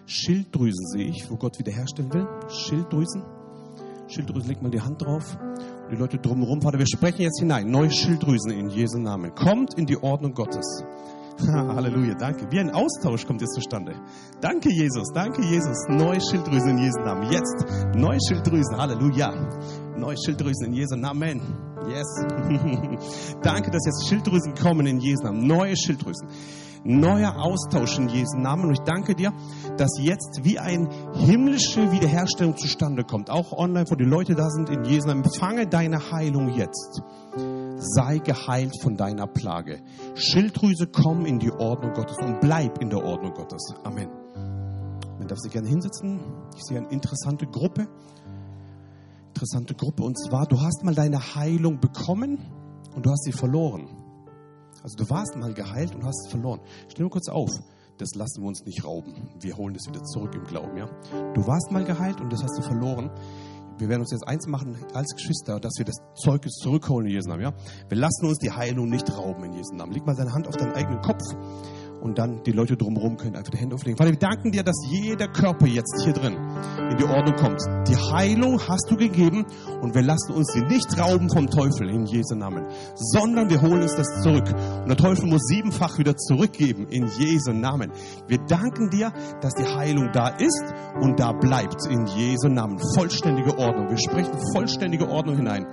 [0.05, 2.27] Schilddrüsen sehe ich, wo Gott wiederherstellen will.
[2.47, 3.23] Schilddrüsen.
[4.07, 5.35] Schilddrüsen, leg mal die Hand drauf.
[5.39, 7.71] Und die Leute drumherum, Vater, wir sprechen jetzt hinein.
[7.71, 9.33] Neue Schilddrüsen in Jesu Namen.
[9.33, 10.83] Kommt in die Ordnung Gottes.
[11.47, 12.45] Halleluja, danke.
[12.51, 13.95] Wie ein Austausch kommt jetzt zustande.
[14.39, 15.77] Danke, Jesus, danke, Jesus.
[15.89, 17.31] Neue Schilddrüsen in Jesu Namen.
[17.31, 17.65] Jetzt
[17.95, 19.33] neue Schilddrüsen, Halleluja.
[19.97, 21.41] Neue Schilddrüsen in Jesu Namen.
[21.87, 22.07] Yes.
[23.41, 25.47] danke, dass jetzt Schilddrüsen kommen in Jesu Namen.
[25.47, 26.27] Neue Schilddrüsen.
[26.83, 28.65] Neuer Austausch in Jesu Namen.
[28.65, 29.33] Und ich danke dir,
[29.77, 33.29] dass jetzt wie eine himmlische Wiederherstellung zustande kommt.
[33.29, 35.23] Auch online, wo die Leute da sind in Jesu Namen.
[35.23, 37.01] Empfange deine Heilung jetzt
[37.77, 39.81] sei geheilt von deiner Plage.
[40.15, 43.73] Schilddrüse, komm in die Ordnung Gottes und bleib in der Ordnung Gottes.
[43.83, 44.09] Amen.
[45.17, 46.19] Man darf sich gerne hinsetzen.
[46.55, 47.87] Ich sehe eine interessante Gruppe.
[49.35, 50.01] Interessante Gruppe.
[50.01, 52.39] Und zwar, du hast mal deine Heilung bekommen
[52.95, 53.89] und du hast sie verloren.
[54.81, 56.61] Also du warst mal geheilt und hast es verloren.
[56.87, 57.49] Stell mal kurz auf.
[57.97, 59.29] Das lassen wir uns nicht rauben.
[59.41, 60.77] Wir holen das wieder zurück im Glauben.
[60.77, 60.87] Ja?
[61.33, 63.11] Du warst mal geheilt und das hast du verloren
[63.77, 67.29] wir werden uns jetzt eins machen als Geschwister, dass wir das Zeug zurückholen in Jesu
[67.29, 67.41] Namen.
[67.41, 67.53] Ja?
[67.89, 69.91] Wir lassen uns die Heilung nicht rauben in Jesu Namen.
[69.91, 71.23] Leg mal deine Hand auf deinen eigenen Kopf
[72.01, 73.97] und dann die Leute drumherum können einfach die Hände auflegen.
[73.97, 76.35] Vater, wir danken dir, dass jeder Körper jetzt hier drin
[76.89, 77.61] in die Ordnung kommt.
[77.87, 79.45] Die Heilung hast du gegeben
[79.81, 82.65] und wir lassen uns sie nicht rauben vom Teufel in Jesu Namen,
[82.95, 84.47] sondern wir holen uns das zurück.
[84.81, 87.91] Und der Teufel muss siebenfach wieder zurückgeben in Jesu Namen.
[88.27, 89.11] Wir danken dir,
[89.41, 92.79] dass die Heilung da ist und da bleibt in Jesu Namen.
[92.95, 93.89] Vollständige Ordnung.
[93.89, 95.65] Wir sprechen vollständige Ordnung hinein.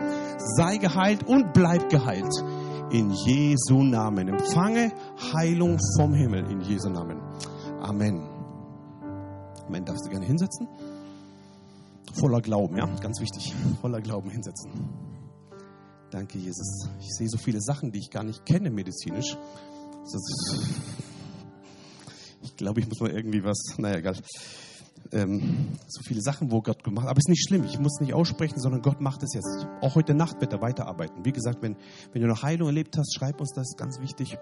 [0.56, 2.32] Sei geheilt und bleib geheilt
[2.92, 4.28] in Jesu Namen.
[4.28, 4.92] Empfange
[5.32, 7.20] Heilung vom Himmel in Jesu Namen.
[7.80, 8.28] Amen.
[9.66, 9.84] Amen.
[9.84, 10.68] Darfst du gerne hinsetzen?
[12.14, 13.54] Voller Glauben, ja, ganz wichtig.
[13.80, 14.70] Voller Glauben hinsetzen.
[16.10, 16.88] Danke, Jesus.
[17.00, 19.38] Ich sehe so viele Sachen, die ich gar nicht kenne medizinisch.
[22.42, 24.16] Ich glaube, ich muss mal irgendwie was, naja, egal
[25.12, 27.10] ähm, so viele Sachen, wo Gott gemacht hat.
[27.10, 29.66] Aber es ist nicht schlimm, ich muss nicht aussprechen, sondern Gott macht es jetzt.
[29.80, 31.24] Auch heute Nacht wird er weiterarbeiten.
[31.24, 31.76] Wie gesagt, wenn,
[32.12, 34.38] wenn du noch Heilung erlebt hast, schreib uns das, ganz wichtig.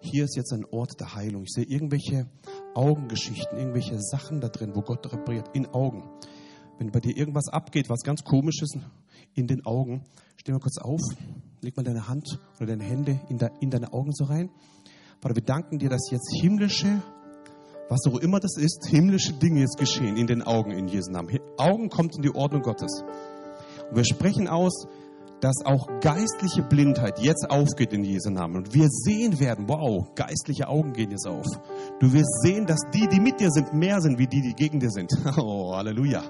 [0.00, 1.42] Hier ist jetzt ein Ort der Heilung.
[1.42, 2.26] Ich sehe irgendwelche
[2.74, 6.08] Augengeschichten, irgendwelche Sachen da drin, wo Gott repariert, in Augen.
[6.78, 8.78] Wenn bei dir irgendwas abgeht, was ganz komisch ist,
[9.34, 10.04] in den Augen,
[10.36, 11.00] steh mal kurz auf,
[11.62, 14.50] leg mal deine Hand oder deine Hände in, de, in deine Augen so rein.
[15.20, 17.02] Vater, wir danken dir, dass jetzt himmlische
[17.88, 21.38] was auch immer das ist, himmlische Dinge jetzt geschehen in den Augen in Jesu Namen.
[21.56, 23.02] Augen kommt in die Ordnung Gottes.
[23.90, 24.86] Und wir sprechen aus,
[25.40, 28.56] dass auch geistliche Blindheit jetzt aufgeht in Jesu Namen.
[28.56, 31.46] Und wir sehen werden, wow, geistliche Augen gehen jetzt auf.
[32.00, 34.80] Du wirst sehen, dass die, die mit dir sind, mehr sind, wie die, die gegen
[34.80, 35.12] dir sind.
[35.36, 36.22] Oh, Halleluja.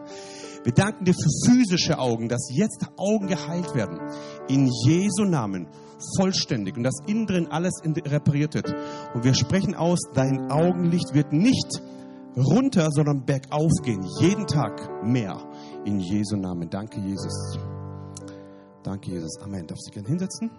[0.67, 4.01] Wir danken dir für physische Augen, dass jetzt Augen geheilt werden.
[4.49, 5.69] In Jesu Namen
[6.17, 8.75] vollständig und dass innen drin alles repariert wird.
[9.15, 11.81] Und wir sprechen aus, dein Augenlicht wird nicht
[12.37, 14.05] runter, sondern bergauf gehen.
[14.19, 15.41] Jeden Tag mehr.
[15.85, 16.69] In Jesu Namen.
[16.69, 17.61] Danke, Jesus.
[18.83, 19.39] Danke, Jesus.
[19.43, 19.69] Amen.
[19.69, 20.51] Darf sich gerne hinsetzen?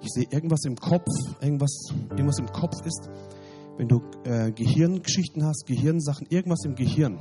[0.00, 1.10] Ich sehe irgendwas im Kopf,
[1.40, 1.76] irgendwas,
[2.10, 3.10] irgendwas im Kopf ist,
[3.78, 7.18] wenn du äh, Gehirngeschichten hast, Gehirnsachen, irgendwas im Gehirn,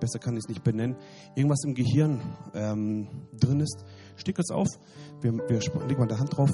[0.00, 0.96] besser kann ich es nicht benennen,
[1.34, 2.20] irgendwas im Gehirn
[2.54, 3.08] ähm,
[3.38, 3.84] drin ist,
[4.20, 4.68] Steh kurz auf.
[5.22, 6.50] Wir, wir legen mal die Hand drauf.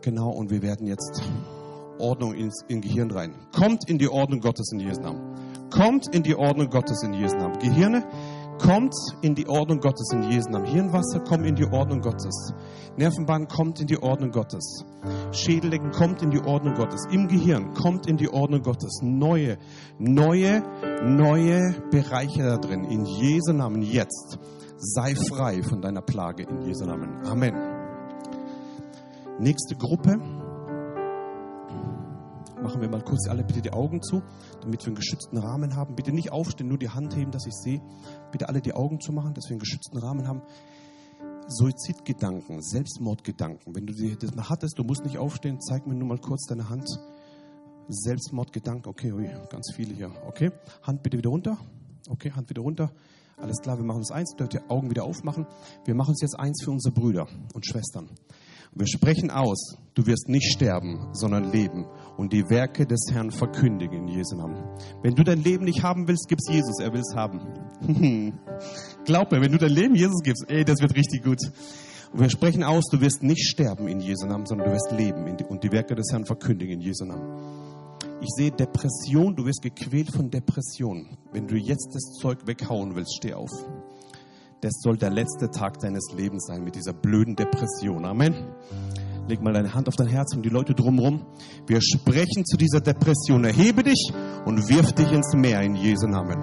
[0.00, 1.22] Genau, und wir werden jetzt
[1.98, 3.34] Ordnung ins in Gehirn rein.
[3.52, 5.68] Kommt in die Ordnung Gottes in Jesu Namen.
[5.70, 7.58] Kommt in die Ordnung Gottes in Jesu Namen.
[7.58, 8.06] Gehirne,
[8.58, 10.66] kommt in die Ordnung Gottes in Jesu Namen.
[10.66, 12.52] Hirnwasser, kommt in die Ordnung Gottes.
[12.96, 14.84] Nervenbahn, kommt in die Ordnung Gottes.
[15.32, 17.06] Schädeldecken, kommt in die Ordnung Gottes.
[17.10, 19.00] Im Gehirn, kommt in die Ordnung Gottes.
[19.02, 19.58] Neue,
[19.98, 20.62] neue,
[21.04, 22.84] neue Bereiche da drin.
[22.84, 24.38] In Jesu Namen jetzt
[24.78, 27.26] sei frei von deiner Plage in Jesu Namen.
[27.26, 27.54] Amen.
[29.38, 30.18] Nächste Gruppe.
[32.60, 34.20] Machen wir mal kurz alle bitte die Augen zu,
[34.60, 35.94] damit wir einen geschützten Rahmen haben.
[35.94, 37.80] Bitte nicht aufstehen, nur die Hand heben, dass ich sehe.
[38.30, 40.42] Bitte alle die Augen zu machen, dass wir einen geschützten Rahmen haben.
[41.48, 43.74] Suizidgedanken, Selbstmordgedanken.
[43.74, 46.68] Wenn du das mal hattest, du musst nicht aufstehen, zeig mir nur mal kurz deine
[46.68, 46.86] Hand.
[47.88, 50.10] Selbstmordgedanken, okay, ui, ganz viele hier.
[50.26, 50.50] Okay,
[50.82, 51.56] Hand bitte wieder runter.
[52.10, 52.92] Okay, Hand wieder runter.
[53.38, 55.46] Alles klar, wir machen uns eins, dürft ihr Augen wieder aufmachen.
[55.84, 58.08] Wir machen uns jetzt eins für unsere Brüder und Schwestern.
[58.74, 61.86] Wir sprechen aus, du wirst nicht sterben, sondern leben
[62.16, 64.62] und die Werke des Herrn verkündigen in Jesu Namen.
[65.02, 67.40] Wenn du dein Leben nicht haben willst, gib's Jesus, er will's haben.
[69.04, 71.40] Glaub mir, wenn du dein Leben Jesus gibst, ey, das wird richtig gut.
[72.12, 75.36] Und wir sprechen aus, du wirst nicht sterben in Jesu Namen, sondern du wirst leben
[75.48, 77.68] und die Werke des Herrn verkündigen in Jesu Namen.
[78.20, 81.16] Ich sehe Depression, du wirst gequält von Depression.
[81.32, 83.50] Wenn du jetzt das Zeug weghauen willst, steh auf.
[84.60, 88.04] Das soll der letzte Tag deines Lebens sein mit dieser blöden Depression.
[88.04, 88.34] Amen.
[89.28, 91.26] Leg mal deine Hand auf dein Herz und die Leute drumherum.
[91.68, 93.44] Wir sprechen zu dieser Depression.
[93.44, 94.10] Erhebe dich
[94.46, 96.42] und wirf dich ins Meer in Jesu Namen.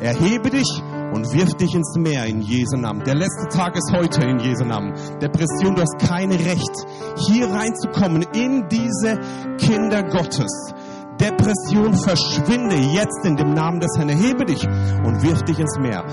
[0.00, 0.68] Erhebe dich
[1.12, 3.02] und wirf dich ins Meer in Jesu Namen.
[3.04, 4.92] Der letzte Tag ist heute in Jesu Namen.
[5.18, 6.86] Depression, du hast kein Recht,
[7.26, 9.18] hier reinzukommen in diese
[9.58, 10.72] Kinder Gottes.
[11.20, 14.08] Depression verschwinde jetzt in dem Namen des Herrn.
[14.10, 16.04] Erhebe dich und wirf dich ins Meer.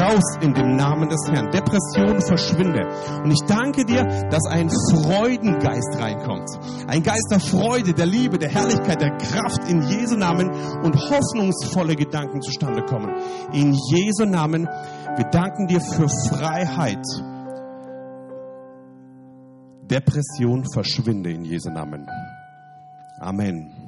[0.00, 1.50] Raus in dem Namen des Herrn.
[1.50, 2.86] Depression verschwinde.
[3.24, 6.48] Und ich danke dir, dass ein Freudengeist reinkommt.
[6.86, 10.50] Ein Geist der Freude, der Liebe, der Herrlichkeit, der Kraft in Jesu Namen
[10.82, 13.10] und hoffnungsvolle Gedanken zustande kommen.
[13.52, 14.68] In Jesu Namen.
[15.16, 17.04] Wir danken dir für Freiheit.
[19.90, 22.06] Depression verschwinde in Jesu Namen.
[23.20, 23.81] Amen.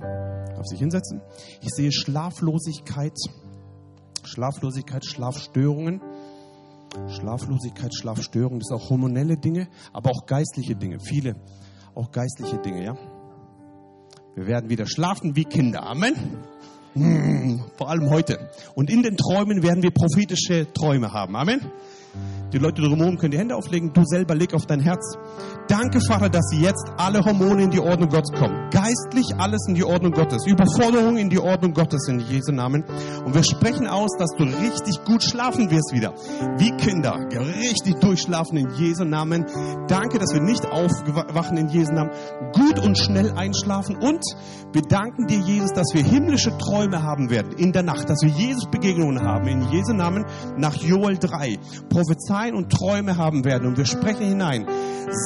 [0.64, 1.20] Darf sich hinsetzen?
[1.60, 3.12] Ich sehe Schlaflosigkeit,
[4.22, 6.00] Schlaflosigkeit, Schlafstörungen.
[7.08, 11.00] Schlaflosigkeit, Schlafstörungen, das sind auch hormonelle Dinge, aber auch geistliche Dinge.
[11.00, 11.34] Viele
[11.94, 12.96] auch geistliche Dinge, ja.
[14.36, 15.82] Wir werden wieder schlafen wie Kinder.
[15.82, 16.38] Amen.
[17.76, 18.48] Vor allem heute.
[18.74, 21.36] Und in den Träumen werden wir prophetische Träume haben.
[21.36, 21.60] Amen.
[22.54, 23.92] Die Leute drumherum können die Hände auflegen.
[23.92, 25.18] Du selber leg auf dein Herz.
[25.66, 28.70] Danke, Vater, dass jetzt alle Hormone in die Ordnung Gottes kommen.
[28.70, 30.46] Geistlich alles in die Ordnung Gottes.
[30.46, 32.84] Überforderung in die Ordnung Gottes in Jesu Namen.
[33.24, 36.14] Und wir sprechen aus, dass du richtig gut schlafen wirst wieder.
[36.56, 37.18] Wie Kinder.
[37.32, 39.46] Richtig durchschlafen in Jesu Namen.
[39.88, 42.12] Danke, dass wir nicht aufwachen in Jesu Namen.
[42.52, 43.96] Gut und schnell einschlafen.
[43.96, 44.22] Und
[44.72, 48.08] wir danken dir, Jesus, dass wir himmlische Träume haben werden in der Nacht.
[48.08, 50.24] Dass wir Jesus Begegnungen haben in Jesu Namen
[50.56, 51.58] nach Joel 3.
[52.44, 53.68] Prophezeien und Träume haben werden.
[53.68, 54.66] Und wir sprechen hinein.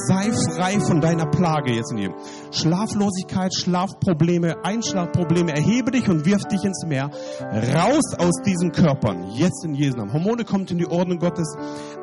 [0.07, 2.15] Sei frei von deiner Plage jetzt in dir.
[2.51, 5.51] Schlaflosigkeit, Schlafprobleme, Einschlafprobleme.
[5.51, 7.09] Erhebe dich und wirf dich ins Meer.
[7.41, 9.31] Raus aus diesen Körpern.
[9.33, 10.13] Jetzt in Jesu Namen.
[10.13, 11.55] Hormone kommt in die Ordnung Gottes.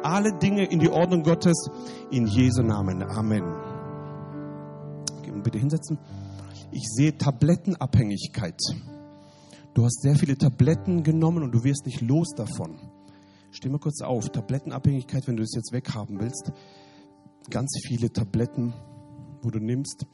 [0.03, 1.69] Alle Dinge in die Ordnung Gottes.
[2.11, 3.03] In Jesu Namen.
[3.03, 3.45] Amen.
[5.43, 5.99] Bitte hinsetzen.
[6.73, 8.59] Ich sehe Tablettenabhängigkeit.
[9.75, 12.96] Du hast sehr viele Tabletten genommen und du wirst nicht los davon.
[13.57, 14.29] Steh mal kurz auf.
[14.29, 16.53] Tablettenabhängigkeit, wenn du es jetzt weghaben willst
[17.51, 18.75] ganz viele Tabletten,
[19.43, 20.07] wo du nimmst.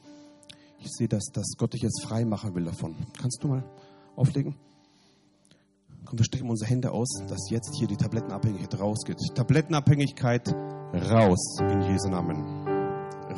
[0.79, 2.95] Ich sehe, dass, dass Gott dich jetzt frei machen will davon.
[3.19, 3.63] Kannst du mal
[4.15, 4.55] auflegen?
[6.05, 9.17] Komm, wir strecken unsere Hände aus, dass jetzt hier die Tablettenabhängigkeit rausgeht.
[9.35, 10.53] Tablettenabhängigkeit
[10.93, 12.67] raus in Jesu Namen.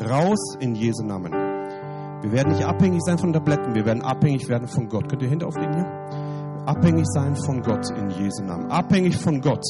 [0.01, 1.31] Raus in Jesu Namen.
[1.31, 5.07] Wir werden nicht abhängig sein von Tabletten, wir werden abhängig werden von Gott.
[5.07, 6.24] Könnt ihr Hände auflegen hier?
[6.65, 8.71] Abhängig sein von Gott in Jesu Namen.
[8.71, 9.63] Abhängig von Gott.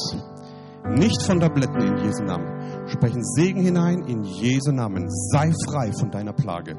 [0.88, 2.88] Nicht von Tabletten in Jesu Namen.
[2.88, 5.06] Sprechen Segen hinein in Jesu Namen.
[5.30, 6.74] Sei frei von deiner Plage.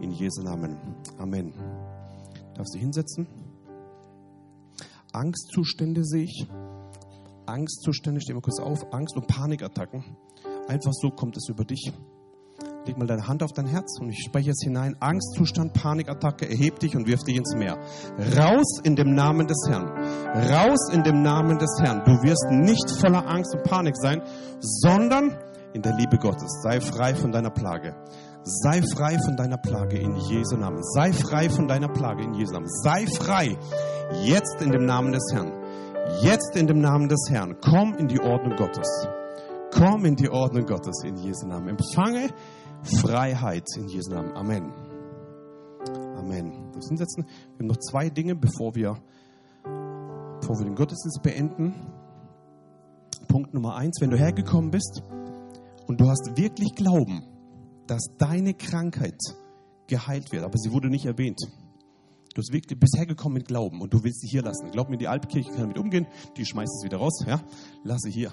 [0.00, 0.76] In Jesu Namen.
[1.18, 1.54] Amen.
[2.54, 3.26] Darfst du hinsetzen?
[5.12, 6.46] Angstzustände sehe ich.
[7.46, 8.92] Angstzustände, steh mal kurz auf.
[8.92, 10.04] Angst und Panikattacken.
[10.68, 11.90] Einfach so kommt es über dich.
[12.86, 14.94] Leg mal deine Hand auf dein Herz und ich spreche jetzt hinein.
[15.00, 17.78] Angstzustand, Panikattacke, erheb dich und wirf dich ins Meer.
[18.36, 19.88] Raus in dem Namen des Herrn.
[20.50, 22.02] Raus in dem Namen des Herrn.
[22.04, 24.20] Du wirst nicht voller Angst und Panik sein,
[24.60, 25.34] sondern
[25.72, 26.60] in der Liebe Gottes.
[26.62, 27.94] Sei frei von deiner Plage.
[28.42, 30.82] Sei frei von deiner Plage in Jesu Namen.
[30.82, 32.68] Sei frei von deiner Plage in Jesu Namen.
[32.68, 33.56] Sei frei.
[34.24, 35.52] Jetzt in dem Namen des Herrn.
[36.20, 37.56] Jetzt in dem Namen des Herrn.
[37.62, 39.08] Komm in die Ordnung Gottes.
[39.72, 41.70] Komm in die Ordnung Gottes in Jesu Namen.
[41.70, 42.28] Empfange
[42.84, 44.32] Freiheit in Jesu Namen.
[44.36, 44.72] Amen.
[46.16, 46.70] Amen.
[46.74, 47.24] Das hinsetzen.
[47.24, 48.98] Wir haben noch zwei Dinge, bevor wir,
[50.40, 51.74] bevor wir den Gottesdienst beenden.
[53.28, 54.00] Punkt Nummer eins.
[54.00, 55.02] Wenn du hergekommen bist
[55.86, 57.24] und du hast wirklich Glauben,
[57.86, 59.18] dass deine Krankheit
[59.86, 61.40] geheilt wird, aber sie wurde nicht erwähnt.
[61.42, 64.70] Du bist, wirklich, bist hergekommen mit Glauben und du willst sie hier lassen.
[64.72, 66.06] Glaub mir, die Alpkirche kann damit umgehen,
[66.36, 67.40] die schmeißt es wieder raus, ja?
[67.84, 68.32] Lass sie hier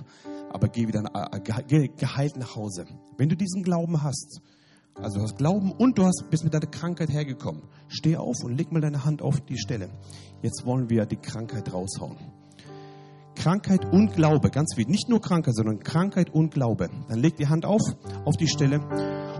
[0.53, 2.85] aber geh wieder äh, geheilt nach Hause.
[3.17, 4.41] Wenn du diesen Glauben hast,
[4.95, 8.57] also du hast Glauben und du hast, bist mit deiner Krankheit hergekommen, steh auf und
[8.57, 9.89] leg mal deine Hand auf die Stelle.
[10.41, 12.17] Jetzt wollen wir die Krankheit raushauen.
[13.35, 14.91] Krankheit und Glaube, ganz wichtig.
[14.91, 16.89] Nicht nur Krankheit, sondern Krankheit und Glaube.
[17.07, 17.81] Dann leg die Hand auf,
[18.25, 18.79] auf die Stelle.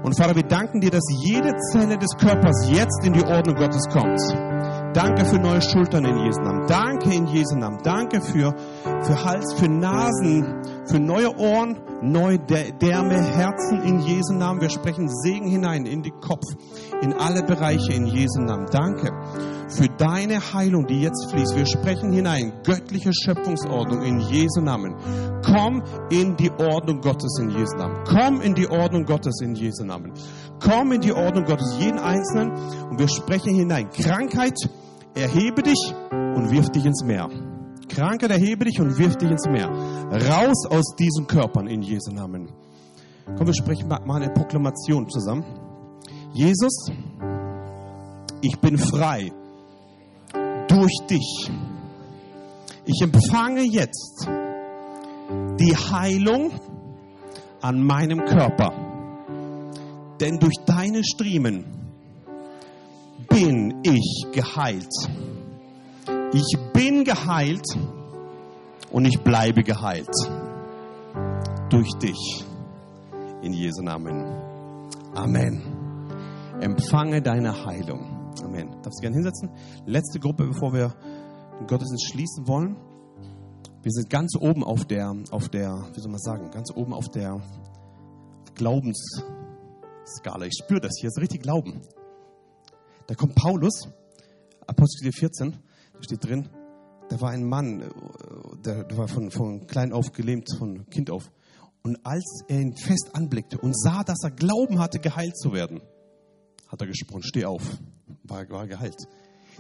[0.04, 3.88] Und Vater, wir danken dir, dass jede Zelle des Körpers jetzt in die Ordnung Gottes
[3.90, 4.20] kommt.
[4.94, 6.68] Danke für neue Schultern in Jesu Namen.
[6.68, 7.80] Danke in Jesu Namen.
[7.82, 8.54] Danke für,
[9.04, 14.60] für Hals, für Nasen, für neue Ohren, neue Därme, Herzen in Jesu Namen.
[14.60, 16.46] Wir sprechen Segen hinein in die Kopf,
[17.02, 18.68] in alle Bereiche in Jesu Namen.
[18.70, 19.12] Danke
[19.70, 21.56] für deine Heilung, die jetzt fließt.
[21.56, 24.96] Wir sprechen hinein göttliche Schöpfungsordnung in Jesu Namen.
[25.42, 28.04] Komm in die Ordnung Gottes in Jesu Namen.
[28.06, 30.12] Komm in die Ordnung Gottes in Jesu Namen.
[30.60, 32.52] Komm in die Ordnung Gottes, jeden Einzelnen.
[32.90, 33.90] Und wir sprechen hinein.
[33.90, 34.58] Krankheit,
[35.16, 37.30] erhebe dich und wirf dich ins Meer.
[37.88, 39.70] Krankheit, erhebe dich und wirf dich ins Meer.
[39.70, 42.52] Raus aus diesen Körpern in Jesu Namen.
[43.38, 45.44] Komm, wir sprechen mal eine Proklamation zusammen.
[46.34, 46.90] Jesus,
[48.42, 49.32] ich bin frei
[50.68, 51.52] durch dich.
[52.86, 54.28] Ich empfange jetzt
[55.60, 56.52] die Heilung
[57.62, 58.74] an meinem Körper.
[60.20, 61.81] Denn durch deine Striemen
[63.32, 64.92] bin ich geheilt.
[66.34, 67.66] Ich bin geheilt
[68.92, 70.14] und ich bleibe geheilt.
[71.70, 72.46] Durch dich.
[73.42, 74.24] In Jesu Namen.
[75.16, 75.62] Amen.
[76.60, 78.34] Empfange deine Heilung.
[78.44, 78.70] Amen.
[78.84, 79.50] Darfst du gerne hinsetzen?
[79.86, 80.94] Letzte Gruppe, bevor wir
[81.60, 82.76] den Gottesdienst schließen wollen.
[83.82, 87.10] Wir sind ganz oben auf der, auf der, wie soll man sagen, ganz oben auf
[87.10, 87.42] der
[88.56, 90.46] Glaubensskala.
[90.46, 91.82] Ich spüre das hier, ist richtig Glauben.
[93.12, 93.90] Da kommt Paulus,
[94.68, 96.48] Apostel 14, da steht drin,
[97.10, 97.84] da war ein Mann,
[98.64, 101.30] der, der war von, von klein auf gelähmt, von Kind auf.
[101.84, 105.82] Und als er ihn fest anblickte und sah, dass er Glauben hatte, geheilt zu werden,
[106.70, 107.80] hat er gesprochen, steh auf,
[108.24, 109.04] war, war geheilt.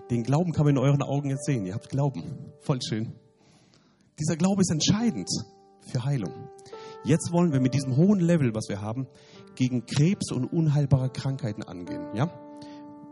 [0.09, 1.65] Den Glauben kann man in euren Augen jetzt sehen.
[1.65, 2.23] Ihr habt Glauben.
[2.61, 3.11] Voll schön.
[4.17, 5.27] Dieser Glaube ist entscheidend
[5.81, 6.31] für Heilung.
[7.03, 9.07] Jetzt wollen wir mit diesem hohen Level, was wir haben,
[9.55, 12.15] gegen Krebs und unheilbare Krankheiten angehen.
[12.15, 12.31] Ja?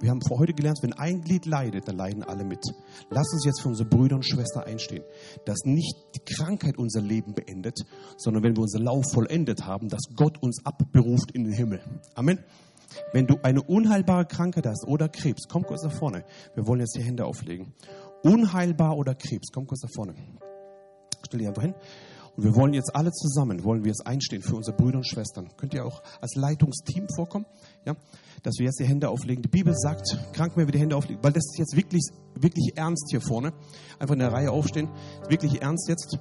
[0.01, 2.63] Wir haben vor heute gelernt, wenn ein Glied leidet, dann leiden alle mit.
[3.09, 5.03] Lass uns jetzt für unsere Brüder und Schwestern einstehen,
[5.45, 7.79] dass nicht die Krankheit unser Leben beendet,
[8.17, 11.81] sondern wenn wir unseren Lauf vollendet haben, dass Gott uns abberuft in den Himmel.
[12.15, 12.39] Amen.
[13.11, 16.23] Wenn du eine unheilbare Krankheit hast oder Krebs, komm kurz nach vorne.
[16.55, 17.73] Wir wollen jetzt die Hände auflegen.
[18.23, 20.15] Unheilbar oder Krebs, komm kurz nach vorne.
[21.25, 21.75] Stell dich einfach hin.
[22.39, 25.49] Und wir wollen jetzt alle zusammen, wollen wir jetzt einstehen für unsere Brüder und Schwestern.
[25.57, 27.45] Könnt ihr auch als Leitungsteam vorkommen?
[27.85, 27.97] Ja?
[28.43, 29.41] Dass wir jetzt die Hände auflegen.
[29.41, 31.21] Die Bibel sagt, krank mehr wie die Hände auflegen.
[31.21, 32.01] Weil das ist jetzt wirklich,
[32.35, 33.51] wirklich ernst hier vorne.
[33.99, 34.87] Einfach in der Reihe aufstehen.
[35.27, 36.17] Wirklich ernst jetzt.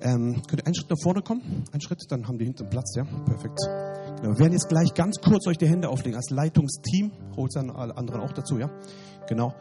[0.00, 1.66] Ähm, könnt ihr einen Schritt nach vorne kommen?
[1.70, 3.04] Einen Schritt, dann haben die hinten Platz, ja?
[3.04, 3.60] Perfekt.
[4.16, 4.32] Genau.
[4.32, 7.12] Wir werden jetzt gleich ganz kurz euch die Hände auflegen als Leitungsteam.
[7.36, 8.68] Holt dann alle anderen auch dazu, ja?
[9.28, 9.54] Genau.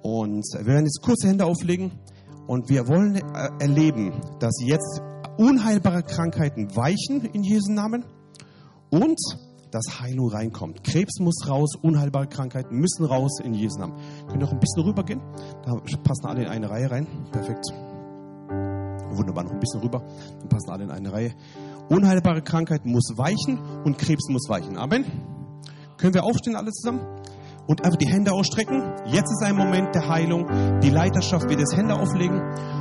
[0.00, 1.92] Und wir werden jetzt kurze Hände auflegen
[2.46, 5.02] und wir wollen äh, erleben, dass jetzt
[5.36, 8.04] unheilbare Krankheiten weichen in Jesu Namen
[8.90, 9.18] und
[9.70, 10.84] dass Heilung reinkommt.
[10.84, 13.94] Krebs muss raus, unheilbare Krankheiten müssen raus in Jesu Namen.
[14.28, 15.20] Könnt ihr noch ein bisschen rübergehen?
[15.64, 15.72] Da
[16.04, 17.06] passen alle in eine Reihe rein.
[17.32, 17.64] Perfekt.
[19.14, 20.04] Wunderbar, noch ein bisschen rüber.
[20.38, 21.34] Dann passen alle in eine Reihe.
[21.88, 24.76] Unheilbare Krankheit muss weichen und Krebs muss weichen.
[24.76, 25.04] Amen.
[25.96, 27.00] Können wir aufstehen alle zusammen?
[27.66, 28.82] Und einfach die Hände ausstrecken.
[29.06, 30.46] Jetzt ist ein Moment der Heilung.
[30.80, 32.40] Die Leiterschaft wird jetzt Hände auflegen.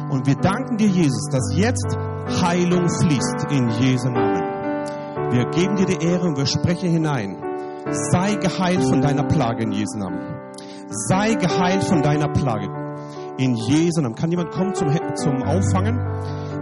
[0.09, 1.97] Und wir danken dir, Jesus, dass jetzt
[2.41, 4.41] Heilung fließt in Jesu Namen.
[5.31, 7.37] Wir geben dir die Ehre und wir sprechen hinein.
[8.11, 10.19] Sei geheilt von deiner Plage in Jesu Namen.
[10.89, 12.67] Sei geheilt von deiner Plage.
[13.37, 14.15] In Jesu Namen.
[14.15, 15.99] Kann jemand kommen zum, zum Auffangen?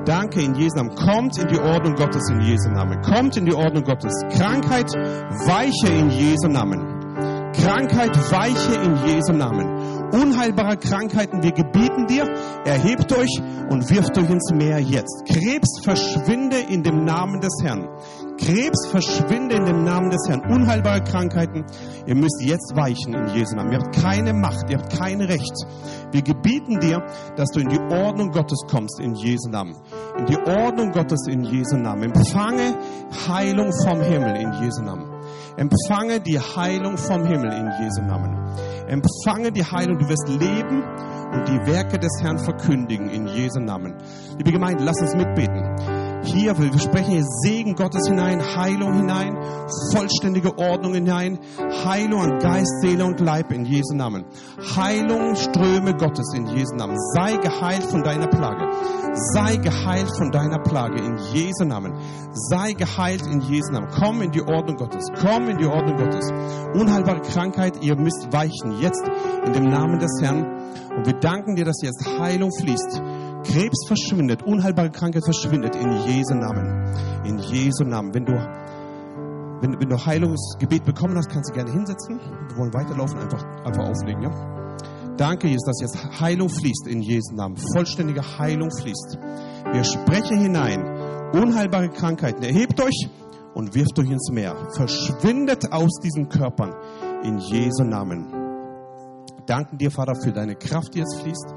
[0.05, 0.95] Danke in Jesu Namen.
[0.95, 3.01] Kommt in die Ordnung Gottes in Jesu Namen.
[3.01, 4.13] Kommt in die Ordnung Gottes.
[4.29, 6.98] Krankheit weiche in Jesu Namen.
[7.53, 9.89] Krankheit weiche in Jesu Namen.
[10.11, 12.23] Unheilbare Krankheiten, wir gebieten dir,
[12.65, 15.23] erhebt euch und wirft euch ins Meer jetzt.
[15.27, 17.87] Krebs verschwinde in dem Namen des Herrn.
[18.37, 20.41] Krebs verschwinde in dem Namen des Herrn.
[20.51, 21.65] Unheilbare Krankheiten,
[22.07, 23.71] ihr müsst jetzt weichen in Jesu Namen.
[23.71, 25.53] Ihr habt keine Macht, ihr habt kein Recht.
[26.11, 27.05] Wir gebieten dir,
[27.35, 29.75] dass du in die Ordnung Gottes kommst in Jesu Namen.
[30.17, 32.11] In die Ordnung Gottes in Jesu Namen.
[32.15, 32.77] Empfange
[33.27, 35.18] Heilung vom Himmel in Jesu Namen.
[35.57, 38.37] Empfange die Heilung vom Himmel in Jesu Namen.
[38.87, 40.83] Empfange die Heilung, du wirst leben
[41.31, 43.95] und die Werke des Herrn verkündigen in Jesu Namen.
[44.37, 49.37] Liebe Gemeinde, lass uns mitbeten hier, wir sprechen hier Segen Gottes hinein, Heilung hinein,
[49.93, 51.39] vollständige Ordnung hinein,
[51.85, 54.25] Heilung an Geist, Seele und Leib in Jesu Namen.
[54.75, 56.97] Heilung, Ströme Gottes in Jesu Namen.
[57.13, 58.67] Sei geheilt von deiner Plage.
[59.33, 61.93] Sei geheilt von deiner Plage in Jesu Namen.
[62.31, 63.89] Sei geheilt in Jesu Namen.
[63.89, 65.07] Komm in die Ordnung Gottes.
[65.21, 66.29] Komm in die Ordnung Gottes.
[66.73, 69.03] Unheilbare Krankheit, ihr müsst weichen jetzt
[69.45, 70.45] in dem Namen des Herrn.
[70.97, 73.01] Und wir danken dir, dass jetzt Heilung fließt
[73.43, 77.25] Krebs verschwindet, unheilbare Krankheit verschwindet in Jesu Namen.
[77.25, 78.13] In Jesu Namen.
[78.13, 82.19] Wenn du, wenn, wenn du Heilungsgebet bekommen hast, kannst du gerne hinsetzen.
[82.19, 84.23] Wir wollen weiterlaufen, einfach, einfach auflegen.
[84.23, 84.59] Ja?
[85.17, 87.57] Danke, Jesus, dass jetzt Heilung fließt in Jesu Namen.
[87.73, 89.17] Vollständige Heilung fließt.
[89.71, 90.81] Wir sprechen hinein.
[91.33, 92.43] Unheilbare Krankheiten.
[92.43, 93.09] Erhebt euch
[93.53, 94.55] und wirft euch ins Meer.
[94.73, 96.73] Verschwindet aus diesen Körpern
[97.23, 98.33] in Jesu Namen.
[99.45, 101.53] Danken dir, Vater, für deine Kraft, die jetzt fließt.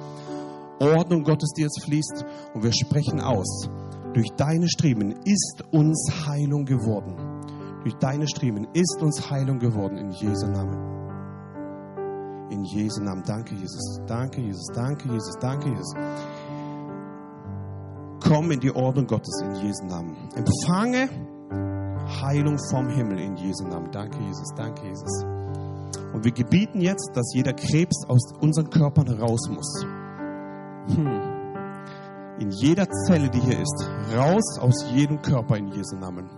[0.82, 2.24] Ordnung Gottes, die jetzt fließt.
[2.54, 3.68] Und wir sprechen aus.
[4.14, 7.16] Durch deine Striemen ist uns Heilung geworden.
[7.82, 10.90] Durch deine Striemen ist uns Heilung geworden in Jesu Namen.
[12.50, 13.22] In Jesu Namen.
[13.24, 14.00] Danke, Jesus.
[14.06, 14.66] Danke, Jesus.
[14.74, 15.34] Danke, Jesus.
[15.40, 15.94] Danke, Jesus.
[18.20, 20.16] Komm in die Ordnung Gottes in Jesu Namen.
[20.34, 21.08] Empfange
[22.20, 23.90] Heilung vom Himmel in Jesu Namen.
[23.90, 24.48] Danke, Jesus.
[24.56, 25.24] Danke, Jesus.
[26.12, 29.86] Und wir gebieten jetzt, dass jeder Krebs aus unseren Körpern raus muss.
[30.88, 31.32] Hm.
[32.38, 36.28] In jeder Zelle, die hier ist, raus aus jedem Körper in Jesu Namen.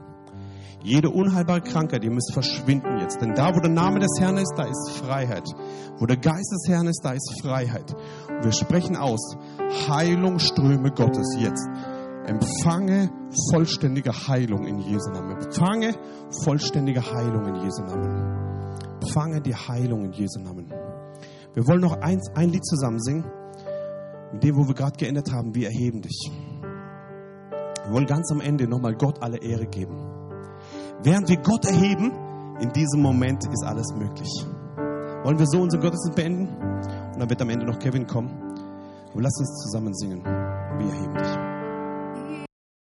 [0.83, 3.19] Jede unheilbare Krankheit, die muss verschwinden jetzt.
[3.23, 5.49] Denn da, wo der Name des Herrn ist, da ist Freiheit.
[5.99, 7.95] Wo der Geist des Herrn ist, da ist Freiheit.
[8.29, 9.35] Und wir sprechen aus,
[9.89, 11.67] Heilung Ströme Gottes jetzt.
[12.27, 13.11] Empfange
[13.51, 15.39] vollständige Heilung in Jesu Namen.
[15.39, 15.95] Empfange
[16.43, 18.85] vollständige Heilung in Jesu Namen.
[19.01, 20.71] Empfange die Heilung in Jesu Namen.
[21.55, 23.25] Wir wollen noch eins, ein Lied zusammen singen.
[24.35, 26.29] Mit dem, wo wir gerade geendet haben, wir erheben dich.
[27.85, 29.97] Wir wollen ganz am Ende nochmal Gott alle Ehre geben.
[31.05, 32.11] Während wir Gott erheben,
[32.61, 34.29] in diesem Moment ist alles möglich.
[35.23, 36.49] Wollen wir so unseren Gottesdienst beenden?
[36.49, 38.31] Und dann wird am Ende noch Kevin kommen.
[39.15, 40.25] Und lass uns zusammen singen.
[40.25, 41.54] Wir erheben dich.